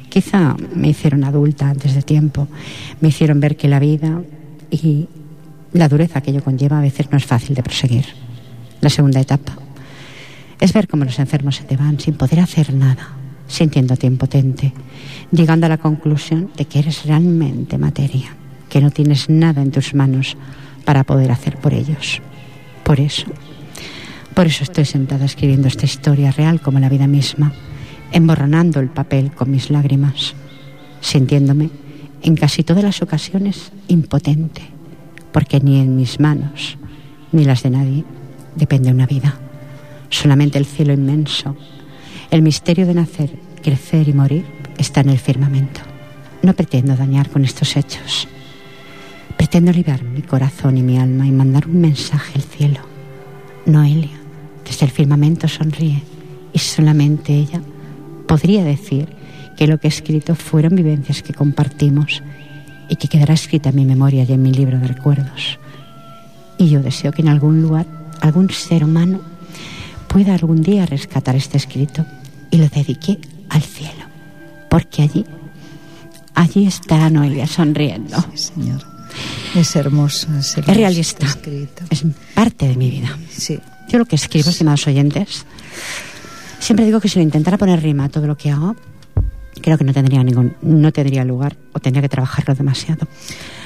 Quizá 0.10 0.56
me 0.76 0.90
hicieron 0.90 1.24
adulta 1.24 1.70
antes 1.70 1.96
de 1.96 2.04
tiempo, 2.04 2.48
me 3.02 3.10
hicieron 3.10 3.40
ver 3.40 3.58
que 3.58 3.68
la 3.68 3.80
vida 3.80 4.22
y 4.70 5.08
la 5.76 5.90
dureza 5.90 6.22
que 6.22 6.32
ello 6.32 6.44
conlleva 6.44 6.78
a 6.80 6.82
veces 6.82 7.12
no 7.12 7.18
es 7.18 7.26
fácil 7.26 7.54
de 7.54 7.64
proseguir. 7.64 8.06
La 8.82 8.90
segunda 8.90 9.20
etapa 9.20 9.58
es 10.60 10.72
ver 10.72 10.88
cómo 10.88 11.04
los 11.04 11.20
enfermos 11.20 11.58
se 11.58 11.64
te 11.64 11.76
van 11.76 12.00
sin 12.00 12.16
poder 12.16 12.40
hacer 12.40 12.74
nada, 12.74 13.10
sintiéndote 13.48 14.08
impotente, 14.08 14.74
llegando 15.32 15.66
a 15.66 15.70
la 15.70 15.78
conclusión 15.78 16.50
de 16.56 16.66
que 16.66 16.80
eres 16.80 17.06
realmente 17.06 17.78
materia, 17.78 18.36
que 18.70 18.80
no 18.80 18.90
tienes 18.90 19.30
nada 19.30 19.62
en 19.62 19.72
tus 19.72 19.94
manos 19.94 20.38
para 20.86 21.04
poder 21.04 21.32
hacer 21.32 21.58
por 21.58 21.74
ellos. 21.74 22.22
Por 22.84 23.02
eso, 23.02 23.26
por 24.34 24.48
eso 24.48 24.64
estoy 24.64 24.86
sentada 24.86 25.26
escribiendo 25.26 25.68
esta 25.68 25.86
historia 25.86 26.32
real 26.32 26.62
como 26.62 26.80
la 26.80 26.90
vida 26.90 27.08
misma, 27.08 27.52
emborronando 28.14 28.80
el 28.80 28.90
papel 28.90 29.32
con 29.32 29.52
mis 29.52 29.70
lágrimas, 29.70 30.36
sintiéndome 31.02 31.70
en 32.22 32.36
casi 32.36 32.64
todas 32.64 32.84
las 32.84 33.02
ocasiones 33.02 33.74
impotente, 33.90 34.75
porque 35.36 35.60
ni 35.60 35.82
en 35.82 35.98
mis 35.98 36.22
manos 36.22 36.78
ni 37.34 37.44
las 37.44 37.62
de 37.62 37.70
nadie 37.70 38.06
depende 38.56 38.90
una 38.90 39.06
vida. 39.06 39.38
Solamente 40.10 40.58
el 40.58 40.66
cielo 40.66 40.94
inmenso, 40.94 41.58
el 42.32 42.42
misterio 42.42 42.86
de 42.88 42.94
nacer, 42.94 43.32
crecer 43.62 44.08
y 44.08 44.14
morir 44.14 44.46
está 44.78 45.02
en 45.02 45.10
el 45.10 45.20
firmamento. 45.20 45.82
No 46.42 46.54
pretendo 46.54 46.96
dañar 46.96 47.30
con 47.30 47.44
estos 47.44 47.76
hechos. 47.76 48.30
Pretendo 49.36 49.74
liberar 49.74 50.04
mi 50.04 50.22
corazón 50.22 50.78
y 50.78 50.84
mi 50.84 50.98
alma 50.98 51.28
y 51.28 51.34
mandar 51.34 51.68
un 51.68 51.82
mensaje 51.82 52.32
al 52.36 52.44
cielo. 52.44 52.80
Noelia, 53.66 54.18
desde 54.64 54.86
el 54.86 54.92
firmamento 54.94 55.50
sonríe 55.50 56.02
y 56.54 56.60
solamente 56.60 57.34
ella 57.34 57.62
podría 58.26 58.64
decir 58.64 59.10
que 59.58 59.68
lo 59.68 59.82
que 59.82 59.88
he 59.88 59.90
escrito 59.90 60.34
fueron 60.34 60.78
vivencias 60.78 61.22
que 61.22 61.34
compartimos 61.34 62.24
y 62.90 62.96
que 62.96 63.08
quedará 63.08 63.34
escrita 63.34 63.70
en 63.70 63.76
mi 63.76 63.86
memoria 63.86 64.26
y 64.28 64.32
en 64.32 64.42
mi 64.42 64.52
libro 64.52 64.80
de 64.80 64.88
recuerdos. 64.88 65.60
Y 66.58 66.70
yo 66.70 66.82
deseo 66.82 67.12
que 67.12 67.22
en 67.22 67.30
algún 67.30 67.62
lugar, 67.62 67.86
algún 68.22 68.50
ser 68.50 68.84
humano 68.84 69.22
pueda 70.08 70.34
algún 70.34 70.62
día 70.62 70.86
rescatar 70.86 71.36
este 71.36 71.58
escrito 71.58 72.06
y 72.52 72.58
lo 72.58 72.70
dedique 72.70 73.20
al 73.50 73.62
cielo, 73.62 74.06
porque 74.70 75.02
allí, 75.02 75.26
allí 76.34 76.66
está 76.66 77.10
Noelia 77.10 77.48
sonriendo. 77.48 78.18
Sí, 78.34 78.52
señor. 78.54 78.82
Es 79.56 79.76
hermoso. 79.76 80.28
Es, 80.38 80.58
hermoso 80.58 80.72
es 80.72 80.78
realista. 80.78 81.26
Escrito. 81.26 81.84
Es 81.90 82.04
parte 82.34 82.68
de 82.68 82.76
mi 82.76 82.90
vida. 82.90 83.18
Sí. 83.30 83.60
Yo 83.90 84.00
lo 84.00 84.06
que 84.06 84.16
escribo, 84.16 84.50
estimados 84.50 84.88
oyentes, 84.88 85.46
siempre 86.60 86.86
digo 86.86 87.00
que 87.00 87.08
si 87.08 87.20
lo 87.20 87.24
intentara 87.24 87.58
poner 87.58 87.82
rima 87.82 88.06
a 88.06 88.10
todo 88.10 88.28
lo 88.28 88.36
que 88.36 88.52
hago, 88.52 88.76
creo 89.66 89.78
que 89.80 89.84
no 89.84 89.94
tendría 89.94 90.24
ningún, 90.24 90.54
no 90.62 90.92
tendría 90.94 91.26
lugar 91.26 91.58
o 91.74 91.80
tendría 91.80 92.02
que 92.04 92.10
trabajarlo 92.10 92.54
demasiado. 92.56 93.08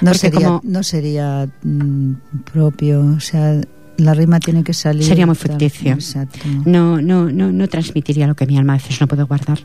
No 0.02 0.12
Porque 0.12 0.18
sería, 0.18 0.48
como- 0.48 0.62
no 0.64 0.82
sería 0.82 1.48
mm, 1.62 2.14
propio, 2.52 3.02
o 3.02 3.20
sea, 3.20 3.60
la 3.98 4.14
rima 4.14 4.40
tiene 4.40 4.64
que 4.64 4.74
salir. 4.74 5.04
Sería 5.04 5.26
muy 5.26 5.36
ficticio. 5.36 5.92
Exacto. 5.92 6.40
no, 6.66 7.02
no, 7.02 7.30
no, 7.30 7.52
no 7.52 7.68
transmitiría 7.68 8.28
lo 8.28 8.36
que 8.36 8.46
mi 8.46 8.58
alma 8.58 8.74
a 8.74 8.78
veces 8.78 9.02
no 9.02 9.08
puede 9.08 9.24
guardar. 9.24 9.60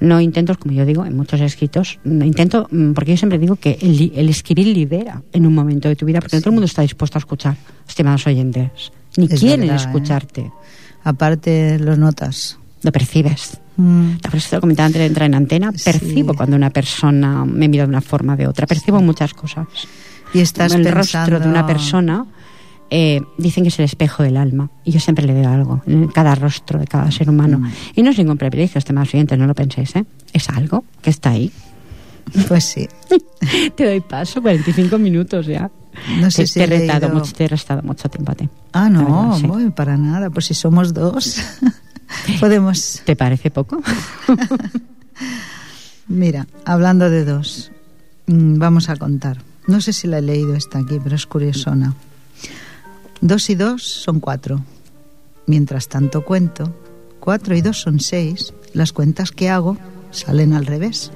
No 0.00 0.20
intento, 0.20 0.58
como 0.58 0.74
yo 0.74 0.84
digo, 0.84 1.06
en 1.06 1.16
muchos 1.16 1.40
escritos, 1.40 2.00
no 2.02 2.24
intento, 2.24 2.66
mm, 2.72 2.92
porque 2.94 3.12
yo 3.12 3.16
siempre 3.16 3.38
digo 3.38 3.54
que 3.54 3.78
el, 3.80 4.12
el 4.16 4.28
escribir 4.28 4.66
libera 4.66 5.22
en 5.32 5.46
un 5.46 5.54
momento 5.54 5.88
de 5.88 5.94
tu 5.94 6.04
vida, 6.04 6.20
porque 6.20 6.34
no 6.36 6.40
todo 6.42 6.50
el 6.50 6.54
mundo 6.56 6.66
está 6.66 6.82
dispuesto 6.82 7.16
a 7.18 7.20
escuchar, 7.20 7.56
estimados 7.88 8.26
oyentes, 8.26 8.90
ni 9.16 9.26
Es 9.26 9.38
quieren 9.38 9.60
verdad, 9.68 9.76
¿eh? 9.76 9.86
escucharte, 9.86 10.50
Aparte, 11.04 11.78
lo 11.78 11.96
notas. 11.96 12.58
lo 12.82 12.90
percibes. 12.90 13.60
Mm, 13.76 14.10
eso 14.32 14.48
te 14.50 14.56
lo 14.56 14.60
comentaba 14.60 14.86
antes 14.86 15.00
de 15.00 15.06
entrar 15.06 15.26
en 15.26 15.34
antena, 15.34 15.72
Sí. 15.74 15.84
percibo 15.84 16.34
cuando 16.34 16.56
una 16.56 16.70
persona 16.70 17.44
me 17.44 17.68
mira 17.68 17.84
de 17.84 17.90
una 17.90 18.00
forma 18.00 18.34
o 18.34 18.36
de 18.36 18.46
otra, 18.46 18.66
percibo 18.66 19.00
muchas 19.00 19.34
cosas. 19.34 19.66
Y 20.34 20.40
estás 20.40 20.72
el 20.74 20.82
pensando... 20.82 20.98
rostro 21.00 21.40
de 21.40 21.48
una 21.48 21.66
persona 21.66 22.24
eh, 22.88 23.20
dicen 23.36 23.64
que 23.64 23.68
es 23.68 23.78
el 23.80 23.84
espejo 23.84 24.22
del 24.22 24.36
alma 24.36 24.70
y 24.84 24.92
yo 24.92 25.00
siempre 25.00 25.26
le 25.26 25.34
veo 25.34 25.48
algo 25.50 25.82
en 25.86 26.06
cada 26.08 26.36
rostro 26.36 26.78
de 26.78 26.86
cada 26.86 27.10
ser 27.10 27.28
humano 27.28 27.58
Mm. 27.58 27.70
y 27.96 28.02
no 28.02 28.10
es 28.10 28.18
ningún 28.18 28.38
privilegio 28.38 28.78
este 28.78 28.92
más 28.92 29.12
oyente 29.12 29.36
no 29.36 29.46
lo 29.48 29.54
penséis 29.56 29.96
¿eh? 29.96 30.04
es 30.32 30.48
algo 30.50 30.84
que 31.02 31.10
está 31.10 31.30
ahí 31.30 31.50
Pues 32.46 32.62
sí. 32.64 32.88
te 33.76 33.86
doy 33.86 34.00
paso 34.00 34.40
45 34.40 34.98
minutos 34.98 35.46
ya 35.46 35.68
No 36.20 36.30
sé 36.30 36.42
te, 36.42 36.46
si 36.46 36.54
te 36.60 36.62
he 36.64 36.66
retado 36.68 37.08
mucho 37.08 37.32
te 37.32 37.44
he 37.44 37.48
restado 37.48 37.82
mucho 37.82 38.08
tiempo 38.08 38.30
a 38.30 38.34
ti 38.36 38.48
Ah, 38.72 38.82
La 38.84 38.88
no, 38.90 39.04
verdad, 39.30 39.38
sí. 39.40 39.46
bueno, 39.48 39.74
para 39.74 39.96
nada. 39.96 40.30
Pues 40.30 40.44
si 40.46 40.54
somos 40.54 40.92
dos, 40.94 41.40
podemos... 42.40 43.02
¿te 43.04 43.16
parece 43.16 43.50
poco? 43.50 43.82
Mira, 46.08 46.46
hablando 46.64 47.10
de 47.10 47.24
dos, 47.24 47.72
mm, 48.26 48.58
vamos 48.58 48.88
a 48.88 48.96
contar. 48.96 49.42
No 49.66 49.80
sé 49.80 49.92
si 49.92 50.06
la 50.06 50.18
he 50.18 50.22
leído 50.22 50.54
esta 50.54 50.78
aquí, 50.78 51.00
pero 51.02 51.16
es 51.16 51.26
curiosona. 51.26 51.94
Dos 53.20 53.50
y 53.50 53.56
dos 53.56 53.82
son 53.82 54.20
cuatro. 54.20 54.62
Mientras 55.46 55.88
tanto 55.88 56.24
cuento, 56.24 56.74
cuatro 57.18 57.56
y 57.56 57.62
dos 57.62 57.80
son 57.80 57.98
seis. 57.98 58.52
Las 58.72 58.92
cuentas 58.92 59.32
que 59.32 59.48
hago 59.48 59.78
salen 60.12 60.52
al 60.52 60.66
revés. 60.66 61.10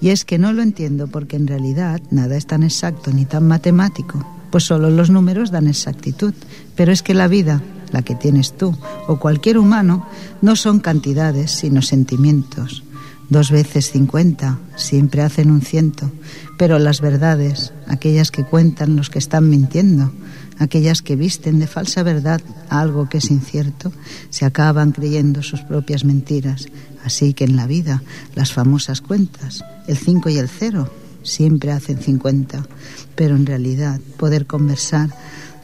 Y 0.00 0.10
es 0.10 0.24
que 0.24 0.38
no 0.38 0.52
lo 0.52 0.62
entiendo 0.62 1.08
porque 1.08 1.36
en 1.36 1.46
realidad 1.46 2.00
nada 2.10 2.36
es 2.36 2.46
tan 2.46 2.62
exacto 2.62 3.10
ni 3.10 3.24
tan 3.24 3.48
matemático, 3.48 4.24
pues 4.50 4.64
solo 4.64 4.90
los 4.90 5.10
números 5.10 5.50
dan 5.50 5.66
exactitud. 5.66 6.34
Pero 6.76 6.92
es 6.92 7.02
que 7.02 7.14
la 7.14 7.26
vida, 7.26 7.62
la 7.94 8.02
que 8.02 8.16
tienes 8.16 8.52
tú, 8.58 8.76
o 9.06 9.18
cualquier 9.18 9.56
humano, 9.56 10.04
no 10.42 10.56
son 10.56 10.80
cantidades, 10.80 11.52
sino 11.52 11.80
sentimientos. 11.80 12.82
Dos 13.30 13.50
veces 13.50 13.90
cincuenta 13.90 14.58
siempre 14.76 15.22
hacen 15.22 15.50
un 15.50 15.62
ciento, 15.62 16.10
pero 16.58 16.78
las 16.78 17.00
verdades, 17.00 17.72
aquellas 17.86 18.30
que 18.30 18.44
cuentan 18.44 18.96
los 18.96 19.10
que 19.10 19.20
están 19.20 19.48
mintiendo, 19.48 20.12
aquellas 20.58 21.02
que 21.02 21.16
visten 21.16 21.60
de 21.60 21.68
falsa 21.68 22.02
verdad 22.02 22.40
algo 22.68 23.08
que 23.08 23.18
es 23.18 23.30
incierto, 23.30 23.92
se 24.28 24.44
acaban 24.44 24.90
creyendo 24.90 25.42
sus 25.42 25.62
propias 25.62 26.04
mentiras. 26.04 26.66
Así 27.04 27.32
que 27.32 27.44
en 27.44 27.54
la 27.54 27.66
vida, 27.66 28.02
las 28.34 28.52
famosas 28.52 29.00
cuentas, 29.00 29.64
el 29.86 29.96
cinco 29.96 30.28
y 30.28 30.38
el 30.38 30.48
cero, 30.48 30.90
siempre 31.22 31.70
hacen 31.72 31.98
cincuenta, 31.98 32.66
pero 33.14 33.36
en 33.36 33.46
realidad 33.46 34.00
poder 34.18 34.46
conversar, 34.46 35.10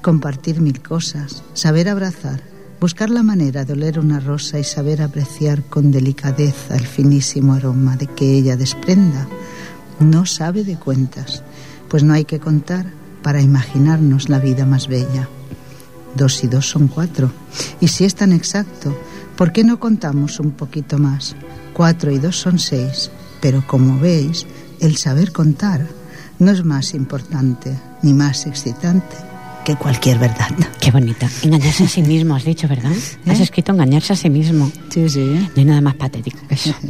compartir 0.00 0.60
mil 0.60 0.80
cosas, 0.82 1.42
saber 1.52 1.88
abrazar, 1.88 2.40
buscar 2.80 3.10
la 3.10 3.22
manera 3.22 3.64
de 3.64 3.74
oler 3.74 3.98
una 3.98 4.20
rosa 4.20 4.58
y 4.58 4.64
saber 4.64 5.02
apreciar 5.02 5.62
con 5.62 5.90
delicadeza 5.90 6.74
el 6.74 6.86
finísimo 6.86 7.52
aroma 7.52 7.96
de 7.96 8.06
que 8.06 8.34
ella 8.34 8.56
desprenda, 8.56 9.26
no 9.98 10.24
sabe 10.24 10.64
de 10.64 10.76
cuentas, 10.76 11.42
pues 11.88 12.02
no 12.02 12.14
hay 12.14 12.24
que 12.24 12.40
contar 12.40 12.86
para 13.22 13.42
imaginarnos 13.42 14.28
la 14.28 14.38
vida 14.38 14.64
más 14.64 14.88
bella. 14.88 15.28
Dos 16.14 16.42
y 16.42 16.48
dos 16.48 16.68
son 16.68 16.88
cuatro, 16.88 17.30
y 17.80 17.88
si 17.88 18.04
es 18.04 18.14
tan 18.14 18.32
exacto, 18.32 18.96
¿por 19.36 19.52
qué 19.52 19.62
no 19.62 19.78
contamos 19.78 20.40
un 20.40 20.52
poquito 20.52 20.98
más? 20.98 21.36
Cuatro 21.74 22.10
y 22.10 22.18
dos 22.18 22.40
son 22.40 22.58
seis, 22.58 23.10
pero 23.40 23.64
como 23.66 24.00
veis, 24.00 24.46
el 24.80 24.96
saber 24.96 25.32
contar 25.32 25.86
no 26.38 26.50
es 26.50 26.64
más 26.64 26.94
importante 26.94 27.78
ni 28.02 28.14
más 28.14 28.46
excitante 28.46 29.29
que 29.70 29.76
cualquier 29.76 30.18
verdad. 30.18 30.48
Qué 30.80 30.90
bonita. 30.90 31.28
Engañarse 31.42 31.84
a 31.84 31.88
sí 31.88 32.02
mismo, 32.02 32.34
has 32.34 32.44
dicho, 32.44 32.66
¿verdad? 32.68 32.90
¿Eh? 33.26 33.30
Has 33.30 33.40
escrito 33.40 33.72
engañarse 33.72 34.12
a 34.12 34.16
sí 34.16 34.28
mismo. 34.30 34.70
Sí, 34.90 35.08
sí. 35.08 35.20
No 35.24 35.50
hay 35.56 35.64
nada 35.64 35.80
más 35.80 35.94
patético 35.94 36.38
que 36.48 36.54
eso. 36.54 36.74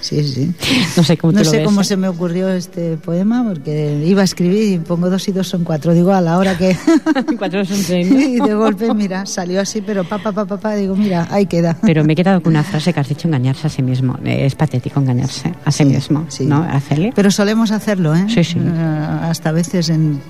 Sí, 0.00 0.22
sí. 0.22 0.52
No 0.98 1.02
sé 1.02 1.16
cómo 1.16 1.32
No 1.32 1.38
te 1.38 1.44
lo 1.46 1.50
sé 1.50 1.56
ves, 1.58 1.66
cómo 1.66 1.80
¿eh? 1.80 1.84
se 1.84 1.96
me 1.96 2.08
ocurrió 2.08 2.50
este 2.50 2.98
poema, 2.98 3.42
porque 3.42 4.04
iba 4.04 4.20
a 4.20 4.24
escribir 4.24 4.74
y 4.74 4.78
pongo 4.78 5.08
dos 5.08 5.26
y 5.28 5.32
dos 5.32 5.48
son 5.48 5.64
cuatro. 5.64 5.94
Digo, 5.94 6.12
a 6.12 6.20
la 6.20 6.36
hora 6.36 6.58
que... 6.58 6.76
Cuatro 7.38 7.64
son 7.64 7.78
seis, 7.78 8.10
¿no? 8.10 8.20
y 8.20 8.38
de 8.38 8.54
golpe, 8.54 8.92
mira, 8.92 9.24
salió 9.24 9.62
así, 9.62 9.80
pero 9.80 10.04
pa, 10.04 10.18
pa, 10.18 10.30
pa, 10.32 10.44
pa, 10.44 10.74
digo, 10.74 10.94
mira, 10.94 11.26
ahí 11.30 11.46
queda. 11.46 11.78
Pero 11.80 12.04
me 12.04 12.12
he 12.12 12.16
quedado 12.16 12.42
con 12.42 12.52
una 12.52 12.62
frase 12.62 12.92
que 12.92 13.00
has 13.00 13.08
dicho, 13.08 13.28
engañarse 13.28 13.66
a 13.66 13.70
sí 13.70 13.82
mismo. 13.82 14.18
Eh, 14.26 14.44
Es 14.44 14.54
patético 14.54 15.00
engañarse 15.00 15.54
a 15.64 15.70
sí, 15.70 15.84
Sí, 15.84 15.84
mismo, 15.86 16.26
sí. 16.28 16.44
¿no, 16.44 16.56
Araceli? 16.62 17.10
Pero 17.14 17.30
solemos 17.30 17.70
hacerlo, 17.70 18.14
¿eh? 18.14 18.26
Sí, 18.28 18.44
sí. 18.44 18.58
Eh, 18.58 19.06
hasta 19.22 19.48
a 19.48 19.52
veces 19.52 19.88
en 19.88 20.20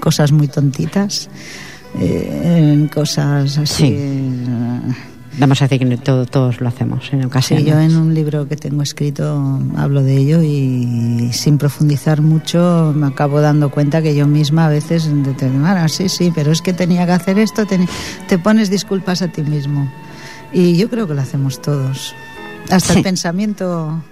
cosas 0.00 0.32
muy 0.32 0.48
tontitas, 0.48 1.28
eh, 1.98 2.72
en 2.72 2.88
cosas 2.88 3.58
así. 3.58 3.74
Sí. 3.84 3.94
eh, 3.96 4.80
Vamos 5.38 5.62
a 5.62 5.68
decir 5.68 5.88
que 5.88 5.96
todo- 5.96 6.26
todos 6.26 6.60
lo 6.60 6.68
hacemos 6.68 7.08
en 7.12 7.20
Sí, 7.20 7.26
ocasiones. 7.26 7.64
yo 7.64 7.78
en 7.78 7.96
un 7.96 8.12
libro 8.14 8.48
que 8.48 8.56
tengo 8.56 8.82
escrito 8.82 9.60
hablo 9.76 10.02
de 10.02 10.16
ello 10.16 10.42
y 10.42 11.30
sin 11.32 11.56
profundizar 11.56 12.20
mucho 12.20 12.92
me 12.96 13.06
acabo 13.06 13.40
dando 13.40 13.70
cuenta 13.70 14.02
que 14.02 14.14
yo 14.14 14.26
misma 14.26 14.66
a 14.66 14.68
veces, 14.68 15.06
de- 15.06 15.32
de- 15.32 15.48
"Bueno, 15.50 15.88
sí, 15.88 16.08
sí, 16.08 16.32
pero 16.34 16.50
es 16.50 16.60
que 16.60 16.72
tenía 16.72 17.06
que 17.06 17.12
hacer 17.12 17.38
esto, 17.38 17.64
teni- 17.64 17.88
te 18.28 18.38
pones 18.38 18.70
disculpas 18.70 19.22
a 19.22 19.28
ti 19.28 19.42
mismo. 19.42 19.90
Y 20.52 20.76
yo 20.76 20.90
creo 20.90 21.06
que 21.06 21.14
lo 21.14 21.22
hacemos 21.22 21.62
todos. 21.62 22.12
Hasta 22.68 22.92
Sí. 22.92 22.98
el 22.98 23.04
pensamiento... 23.04 24.02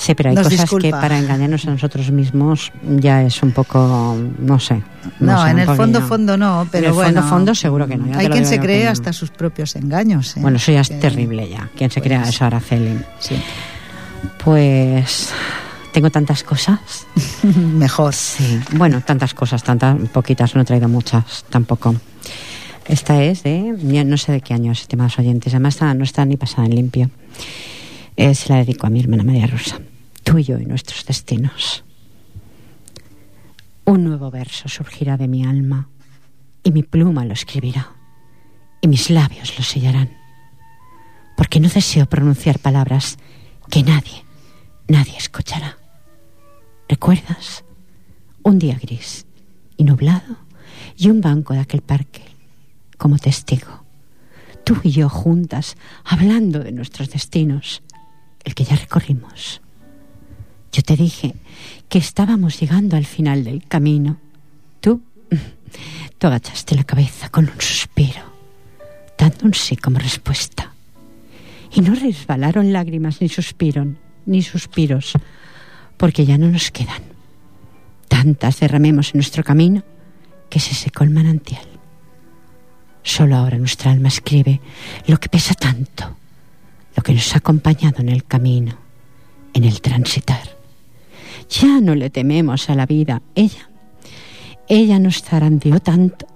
Sí, 0.00 0.14
pero 0.14 0.30
hay 0.30 0.34
Nos 0.34 0.44
cosas 0.44 0.60
disculpa. 0.62 0.86
que 0.86 0.90
para 0.92 1.18
engañarnos 1.18 1.66
a 1.66 1.70
nosotros 1.72 2.10
mismos 2.10 2.72
ya 2.96 3.22
es 3.22 3.42
un 3.42 3.50
poco, 3.52 4.16
no 4.38 4.58
sé. 4.58 4.82
No, 5.18 5.44
sé, 5.44 5.50
en 5.50 5.58
el 5.58 5.66
fondo, 5.66 6.00
fondo 6.00 6.36
no, 6.38 6.66
pero 6.72 6.84
en 6.86 6.90
el 6.90 6.94
bueno... 6.94 7.20
fondo, 7.20 7.28
fondo 7.28 7.54
seguro 7.54 7.86
que 7.86 7.96
no. 7.98 8.06
ya 8.06 8.18
Hay 8.18 8.28
quien 8.28 8.46
se 8.46 8.58
cree 8.58 8.86
no. 8.86 8.90
hasta 8.92 9.12
sus 9.12 9.30
propios 9.30 9.76
engaños. 9.76 10.36
¿eh? 10.38 10.40
Bueno, 10.40 10.56
eso 10.56 10.72
ya 10.72 10.80
es 10.80 10.88
Que- 10.88 10.94
terrible 10.96 11.48
ya. 11.50 11.68
¿Quién 11.76 11.90
se 11.90 12.00
crea 12.00 12.20
Pues- 12.22 12.34
eso, 12.34 12.44
Araceli? 12.46 12.98
Sí. 13.18 13.36
Pues 14.42 15.30
tengo 15.92 16.10
tantas 16.10 16.42
cosas. 16.44 16.78
Mejor. 17.42 18.14
Sí, 18.14 18.58
bueno, 18.72 19.02
tantas 19.02 19.34
cosas, 19.34 19.62
tantas, 19.62 19.96
poquitas, 20.10 20.54
no 20.54 20.62
he 20.62 20.64
traído 20.64 20.88
muchas 20.88 21.44
tampoco. 21.50 21.94
Esta 22.86 23.22
es 23.22 23.42
de, 23.42 23.60
no 24.04 24.16
sé 24.16 24.32
de 24.32 24.40
qué 24.40 24.54
año, 24.54 24.72
estimados 24.72 25.18
oyentes, 25.18 25.52
además 25.52 25.74
está- 25.74 25.94
no 25.94 26.04
está 26.04 26.24
ni 26.24 26.36
pasada 26.36 26.66
en 26.66 26.74
limpio. 26.74 27.10
Eh, 28.16 28.34
se 28.34 28.48
la 28.48 28.56
dedico 28.56 28.86
a 28.86 28.90
mi 28.90 29.00
hermana 29.00 29.22
María 29.24 29.46
Rosa. 29.46 29.78
Tú 30.30 30.38
y 30.38 30.44
yo 30.44 30.60
y 30.60 30.64
nuestros 30.64 31.04
destinos. 31.06 31.82
Un 33.84 34.04
nuevo 34.04 34.30
verso 34.30 34.68
surgirá 34.68 35.16
de 35.16 35.26
mi 35.26 35.44
alma 35.44 35.88
y 36.62 36.70
mi 36.70 36.84
pluma 36.84 37.24
lo 37.24 37.32
escribirá 37.32 37.96
y 38.80 38.86
mis 38.86 39.10
labios 39.10 39.58
lo 39.58 39.64
sellarán. 39.64 40.16
Porque 41.36 41.58
no 41.58 41.68
deseo 41.68 42.06
pronunciar 42.06 42.60
palabras 42.60 43.18
que 43.72 43.82
nadie, 43.82 44.24
nadie 44.86 45.16
escuchará. 45.16 45.78
¿Recuerdas? 46.88 47.64
Un 48.44 48.60
día 48.60 48.78
gris 48.80 49.26
y 49.76 49.82
nublado 49.82 50.36
y 50.96 51.10
un 51.10 51.20
banco 51.20 51.54
de 51.54 51.60
aquel 51.60 51.82
parque 51.82 52.22
como 52.98 53.18
testigo. 53.18 53.82
Tú 54.62 54.78
y 54.84 54.92
yo 54.92 55.08
juntas, 55.08 55.76
hablando 56.04 56.60
de 56.60 56.70
nuestros 56.70 57.10
destinos, 57.10 57.82
el 58.44 58.54
que 58.54 58.62
ya 58.62 58.76
recorrimos. 58.76 59.60
Yo 60.72 60.82
te 60.82 60.96
dije 60.96 61.34
que 61.88 61.98
estábamos 61.98 62.60
llegando 62.60 62.96
al 62.96 63.04
final 63.04 63.42
del 63.44 63.66
camino. 63.66 64.18
Tú, 64.80 65.02
tú 66.18 66.26
agachaste 66.26 66.76
la 66.76 66.84
cabeza 66.84 67.28
con 67.28 67.48
un 67.48 67.60
suspiro, 67.60 68.22
dando 69.18 69.46
un 69.46 69.54
sí 69.54 69.76
como 69.76 69.98
respuesta. 69.98 70.72
Y 71.72 71.80
no 71.80 71.94
resbalaron 71.94 72.72
lágrimas 72.72 73.20
ni 73.20 73.28
suspiron, 73.28 73.98
ni 74.26 74.42
suspiros, 74.42 75.14
porque 75.96 76.24
ya 76.24 76.38
no 76.38 76.48
nos 76.48 76.70
quedan. 76.70 77.02
Tantas 78.08 78.60
derramemos 78.60 79.12
en 79.12 79.18
nuestro 79.18 79.42
camino 79.42 79.82
que 80.48 80.60
se 80.60 80.74
secó 80.74 81.04
el 81.04 81.10
manantial. 81.10 81.64
Solo 83.02 83.36
ahora 83.36 83.58
nuestra 83.58 83.90
alma 83.90 84.08
escribe 84.08 84.60
lo 85.06 85.18
que 85.18 85.28
pesa 85.28 85.54
tanto, 85.54 86.16
lo 86.96 87.02
que 87.02 87.14
nos 87.14 87.34
ha 87.34 87.38
acompañado 87.38 88.00
en 88.00 88.08
el 88.08 88.24
camino, 88.24 88.76
en 89.54 89.64
el 89.64 89.80
transitar. 89.80 90.59
Ya 91.50 91.80
no 91.80 91.96
le 91.96 92.10
tememos 92.10 92.70
a 92.70 92.76
la 92.76 92.86
vida, 92.86 93.22
ella, 93.34 93.68
ella 94.68 95.00
nos 95.00 95.22
zarandeó 95.22 95.80
tanto 95.80 96.26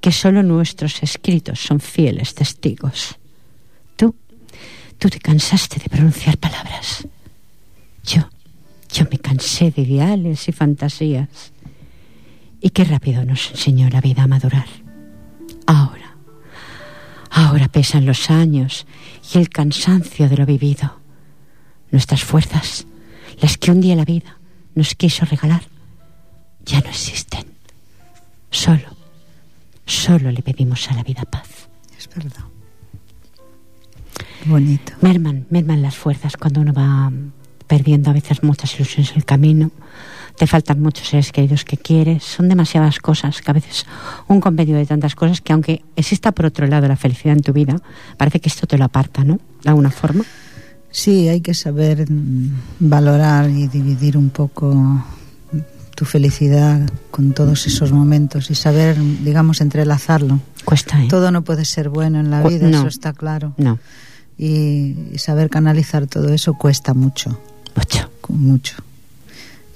que 0.00 0.12
solo 0.12 0.42
nuestros 0.42 1.02
escritos 1.02 1.58
son 1.58 1.80
fieles 1.80 2.34
testigos. 2.34 3.16
Tú, 3.96 4.14
tú 4.98 5.08
te 5.08 5.18
cansaste 5.18 5.80
de 5.80 5.88
pronunciar 5.88 6.38
palabras. 6.38 7.06
Yo, 8.04 8.28
yo 8.92 9.06
me 9.10 9.18
cansé 9.18 9.72
de 9.72 9.82
ideales 9.82 10.48
y 10.48 10.52
fantasías. 10.52 11.52
Y 12.60 12.70
qué 12.70 12.84
rápido 12.84 13.24
nos 13.24 13.50
enseñó 13.50 13.88
la 13.90 14.00
vida 14.00 14.22
a 14.22 14.28
madurar. 14.28 14.66
Ahora, 15.66 16.16
ahora 17.30 17.66
pesan 17.66 18.06
los 18.06 18.30
años 18.30 18.86
y 19.34 19.38
el 19.38 19.48
cansancio 19.48 20.28
de 20.28 20.36
lo 20.36 20.46
vivido. 20.46 21.00
Nuestras 21.90 22.22
fuerzas, 22.22 22.86
las 23.40 23.58
que 23.58 23.72
un 23.72 23.80
día 23.80 23.96
la 23.96 24.04
vida 24.04 24.38
nos 24.74 24.94
quiso 24.94 25.24
regalar, 25.24 25.62
ya 26.64 26.80
no 26.80 26.90
existen. 26.90 27.44
Solo, 28.50 28.96
solo 29.86 30.30
le 30.30 30.42
pedimos 30.42 30.90
a 30.90 30.94
la 30.94 31.02
vida 31.02 31.22
paz. 31.24 31.68
Es 31.98 32.08
verdad. 32.08 32.44
Bonito. 34.44 34.92
Merman, 35.00 35.46
merman 35.50 35.82
las 35.82 35.96
fuerzas 35.96 36.36
cuando 36.36 36.60
uno 36.60 36.72
va 36.72 37.10
perdiendo 37.66 38.10
a 38.10 38.12
veces 38.12 38.42
muchas 38.42 38.74
ilusiones 38.74 39.12
en 39.12 39.16
el 39.16 39.24
camino. 39.24 39.70
Te 40.36 40.46
faltan 40.46 40.80
muchos 40.80 41.08
seres 41.08 41.30
queridos 41.32 41.64
que 41.64 41.76
quieres. 41.76 42.24
Son 42.24 42.48
demasiadas 42.48 42.98
cosas 42.98 43.40
que 43.40 43.50
a 43.50 43.54
veces 43.54 43.86
un 44.28 44.40
compendio 44.40 44.76
de 44.76 44.86
tantas 44.86 45.14
cosas 45.14 45.40
que 45.40 45.52
aunque 45.52 45.82
exista 45.96 46.32
por 46.32 46.46
otro 46.46 46.66
lado 46.66 46.88
la 46.88 46.96
felicidad 46.96 47.36
en 47.36 47.42
tu 47.42 47.52
vida, 47.52 47.76
parece 48.16 48.40
que 48.40 48.48
esto 48.48 48.66
te 48.66 48.78
lo 48.78 48.84
aparta, 48.84 49.24
¿no? 49.24 49.38
De 49.62 49.70
alguna 49.70 49.90
forma. 49.90 50.24
Sí, 50.92 51.28
hay 51.28 51.40
que 51.40 51.54
saber 51.54 52.08
mm, 52.10 52.50
valorar 52.80 53.50
y 53.50 53.66
dividir 53.66 54.16
un 54.16 54.30
poco 54.30 55.02
tu 55.94 56.04
felicidad 56.04 56.80
con 57.10 57.32
todos 57.32 57.66
esos 57.66 57.92
momentos 57.92 58.50
y 58.50 58.54
saber, 58.54 58.96
digamos, 59.24 59.60
entrelazarlo. 59.60 60.40
Cuesta, 60.64 61.02
¿eh? 61.02 61.08
Todo 61.08 61.30
no 61.30 61.42
puede 61.42 61.64
ser 61.64 61.88
bueno 61.88 62.20
en 62.20 62.30
la 62.30 62.42
Cu- 62.42 62.48
vida, 62.48 62.68
no. 62.68 62.78
eso 62.78 62.88
está 62.88 63.12
claro. 63.12 63.54
No, 63.58 63.78
Y, 64.38 64.96
y 65.12 65.18
saber 65.18 65.50
canalizar 65.50 66.06
todo 66.06 66.32
eso 66.32 66.54
cuesta 66.54 66.94
mucho, 66.94 67.38
mucho. 67.76 68.10
mucho. 68.28 68.76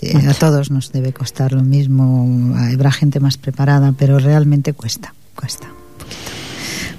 Eh, 0.02 0.14
Mucho. 0.14 0.30
a 0.30 0.34
todos 0.34 0.70
nos 0.70 0.92
debe 0.92 1.12
costar 1.14 1.52
lo 1.52 1.62
mismo, 1.62 2.54
habrá 2.56 2.92
gente 2.92 3.18
más 3.18 3.38
preparada, 3.38 3.92
pero 3.92 4.18
realmente 4.18 4.74
cuesta, 4.74 5.14
cuesta. 5.34 5.66
un 5.68 5.98
poquito. 5.98 6.16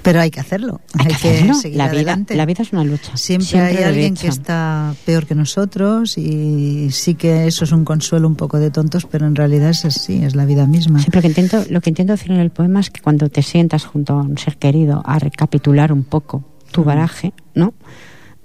Pero 0.02 0.20
hay 0.20 0.30
que 0.30 0.40
hacerlo, 0.40 0.80
Hay 0.98 1.06
hay, 1.06 1.12
que 1.14 1.20
que, 1.22 1.28
hacerlo. 1.30 1.54
seguir 1.54 1.76
La 1.78 1.84
vida, 1.88 1.96
adelante. 2.00 2.34
la 2.36 2.46
vida 2.46 2.62
es 2.62 2.72
una 2.72 2.84
lucha. 2.84 3.16
Siempre, 3.16 3.60
hay 3.60 3.82
alguien 3.84 4.14
que 4.14 4.28
está 4.28 4.94
peor 5.04 5.26
que 5.26 5.34
nosotros 5.34 6.16
y 6.18 6.90
sí 6.90 7.14
que 7.14 7.46
eso 7.46 7.64
es 7.64 7.72
un 7.72 7.84
consuelo 7.84 8.28
un 8.28 8.36
poco 8.36 8.58
de 8.58 8.70
tontos, 8.70 9.06
pero 9.10 9.26
en 9.26 9.34
realidad 9.36 9.70
es 9.70 9.84
así, 9.84 10.22
es 10.24 10.34
la 10.36 10.44
vida 10.44 10.66
misma. 10.66 11.00
Sí, 11.00 11.06
pero 11.10 11.18
lo 11.18 11.22
que 11.22 11.28
intento, 11.28 11.64
lo 11.70 11.80
que 11.80 11.90
intento 11.90 12.12
decir 12.12 12.30
en 12.32 12.40
el 12.40 12.50
poema 12.50 12.80
es 12.80 12.90
que 12.90 13.00
cuando 13.00 13.28
te 13.28 13.42
sientas 13.42 13.84
junto 13.84 14.14
a 14.14 14.22
un 14.22 14.38
ser 14.38 14.56
querido 14.56 15.02
a 15.04 15.18
recapitular 15.18 15.92
un 15.92 16.04
poco 16.04 16.44
tu 16.72 16.84
baraje, 16.84 17.32
¿no? 17.54 17.74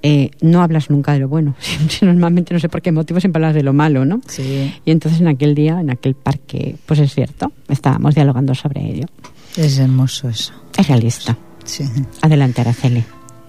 Eh, 0.05 0.31
no 0.41 0.61
hablas 0.61 0.89
nunca 0.89 1.13
de 1.13 1.19
lo 1.19 1.29
bueno. 1.29 1.55
Normalmente 2.01 2.53
no 2.53 2.59
sé 2.59 2.67
por 2.67 2.81
qué 2.81 2.91
motivo 2.91 3.19
siempre 3.21 3.39
hablas 3.41 3.55
de 3.55 3.63
lo 3.63 3.71
malo, 3.73 4.03
¿no? 4.05 4.19
Sí, 4.27 4.73
Y 4.83 4.91
entonces 4.91 5.21
en 5.21 5.27
aquel 5.29 5.55
día, 5.55 5.79
en 5.79 5.89
aquel 5.91 6.13
parque, 6.15 6.75
pues 6.85 6.99
es 6.99 7.13
cierto, 7.13 7.51
estábamos 7.69 8.13
dialogando 8.15 8.53
sobre 8.53 8.81
ello. 8.85 9.05
es 9.55 9.77
hermoso 9.77 10.27
eso. 10.27 10.53
Es 10.77 10.87
realista. 10.87 11.37
Sí. 11.65 11.89
Adelante, 12.21 12.61
Araceli. 12.61 13.03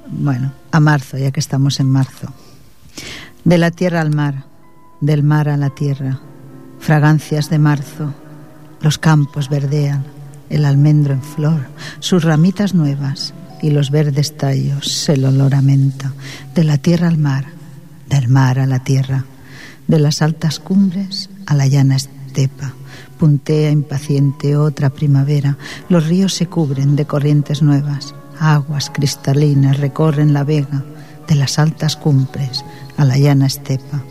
Bueno, 0.09 0.53
a 0.70 0.81
marzo, 0.81 1.16
ya 1.16 1.31
que 1.31 1.41
estamos 1.41 1.81
en 1.81 1.91
marzo. 1.91 2.29
De 3.45 3.59
la 3.59 3.70
tierra 3.70 4.01
al 4.01 4.14
mar, 4.14 4.45
del 5.01 5.22
mar 5.22 5.49
a 5.49 5.57
la 5.57 5.70
tierra, 5.70 6.20
fragancias 6.79 7.51
de 7.51 7.59
marzo, 7.59 8.14
los 8.81 8.99
campos 8.99 9.49
verdean, 9.49 10.05
el 10.51 10.64
almendro 10.64 11.14
en 11.14 11.22
flor, 11.22 11.66
sus 12.01 12.22
ramitas 12.22 12.75
nuevas 12.75 13.35
y 13.62 13.70
los 13.70 13.91
verdes 13.91 14.37
tallos, 14.37 15.09
el 15.09 15.25
olor 15.25 15.55
a 15.55 15.62
menta, 15.62 16.12
de 16.55 16.64
la 16.64 16.79
tierra 16.79 17.09
al 17.09 17.18
mar, 17.18 17.47
del 18.09 18.29
mar 18.29 18.59
a 18.59 18.66
la 18.66 18.85
tierra, 18.85 19.25
de 19.89 19.99
las 19.99 20.22
altas 20.22 20.61
cumbres 20.61 21.31
a 21.47 21.55
la 21.55 21.66
llana 21.66 21.97
estepa. 21.97 22.75
Puntea 23.18 23.70
impaciente 23.70 24.57
otra 24.57 24.90
primavera, 24.90 25.57
los 25.88 26.07
ríos 26.07 26.34
se 26.34 26.47
cubren 26.47 26.97
de 26.97 27.07
corrientes 27.07 27.62
nuevas, 27.62 28.14
aguas 28.38 28.90
cristalinas 28.90 29.78
recorren 29.78 30.32
la 30.32 30.45
vega, 30.45 30.84
de 31.28 31.34
las 31.34 31.59
altas 31.59 31.97
cumbres 31.97 32.64
a 32.97 33.05
la 33.05 33.16
llana 33.16 33.47
estepa, 33.47 34.03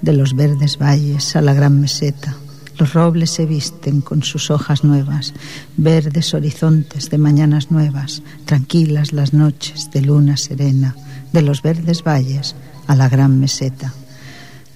de 0.00 0.12
los 0.12 0.34
verdes 0.34 0.78
valles 0.78 1.36
a 1.36 1.40
la 1.40 1.54
gran 1.54 1.80
meseta. 1.80 2.36
Los 2.76 2.92
robles 2.92 3.30
se 3.30 3.46
visten 3.46 4.00
con 4.00 4.24
sus 4.24 4.50
hojas 4.50 4.82
nuevas, 4.82 5.32
verdes 5.76 6.34
horizontes 6.34 7.08
de 7.08 7.18
mañanas 7.18 7.70
nuevas, 7.70 8.22
tranquilas 8.46 9.12
las 9.12 9.32
noches 9.32 9.90
de 9.92 10.02
luna 10.02 10.36
serena, 10.36 10.96
de 11.32 11.42
los 11.42 11.62
verdes 11.62 12.02
valles 12.02 12.56
a 12.88 12.96
la 12.96 13.08
gran 13.08 13.38
meseta, 13.38 13.94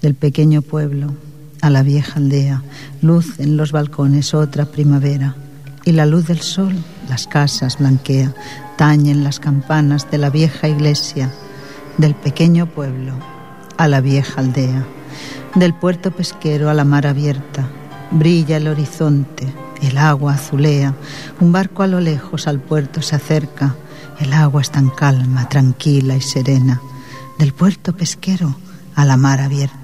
del 0.00 0.14
pequeño 0.14 0.62
pueblo 0.62 1.14
a 1.60 1.70
la 1.70 1.82
vieja 1.82 2.18
aldea, 2.18 2.62
luz 3.02 3.38
en 3.38 3.56
los 3.56 3.72
balcones 3.72 4.34
otra 4.34 4.66
primavera, 4.66 5.34
y 5.84 5.92
la 5.92 6.06
luz 6.06 6.26
del 6.26 6.40
sol 6.40 6.74
las 7.08 7.26
casas 7.26 7.78
blanquea, 7.78 8.34
tañen 8.76 9.24
las 9.24 9.40
campanas 9.40 10.10
de 10.10 10.18
la 10.18 10.30
vieja 10.30 10.68
iglesia, 10.68 11.32
del 11.96 12.14
pequeño 12.14 12.66
pueblo 12.66 13.14
a 13.76 13.88
la 13.88 14.00
vieja 14.00 14.40
aldea, 14.40 14.84
del 15.54 15.74
puerto 15.74 16.10
pesquero 16.10 16.68
a 16.70 16.74
la 16.74 16.84
mar 16.84 17.06
abierta, 17.06 17.68
brilla 18.10 18.58
el 18.58 18.68
horizonte, 18.68 19.52
el 19.82 19.98
agua 19.98 20.34
azulea, 20.34 20.94
un 21.40 21.52
barco 21.52 21.82
a 21.82 21.86
lo 21.86 22.00
lejos 22.00 22.46
al 22.46 22.60
puerto 22.60 23.02
se 23.02 23.16
acerca, 23.16 23.74
el 24.20 24.32
agua 24.32 24.62
es 24.62 24.70
tan 24.70 24.90
calma, 24.90 25.48
tranquila 25.48 26.16
y 26.16 26.20
serena, 26.20 26.80
del 27.38 27.52
puerto 27.52 27.96
pesquero 27.96 28.56
a 28.94 29.04
la 29.04 29.16
mar 29.16 29.40
abierta, 29.40 29.77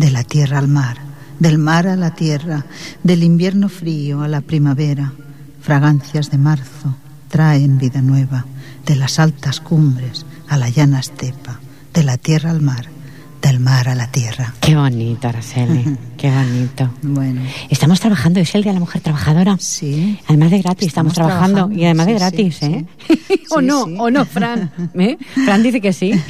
de 0.00 0.10
la 0.10 0.24
tierra 0.24 0.58
al 0.58 0.66
mar, 0.66 0.96
del 1.38 1.58
mar 1.58 1.86
a 1.86 1.94
la 1.94 2.14
tierra, 2.14 2.64
del 3.02 3.22
invierno 3.22 3.68
frío 3.68 4.22
a 4.22 4.28
la 4.28 4.40
primavera, 4.40 5.12
fragancias 5.60 6.30
de 6.30 6.38
marzo 6.38 6.96
traen 7.28 7.76
vida 7.76 8.00
nueva, 8.00 8.46
de 8.86 8.96
las 8.96 9.18
altas 9.18 9.60
cumbres 9.60 10.24
a 10.48 10.56
la 10.56 10.70
llana 10.70 11.00
estepa, 11.00 11.60
de 11.92 12.02
la 12.02 12.16
tierra 12.16 12.50
al 12.50 12.62
mar, 12.62 12.86
del 13.42 13.60
mar 13.60 13.90
a 13.90 13.94
la 13.94 14.10
tierra. 14.10 14.54
Qué 14.60 14.74
bonito, 14.74 15.28
Araceli. 15.28 15.98
Qué 16.20 16.30
bonito. 16.30 16.90
Bueno, 17.00 17.40
Estamos 17.70 17.98
trabajando, 17.98 18.40
es 18.40 18.54
el 18.54 18.62
Día 18.62 18.72
de 18.72 18.74
la 18.74 18.80
Mujer 18.80 19.00
Trabajadora. 19.00 19.56
sí. 19.58 20.18
Además 20.28 20.50
de 20.50 20.58
gratis, 20.60 20.88
estamos, 20.88 21.12
Estamos 21.12 21.14
trabajando. 21.14 21.54
trabajando, 21.56 21.80
Y 21.80 21.84
además 21.86 22.06
de 22.08 22.12
gratis, 22.14 22.56
sí, 22.56 22.66
¿eh? 22.66 22.84
sí. 23.28 23.42
o 23.50 23.62
no, 23.62 23.82
o 23.84 24.10
no, 24.10 24.26
Fran. 24.26 24.70
¿eh? 24.98 25.16
Fran 25.46 25.62
dice 25.62 25.80
que 25.80 25.94
sí. 25.94 26.12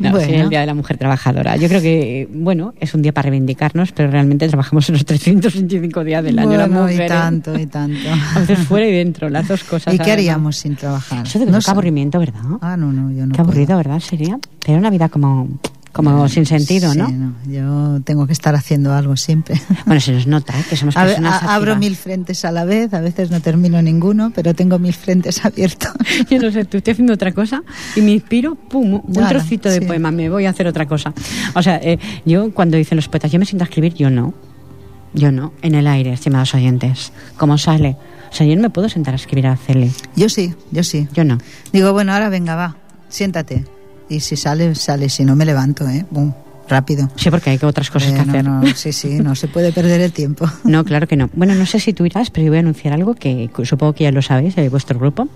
no, 0.00 0.10
Bueno. 0.10 0.42
el 0.42 0.48
Día 0.50 0.60
de 0.60 0.66
la 0.66 0.74
Mujer 0.74 0.98
Trabajadora. 0.98 1.56
Yo 1.56 1.68
creo 1.68 1.80
que, 1.80 2.28
bueno, 2.32 2.74
es 2.80 2.94
un 2.94 3.02
día 3.02 3.12
para 3.12 3.30
reivindicarnos, 3.30 3.92
pero 3.92 4.10
realmente 4.10 4.48
trabajamos 4.48 4.88
en 4.88 4.94
los 4.94 5.04
325 5.04 6.02
días 6.02 6.24
del 6.24 6.38
año. 6.40 6.48
Bueno, 6.48 6.90
y 6.90 6.96
tanto, 7.06 7.56
y 7.56 7.66
tanto. 7.66 8.08
A 8.34 8.40
veces 8.40 8.58
fuera 8.66 8.88
y 8.88 8.92
dentro, 8.92 9.28
las 9.30 9.46
dos 9.46 9.62
cosas. 9.64 9.94
¿Y 9.94 9.98
qué 9.98 10.10
haríamos 10.12 10.56
sin 10.56 10.74
trabajar? 10.74 11.24
Eso 11.26 11.38
de 11.38 11.46
No 11.46 11.60
qué 11.60 11.70
aburrimiento, 11.70 12.18
¿verdad? 12.18 12.40
Ah, 12.60 12.76
no, 12.76 12.92
no, 12.92 13.12
yo 13.12 13.24
no 13.26 13.34
qué 13.34 13.40
aburrido, 13.40 13.66
puedo. 13.66 13.78
¿verdad? 13.78 14.00
Sería 14.00 14.38
tener 14.58 14.80
una 14.80 14.90
vida 14.90 15.08
como, 15.08 15.48
como 15.94 16.28
sin 16.28 16.44
sentido, 16.44 16.92
Sí, 16.92 16.98
¿no? 16.98 17.34
Yo 17.46 18.00
tengo 18.04 18.26
que 18.26 18.32
estar 18.34 18.54
haciendo 18.54 18.92
algo 18.92 19.16
siempre. 19.16 19.58
Bueno, 19.86 20.00
se 20.00 20.12
nos 20.12 20.26
nota, 20.26 20.52
¿eh? 20.58 20.64
que 20.68 20.76
somos 20.76 20.96
A 20.96 21.04
personas 21.04 21.42
a- 21.42 21.54
abro 21.54 21.76
mil 21.76 21.96
frentes 21.96 22.44
a 22.44 22.50
la 22.52 22.64
vez, 22.64 22.92
a 22.92 23.00
veces 23.00 23.30
no 23.30 23.40
termino 23.40 23.80
ninguno, 23.80 24.30
pero 24.34 24.54
tengo 24.54 24.78
mil 24.78 24.92
frentes 24.92 25.44
abiertos. 25.44 25.92
Yo 26.30 26.38
no 26.40 26.50
sé, 26.50 26.64
tú 26.66 26.76
estoy 26.78 26.92
haciendo 26.92 27.14
otra 27.14 27.32
cosa 27.32 27.62
y 27.96 28.00
me 28.02 28.10
inspiro, 28.12 28.56
pum, 28.56 29.00
un 29.06 29.28
trocito 29.28 29.70
de 29.70 29.78
sí. 29.78 29.84
poema, 29.86 30.10
me 30.10 30.28
voy 30.28 30.46
a 30.46 30.50
hacer 30.50 30.66
otra 30.66 30.86
cosa. 30.86 31.14
O 31.54 31.62
sea, 31.62 31.76
eh, 31.82 31.98
yo 32.26 32.52
cuando 32.52 32.76
dicen 32.76 32.96
los 32.96 33.08
poetas, 33.08 33.30
yo 33.32 33.38
me 33.38 33.46
siento 33.46 33.64
a 33.64 33.66
escribir, 33.68 33.94
yo 33.94 34.10
no. 34.10 34.34
Yo 35.12 35.30
no, 35.30 35.52
en 35.62 35.76
el 35.76 35.86
aire, 35.86 36.12
estimados 36.12 36.54
oyentes. 36.54 37.12
Como 37.36 37.56
sale. 37.56 37.96
O 38.32 38.34
sea, 38.34 38.44
yo 38.48 38.56
no 38.56 38.62
me 38.62 38.70
puedo 38.70 38.88
sentar 38.88 39.14
a 39.14 39.16
escribir 39.16 39.46
a 39.46 39.56
Cele. 39.56 39.92
Yo 40.16 40.28
sí, 40.28 40.52
yo 40.72 40.82
sí. 40.82 41.06
Yo 41.14 41.22
no. 41.22 41.38
Digo, 41.72 41.92
bueno, 41.92 42.12
ahora 42.12 42.28
venga, 42.30 42.56
va, 42.56 42.76
siéntate. 43.08 43.64
Y 44.14 44.20
si 44.20 44.36
sale, 44.36 44.74
sale. 44.74 45.08
Si 45.08 45.24
no, 45.24 45.36
me 45.36 45.44
levanto, 45.44 45.88
¿eh? 45.88 46.04
Bum, 46.10 46.32
rápido. 46.68 47.08
Sí, 47.16 47.30
porque 47.30 47.50
hay 47.50 47.58
otras 47.62 47.90
cosas 47.90 48.10
Eh, 48.12 48.14
que 48.16 48.24
no, 48.24 48.30
hacer. 48.32 48.44
no, 48.44 48.66
sí, 48.74 48.92
sí, 48.92 49.08
no 49.20 49.34
se 49.34 49.48
puede 49.48 49.72
perder 49.72 50.00
el 50.00 50.12
tiempo. 50.12 50.46
No, 50.64 50.84
claro 50.84 51.06
que 51.06 51.16
no. 51.16 51.28
Bueno, 51.34 51.54
no 51.54 51.66
sé 51.66 51.78
si 51.80 51.92
tú 51.92 52.04
irás, 52.06 52.30
pero 52.30 52.44
yo 52.46 52.50
voy 52.50 52.56
a 52.58 52.60
anunciar 52.60 52.94
algo 52.94 53.14
que 53.14 53.50
supongo 53.64 53.92
que 53.92 54.04
ya 54.04 54.12
lo 54.12 54.22
sabéis 54.22 54.56
de 54.56 54.68
vuestro 54.68 54.98
grupo. 54.98 55.28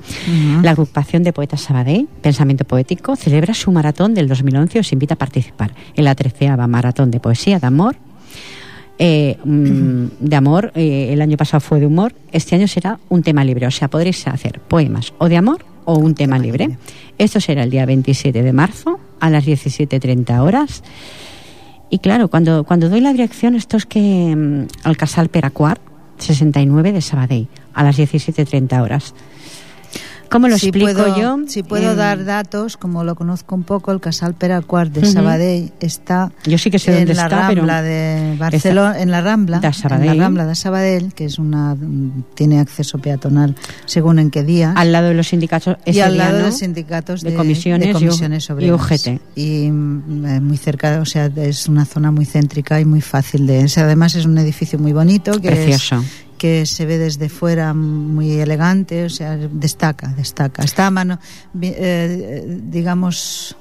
La 0.63 0.71
agrupación 0.73 1.23
de 1.23 1.33
poetas 1.33 1.61
Sabadell, 1.61 2.09
Pensamiento 2.23 2.65
Poético, 2.65 3.15
celebra 3.17 3.53
su 3.55 3.71
maratón 3.73 4.15
del 4.15 4.27
2011 4.29 4.79
y 4.79 4.81
os 4.81 4.93
invita 4.93 5.15
a 5.15 5.19
participar 5.19 5.75
en 5.95 6.05
la 6.05 6.15
treceava 6.15 6.67
maratón 6.67 7.11
de 7.11 7.21
poesía 7.21 7.59
de 7.59 7.67
amor. 7.67 7.97
Eh, 9.01 9.39
mm, 9.45 10.07
de 10.21 10.37
amor, 10.37 10.73
eh, 10.75 11.11
el 11.13 11.23
año 11.23 11.37
pasado 11.37 11.61
fue 11.61 11.79
de 11.79 11.87
humor, 11.87 12.15
este 12.33 12.57
año 12.57 12.67
será 12.67 12.99
un 13.09 13.23
tema 13.23 13.45
libre, 13.45 13.65
o 13.67 13.71
sea, 13.71 13.87
podréis 13.87 14.27
hacer 14.27 14.59
poemas 14.61 15.13
o 15.19 15.29
de 15.29 15.37
amor 15.37 15.65
o 15.89 15.97
un 15.97 16.15
tema 16.15 16.39
libre. 16.39 16.77
Esto 17.17 17.41
será 17.41 17.63
el 17.63 17.71
día 17.71 17.87
27 17.87 18.43
de 18.43 18.53
marzo 18.53 19.01
a 19.21 19.31
las 19.31 19.47
17.30 19.47 20.39
horas. 20.41 20.83
Y 21.89 22.01
claro, 22.01 22.29
cuando, 22.29 22.65
cuando 22.65 22.91
doy 22.91 23.01
la 23.01 23.11
dirección, 23.11 23.55
esto 23.55 23.79
es 23.79 23.87
que 23.87 24.37
mm, 24.37 24.67
al 24.87 24.99
Casal 24.99 25.31
Peracuar, 25.31 25.81
69 26.19 26.93
de 26.93 27.01
Sabadell, 27.01 27.49
a 27.73 27.85
las 27.85 27.99
17.30 27.99 28.83
horas. 28.83 29.15
¿Cómo 30.31 30.49
lo 30.49 30.59
si 30.59 30.69
explico 30.69 30.93
puedo, 30.93 31.17
yo? 31.19 31.39
Si 31.49 31.63
puedo 31.63 31.93
Em, 31.93 31.97
dar 31.97 32.25
datos, 32.25 32.77
como 32.77 33.03
lo 33.05 33.15
conozco 33.15 33.55
un 33.55 33.63
poco, 33.65 33.93
el 33.93 34.01
Casal 34.01 34.35
Peracuar 34.35 34.91
de. 34.91 35.07
Sabadell 35.07 35.73
está 35.81 36.31
Yo 36.45 36.59
sí 36.59 36.71
que 36.71 36.79
sé 36.79 36.91
en 36.93 36.99
dónde 36.99 37.15
la 37.15 37.23
está, 37.25 37.47
pero 37.49 37.61
Rambla 37.63 37.83
de 37.83 38.37
Barcelona, 38.39 39.01
en 39.01 39.11
la 39.11 39.21
Rambla, 39.23 39.61
de 39.61 39.67
en 39.67 39.73
Sabadell. 39.73 40.17
la 40.17 40.23
Rambla 40.25 40.47
de 40.47 40.55
Sabadell, 40.55 41.15
que 41.15 41.25
es 41.25 41.39
una 41.39 41.77
tiene 42.35 42.61
acceso 42.61 42.99
peatonal 42.99 43.55
según 43.87 44.19
en 44.19 44.31
qué 44.31 44.43
día. 44.45 44.73
al 44.77 44.93
lado 44.93 45.09
de 45.09 45.15
los 45.15 45.29
sindicatos 45.29 45.77
y 45.87 46.01
al 46.01 46.19
lado 46.19 46.45
de 46.45 46.53
sindicatos 46.53 47.23
de 47.23 47.31
de, 47.31 47.37
comisiones 47.37 47.87
de 47.87 47.91
y 47.91 47.93
comisiones. 47.95 48.51
UGT. 48.51 49.21
Y 49.35 49.71
mm, 49.71 50.27
eh, 50.27 50.41
muy 50.41 50.57
cerca, 50.59 51.01
o 51.01 51.05
sea, 51.07 51.27
es 51.37 51.69
una 51.69 51.85
zona 51.87 52.11
muy 52.11 52.27
céntrica 52.27 52.81
y 52.81 52.85
muy 52.85 53.01
fácil 53.01 53.47
de. 53.47 53.65
o 53.65 53.69
sea, 53.69 53.85
además 53.85 54.15
es 54.15 54.27
un 54.27 54.37
edificio 54.39 54.79
muy 54.79 54.93
bonito 54.93 55.33
que 55.41 55.49
es- 55.49 55.55
Precioso. 55.55 56.05
Que 56.39 56.65
se 56.65 56.87
ve 56.87 56.97
desde 56.99 57.29
fuera 57.29 57.75
muy 57.75 58.41
elegante, 58.41 59.05
o 59.05 59.11
sea, 59.11 59.37
destaca, 59.37 60.09
destaca. 60.17 60.63
Está 60.63 60.87
a 60.87 60.91
mano, 60.91 61.19
eh, 61.61 62.47
digamos, 62.63 63.57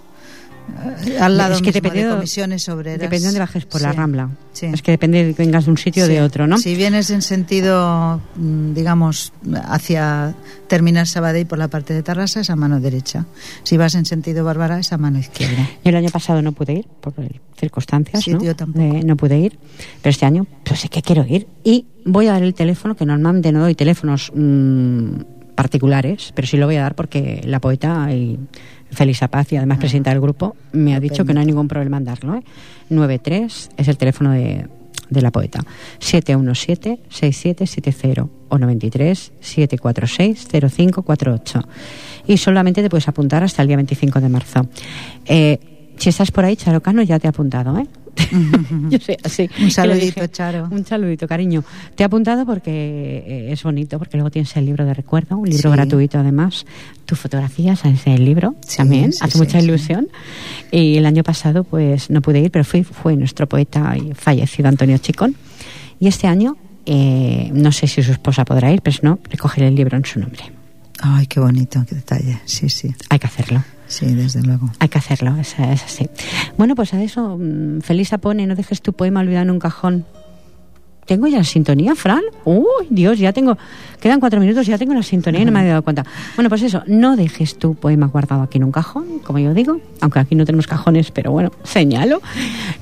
al 1.20 1.38
lado 1.38 1.56
Es 1.56 1.62
que 1.62 1.72
mismo 1.72 1.92
de 1.92 2.10
comisiones 2.10 2.68
obreras. 2.70 3.00
Depende 3.00 3.32
de 3.32 3.40
bajes 3.40 3.66
por 3.66 3.82
la 3.82 3.92
Sí, 3.92 3.98
Rambla. 3.98 4.30
sí. 4.54 4.66
Es 4.68 4.82
que 4.82 4.92
depende 4.92 5.24
de 5.26 5.34
que 5.34 5.44
vengas 5.44 5.66
de 5.66 5.72
un 5.72 5.78
sitio 5.78 6.04
o 6.04 6.08
Sí. 6.08 6.14
de 6.14 6.22
otro, 6.22 6.48
¿no? 6.48 6.58
Si 6.58 6.76
vienes 6.76 7.10
en 7.10 7.22
sentido, 7.22 8.22
mm, 8.36 8.74
digamos, 8.74 9.34
hacia 9.66 10.36
terminar 10.68 11.08
Sabadell 11.08 11.46
por 11.48 11.58
la 11.60 11.68
parte 11.70 11.94
de 11.94 12.04
Tarrasa, 12.04 12.42
es 12.42 12.50
a 12.50 12.56
mano 12.56 12.80
derecha. 12.80 13.26
Si 13.64 13.78
vas 13.78 13.96
en 13.96 14.06
sentido 14.06 14.44
Bárbara, 14.44 14.80
es 14.80 14.92
a 14.94 14.98
mano 14.98 15.20
izquierda. 15.20 15.68
Yo 15.84 15.90
el 15.90 15.96
año 15.96 16.10
pasado 16.10 16.42
no 16.42 16.52
pude 16.52 16.74
ir 16.74 16.88
por 17.02 17.14
eh, 17.18 17.40
circunstancias, 17.58 18.28
¿no? 18.28 18.42
yo 18.44 18.56
tampoco. 18.56 18.84
Eh, 18.86 19.02
no 19.06 19.16
pude 19.16 19.38
ir, 19.40 19.58
pero 20.02 20.12
este 20.12 20.26
año 20.26 20.46
pues 20.64 20.80
sí 20.82 20.90
que 20.90 21.02
quiero 21.02 21.26
ir 21.28 21.48
y 21.64 21.86
voy 22.06 22.28
a 22.28 22.34
dar 22.34 22.44
el 22.44 22.54
teléfono 22.54 22.96
que 22.96 23.06
normalmente 23.06 23.52
no 23.52 23.62
doy 23.62 23.76
teléfonos 23.76 24.32
mm, 24.36 25.22
particulares, 25.56 26.32
pero 26.36 26.48
sí 26.48 26.56
lo 26.58 26.68
voy 26.68 26.76
a 26.76 26.82
dar 26.84 26.96
porque 26.96 27.42
la 27.46 27.60
poeta 27.60 28.14
y 28.14 28.38
Felisa 28.92 29.28
Paz 29.28 29.52
y 29.52 29.58
además 29.58 29.80
presidenta 29.80 30.12
del 30.12 30.22
grupo 30.22 30.56
me 30.72 30.96
ha 30.96 31.00
dicho 31.00 31.26
que 31.26 31.34
no 31.34 31.40
hay 31.40 31.46
ningún 31.46 31.68
problema 31.68 31.98
en 31.98 32.06
darlo. 32.06 32.36
¿eh? 32.36 32.44
93 32.90 33.70
es 33.78 33.88
el 33.88 33.98
teléfono 33.98 34.32
de, 34.32 34.68
de 35.10 35.22
la 35.22 35.32
poeta. 35.32 35.64
717-6770. 36.00 38.30
o 38.50 38.58
93 38.58 39.34
746 39.40 40.48
0548. 40.50 41.62
Y 42.28 42.38
solamente 42.38 42.82
te 42.82 42.90
puedes 42.90 43.08
apuntar 43.08 43.44
hasta 43.44 43.62
el 43.62 43.68
día 43.68 43.78
25 43.78 44.20
de 44.20 44.30
marzo. 44.30 44.68
Eh, 45.26 45.60
si 45.98 46.10
estás 46.10 46.32
por 46.32 46.46
ahí, 46.46 46.56
Charocano, 46.56 47.02
ya 47.02 47.20
te 47.20 47.28
he 47.28 47.30
apuntado, 47.30 47.78
¿eh? 47.78 47.88
Yo 48.90 49.00
sé, 49.00 49.18
así. 49.24 49.50
Un 49.62 49.72
saludito, 49.72 50.26
Charo. 50.28 50.68
Un 50.72 50.86
saludito, 50.86 51.28
cariño. 51.28 51.64
Te 51.96 52.04
he 52.04 52.06
apuntado 52.06 52.46
porque 52.46 53.24
eh, 53.26 53.52
es 53.52 53.64
bonito, 53.64 54.00
porque 54.00 54.18
luego 54.18 54.32
tienes 54.32 54.56
el 54.58 54.66
libro 54.66 54.86
de 54.86 54.94
recuerdo, 54.94 55.38
un 55.38 55.50
libro 55.50 55.72
gratuito 55.72 56.20
además. 56.20 56.66
Tu 57.06 57.16
fotografía 57.16 57.76
sale 57.76 57.98
en 58.06 58.14
el 58.14 58.26
libro 58.26 58.56
también, 58.76 59.12
hace 59.22 59.38
mucha 59.38 59.60
ilusión. 59.60 60.08
Y 60.72 60.98
el 60.98 61.06
año 61.06 61.24
pasado 61.24 61.64
pues 61.64 62.10
no 62.10 62.22
pude 62.22 62.40
ir, 62.40 62.52
pero 62.52 62.66
fui, 62.66 62.84
fue 62.84 63.16
nuestro 63.16 63.48
poeta 63.48 63.96
y 63.98 64.14
fallecido 64.14 64.70
Antonio 64.70 64.98
Chicón. 64.98 65.36
Y 66.00 66.08
este 66.08 66.28
año, 66.28 66.58
eh, 66.86 67.50
no 67.54 67.72
sé 67.72 67.88
si 67.88 68.04
su 68.04 68.12
esposa 68.12 68.46
podrá 68.46 68.72
ir, 68.72 68.82
pero 68.82 68.96
si 68.96 69.02
no, 69.04 69.20
recogeré 69.30 69.68
el 69.68 69.76
libro 69.76 69.98
en 69.98 70.06
su 70.06 70.20
nombre. 70.20 70.44
Ay, 71.00 71.28
qué 71.28 71.40
bonito, 71.40 71.84
qué 71.88 71.96
detalle. 71.96 72.40
Sí, 72.46 72.70
sí. 72.70 72.94
Hay 73.10 73.20
que 73.20 73.28
hacerlo. 73.28 73.64
Sí, 73.88 74.06
desde 74.14 74.42
luego. 74.42 74.70
Hay 74.80 74.90
que 74.90 74.98
hacerlo, 74.98 75.36
es, 75.40 75.56
así. 75.60 76.10
Bueno, 76.58 76.76
pues 76.76 76.94
a 76.94 77.02
eso, 77.02 77.38
mm, 77.40 77.82
Felisa 77.82 78.18
pone, 78.18 78.46
no 78.46 78.56
dejes 78.56 78.82
tu 78.82 78.94
poema 78.94 79.22
olvidado 79.22 79.44
en 79.44 79.52
un 79.52 79.60
cajón. 79.60 80.06
¿Tengo 81.06 81.28
ya 81.28 81.38
la 81.38 81.46
sintonía, 81.46 81.96
Fran? 81.96 82.22
Uy, 82.44 82.66
Dios, 82.90 83.18
ya 83.18 83.32
tengo. 83.32 83.58
Quedan 84.02 84.20
cuatro 84.20 84.42
minutos, 84.42 84.68
ya 84.68 84.78
tengo 84.78 84.94
la 84.94 85.04
sintonía 85.04 85.42
y 85.42 85.46
no 85.46 85.54
me 85.54 85.60
había 85.60 85.72
dado 85.72 85.84
cuenta. 85.84 86.06
Bueno, 86.36 86.50
pues 86.50 86.64
eso, 86.64 86.84
no 86.86 87.16
dejes 87.16 87.58
tu 87.58 87.76
poema 87.76 88.08
guardado 88.08 88.42
aquí 88.42 88.58
en 88.58 88.66
un 88.66 88.74
cajón, 88.74 89.20
como 89.24 89.40
yo 89.40 89.54
digo, 89.54 89.80
aunque 90.02 90.20
aquí 90.20 90.36
no 90.36 90.44
tenemos 90.44 90.68
cajones, 90.68 91.12
pero 91.12 91.32
bueno, 91.32 91.54
señalo, 91.64 92.22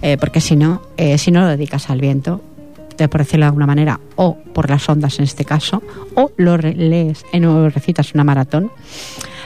eh, 0.02 0.18
porque 0.18 0.42
si 0.42 0.56
no, 0.56 0.82
eh, 0.98 1.20
si 1.20 1.30
no 1.30 1.42
lo 1.42 1.48
dedicas 1.48 1.92
al 1.92 2.02
viento, 2.02 2.42
por 2.98 3.20
decirlo 3.20 3.44
de 3.44 3.50
alguna 3.50 3.68
manera, 3.68 4.00
o 4.16 4.38
por 4.54 4.72
las 4.72 4.88
ondas 4.90 5.20
en 5.20 5.26
este 5.26 5.46
caso, 5.46 5.84
o 6.16 6.32
lo 6.38 6.58
lees 6.58 7.26
en 7.32 7.46
o 7.46 7.70
recitas 7.70 8.14
una 8.16 8.24
maratón, 8.24 8.72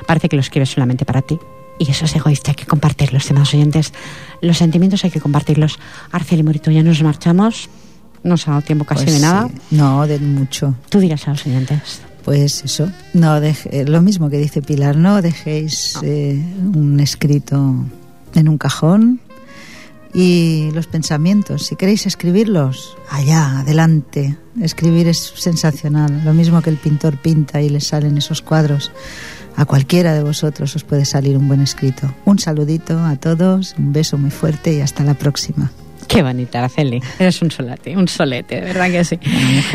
parece 0.10 0.28
que 0.28 0.36
lo 0.36 0.42
escribes 0.42 0.72
solamente 0.72 1.06
para 1.06 1.22
ti. 1.22 1.38
Y 1.78 1.92
eso 1.92 2.06
es 2.06 2.16
egoísta, 2.16 2.50
hay 2.50 2.56
que 2.56 2.66
compartirlos, 2.66 3.22
estimados 3.22 3.54
oyentes. 3.54 3.94
Los 4.42 4.58
sentimientos 4.58 5.04
hay 5.04 5.12
que 5.12 5.22
compartirlos. 5.22 5.78
Arcel 6.12 6.40
y 6.40 6.44
Morito, 6.44 6.72
ya 6.72 6.82
nos 6.82 7.04
marchamos. 7.04 7.70
No 8.24 8.36
se 8.36 8.50
ha 8.50 8.54
dado 8.54 8.66
tiempo 8.66 8.86
casi 8.86 9.04
pues 9.04 9.18
de 9.18 9.22
nada. 9.22 9.48
No, 9.70 10.08
de 10.08 10.18
mucho. 10.18 10.74
Tú 10.90 11.00
dirás 11.00 11.28
a 11.28 11.32
los 11.32 11.46
oyentes. 11.46 12.02
Pues 12.26 12.64
eso, 12.64 12.90
no 13.14 13.40
deje, 13.40 13.86
lo 13.86 14.02
mismo 14.02 14.32
que 14.32 14.40
dice 14.40 14.64
Pilar, 14.64 14.98
no 14.98 15.22
dejéis 15.22 16.00
eh, 16.02 16.44
un 16.74 17.00
escrito 17.00 17.76
en 18.34 18.50
un 18.50 18.58
cajón, 18.58 19.22
y 20.14 20.72
los 20.74 20.88
pensamientos. 20.88 21.68
Si 21.68 21.76
queréis 21.76 22.08
escribirlos, 22.08 22.98
allá, 23.10 23.60
adelante. 23.60 24.38
Escribir 24.60 25.08
es 25.08 25.34
sensacional. 25.36 26.24
Lo 26.26 26.34
mismo 26.34 26.62
que 26.62 26.72
el 26.72 26.78
pintor 26.78 27.18
pinta 27.18 27.62
y 27.62 27.70
le 27.70 27.80
salen 27.80 28.18
esos 28.18 28.42
cuadros. 28.42 28.92
A 29.60 29.66
cualquiera 29.66 30.14
de 30.14 30.24
vosotros 30.24 30.74
os 30.78 30.86
puede 30.86 31.04
salir 31.04 31.36
un 31.36 31.50
buen 31.50 31.60
escrito. 31.60 32.10
Un 32.24 32.40
saludito 32.40 32.98
a 32.98 33.18
todos, 33.18 33.76
un 33.78 33.92
beso 33.92 34.18
muy 34.18 34.32
fuerte 34.32 34.74
y 34.74 34.80
hasta 34.80 35.04
la 35.04 35.16
próxima. 35.16 35.70
Qué 36.08 36.24
bonita, 36.24 36.60
Araceli. 36.60 37.02
Eres 37.20 37.42
un 37.42 37.52
solete, 37.52 37.98
un 37.98 38.08
solete, 38.08 38.62
¿verdad 38.62 38.90
que 38.90 39.04
sí? 39.04 39.20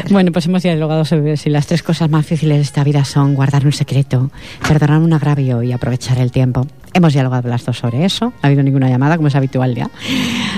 Bueno, 0.09 0.33
pues 0.33 0.47
hemos 0.47 0.63
dialogado 0.63 1.05
sobre 1.05 1.37
si 1.37 1.51
las 1.51 1.67
tres 1.67 1.83
cosas 1.83 2.09
más 2.09 2.23
difíciles 2.25 2.57
de 2.57 2.63
esta 2.63 2.83
vida 2.83 3.05
son 3.05 3.35
guardar 3.35 3.67
un 3.67 3.73
secreto, 3.73 4.31
perdonar 4.67 5.01
un 5.01 5.13
agravio 5.13 5.63
y 5.63 5.73
aprovechar 5.73 6.17
el 6.17 6.33
tiempo. 6.33 6.67
Hemos 6.95 7.13
dialogado 7.13 7.51
las 7.51 7.67
dos 7.67 7.77
sobre 7.77 8.07
eso. 8.07 8.27
No 8.27 8.33
ha 8.41 8.47
habido 8.47 8.63
ninguna 8.63 8.89
llamada, 8.89 9.17
como 9.17 9.29
es 9.29 9.37
habitual 9.37 9.75
ya. 9.75 9.91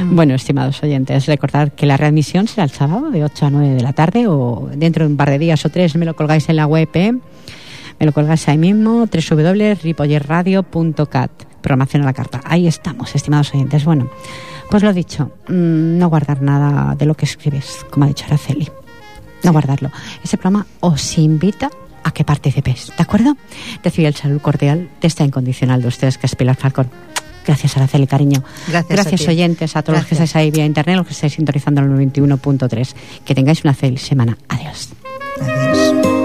Mm. 0.04 0.14
Bueno, 0.14 0.34
estimados 0.34 0.80
oyentes, 0.84 1.26
recordar 1.26 1.72
que 1.72 1.86
la 1.86 1.96
readmisión 1.96 2.46
será 2.46 2.62
el 2.62 2.70
sábado 2.70 3.10
de 3.10 3.24
8 3.24 3.46
a 3.46 3.50
9 3.50 3.74
de 3.74 3.82
la 3.82 3.92
tarde 3.92 4.28
o 4.28 4.70
dentro 4.72 5.04
de 5.04 5.10
un 5.10 5.16
par 5.16 5.30
de 5.30 5.40
días 5.40 5.64
o 5.64 5.68
tres 5.68 5.96
me 5.96 6.06
lo 6.06 6.14
colgáis 6.14 6.48
en 6.48 6.56
la 6.56 6.66
web. 6.66 6.88
¿eh? 6.94 7.12
Me 7.98 8.06
lo 8.06 8.12
colgáis 8.12 8.46
ahí 8.48 8.58
mismo, 8.58 9.06
www.ripollerradio.cat. 9.06 11.30
Programación 11.60 12.02
a 12.02 12.06
la 12.06 12.12
carta. 12.12 12.40
Ahí 12.44 12.66
estamos, 12.66 13.14
estimados 13.14 13.54
oyentes. 13.54 13.84
Bueno. 13.84 14.10
Pues 14.70 14.82
lo 14.82 14.92
dicho, 14.92 15.32
mm, 15.48 15.98
no 15.98 16.08
guardar 16.08 16.42
nada 16.42 16.94
de 16.96 17.06
lo 17.06 17.14
que 17.14 17.24
escribes, 17.24 17.86
como 17.90 18.04
ha 18.04 18.08
dicho 18.08 18.24
Araceli. 18.26 18.68
No 19.44 19.52
guardarlo. 19.52 19.90
Ese 20.24 20.36
programa 20.36 20.66
os 20.80 21.18
invita 21.18 21.70
a 22.02 22.10
que 22.10 22.24
participéis, 22.24 22.92
¿de 22.96 23.02
acuerdo? 23.02 23.36
Recibe 23.82 24.08
el 24.08 24.14
saludo 24.14 24.40
cordial 24.40 24.88
de 25.00 25.06
esta 25.06 25.24
incondicional 25.24 25.82
de 25.82 25.88
ustedes, 25.88 26.18
que 26.18 26.26
es 26.26 26.34
Pilar 26.34 26.56
Falcón. 26.56 26.90
Gracias, 27.46 27.76
Araceli, 27.76 28.08
cariño. 28.08 28.42
Gracias, 28.66 29.28
oyentes, 29.28 29.76
a 29.76 29.82
todos 29.82 30.00
los 30.00 30.08
que 30.08 30.14
estáis 30.14 30.34
ahí 30.34 30.50
vía 30.50 30.66
internet, 30.66 30.96
los 30.96 31.06
que 31.06 31.12
estáis 31.12 31.34
sintonizando 31.34 31.80
el 31.80 31.88
91.3. 31.88 32.94
Que 33.24 33.34
tengáis 33.36 33.62
una 33.62 33.72
feliz 33.72 34.02
semana. 34.02 34.36
Adiós. 34.48 34.88
Adiós. 35.40 36.15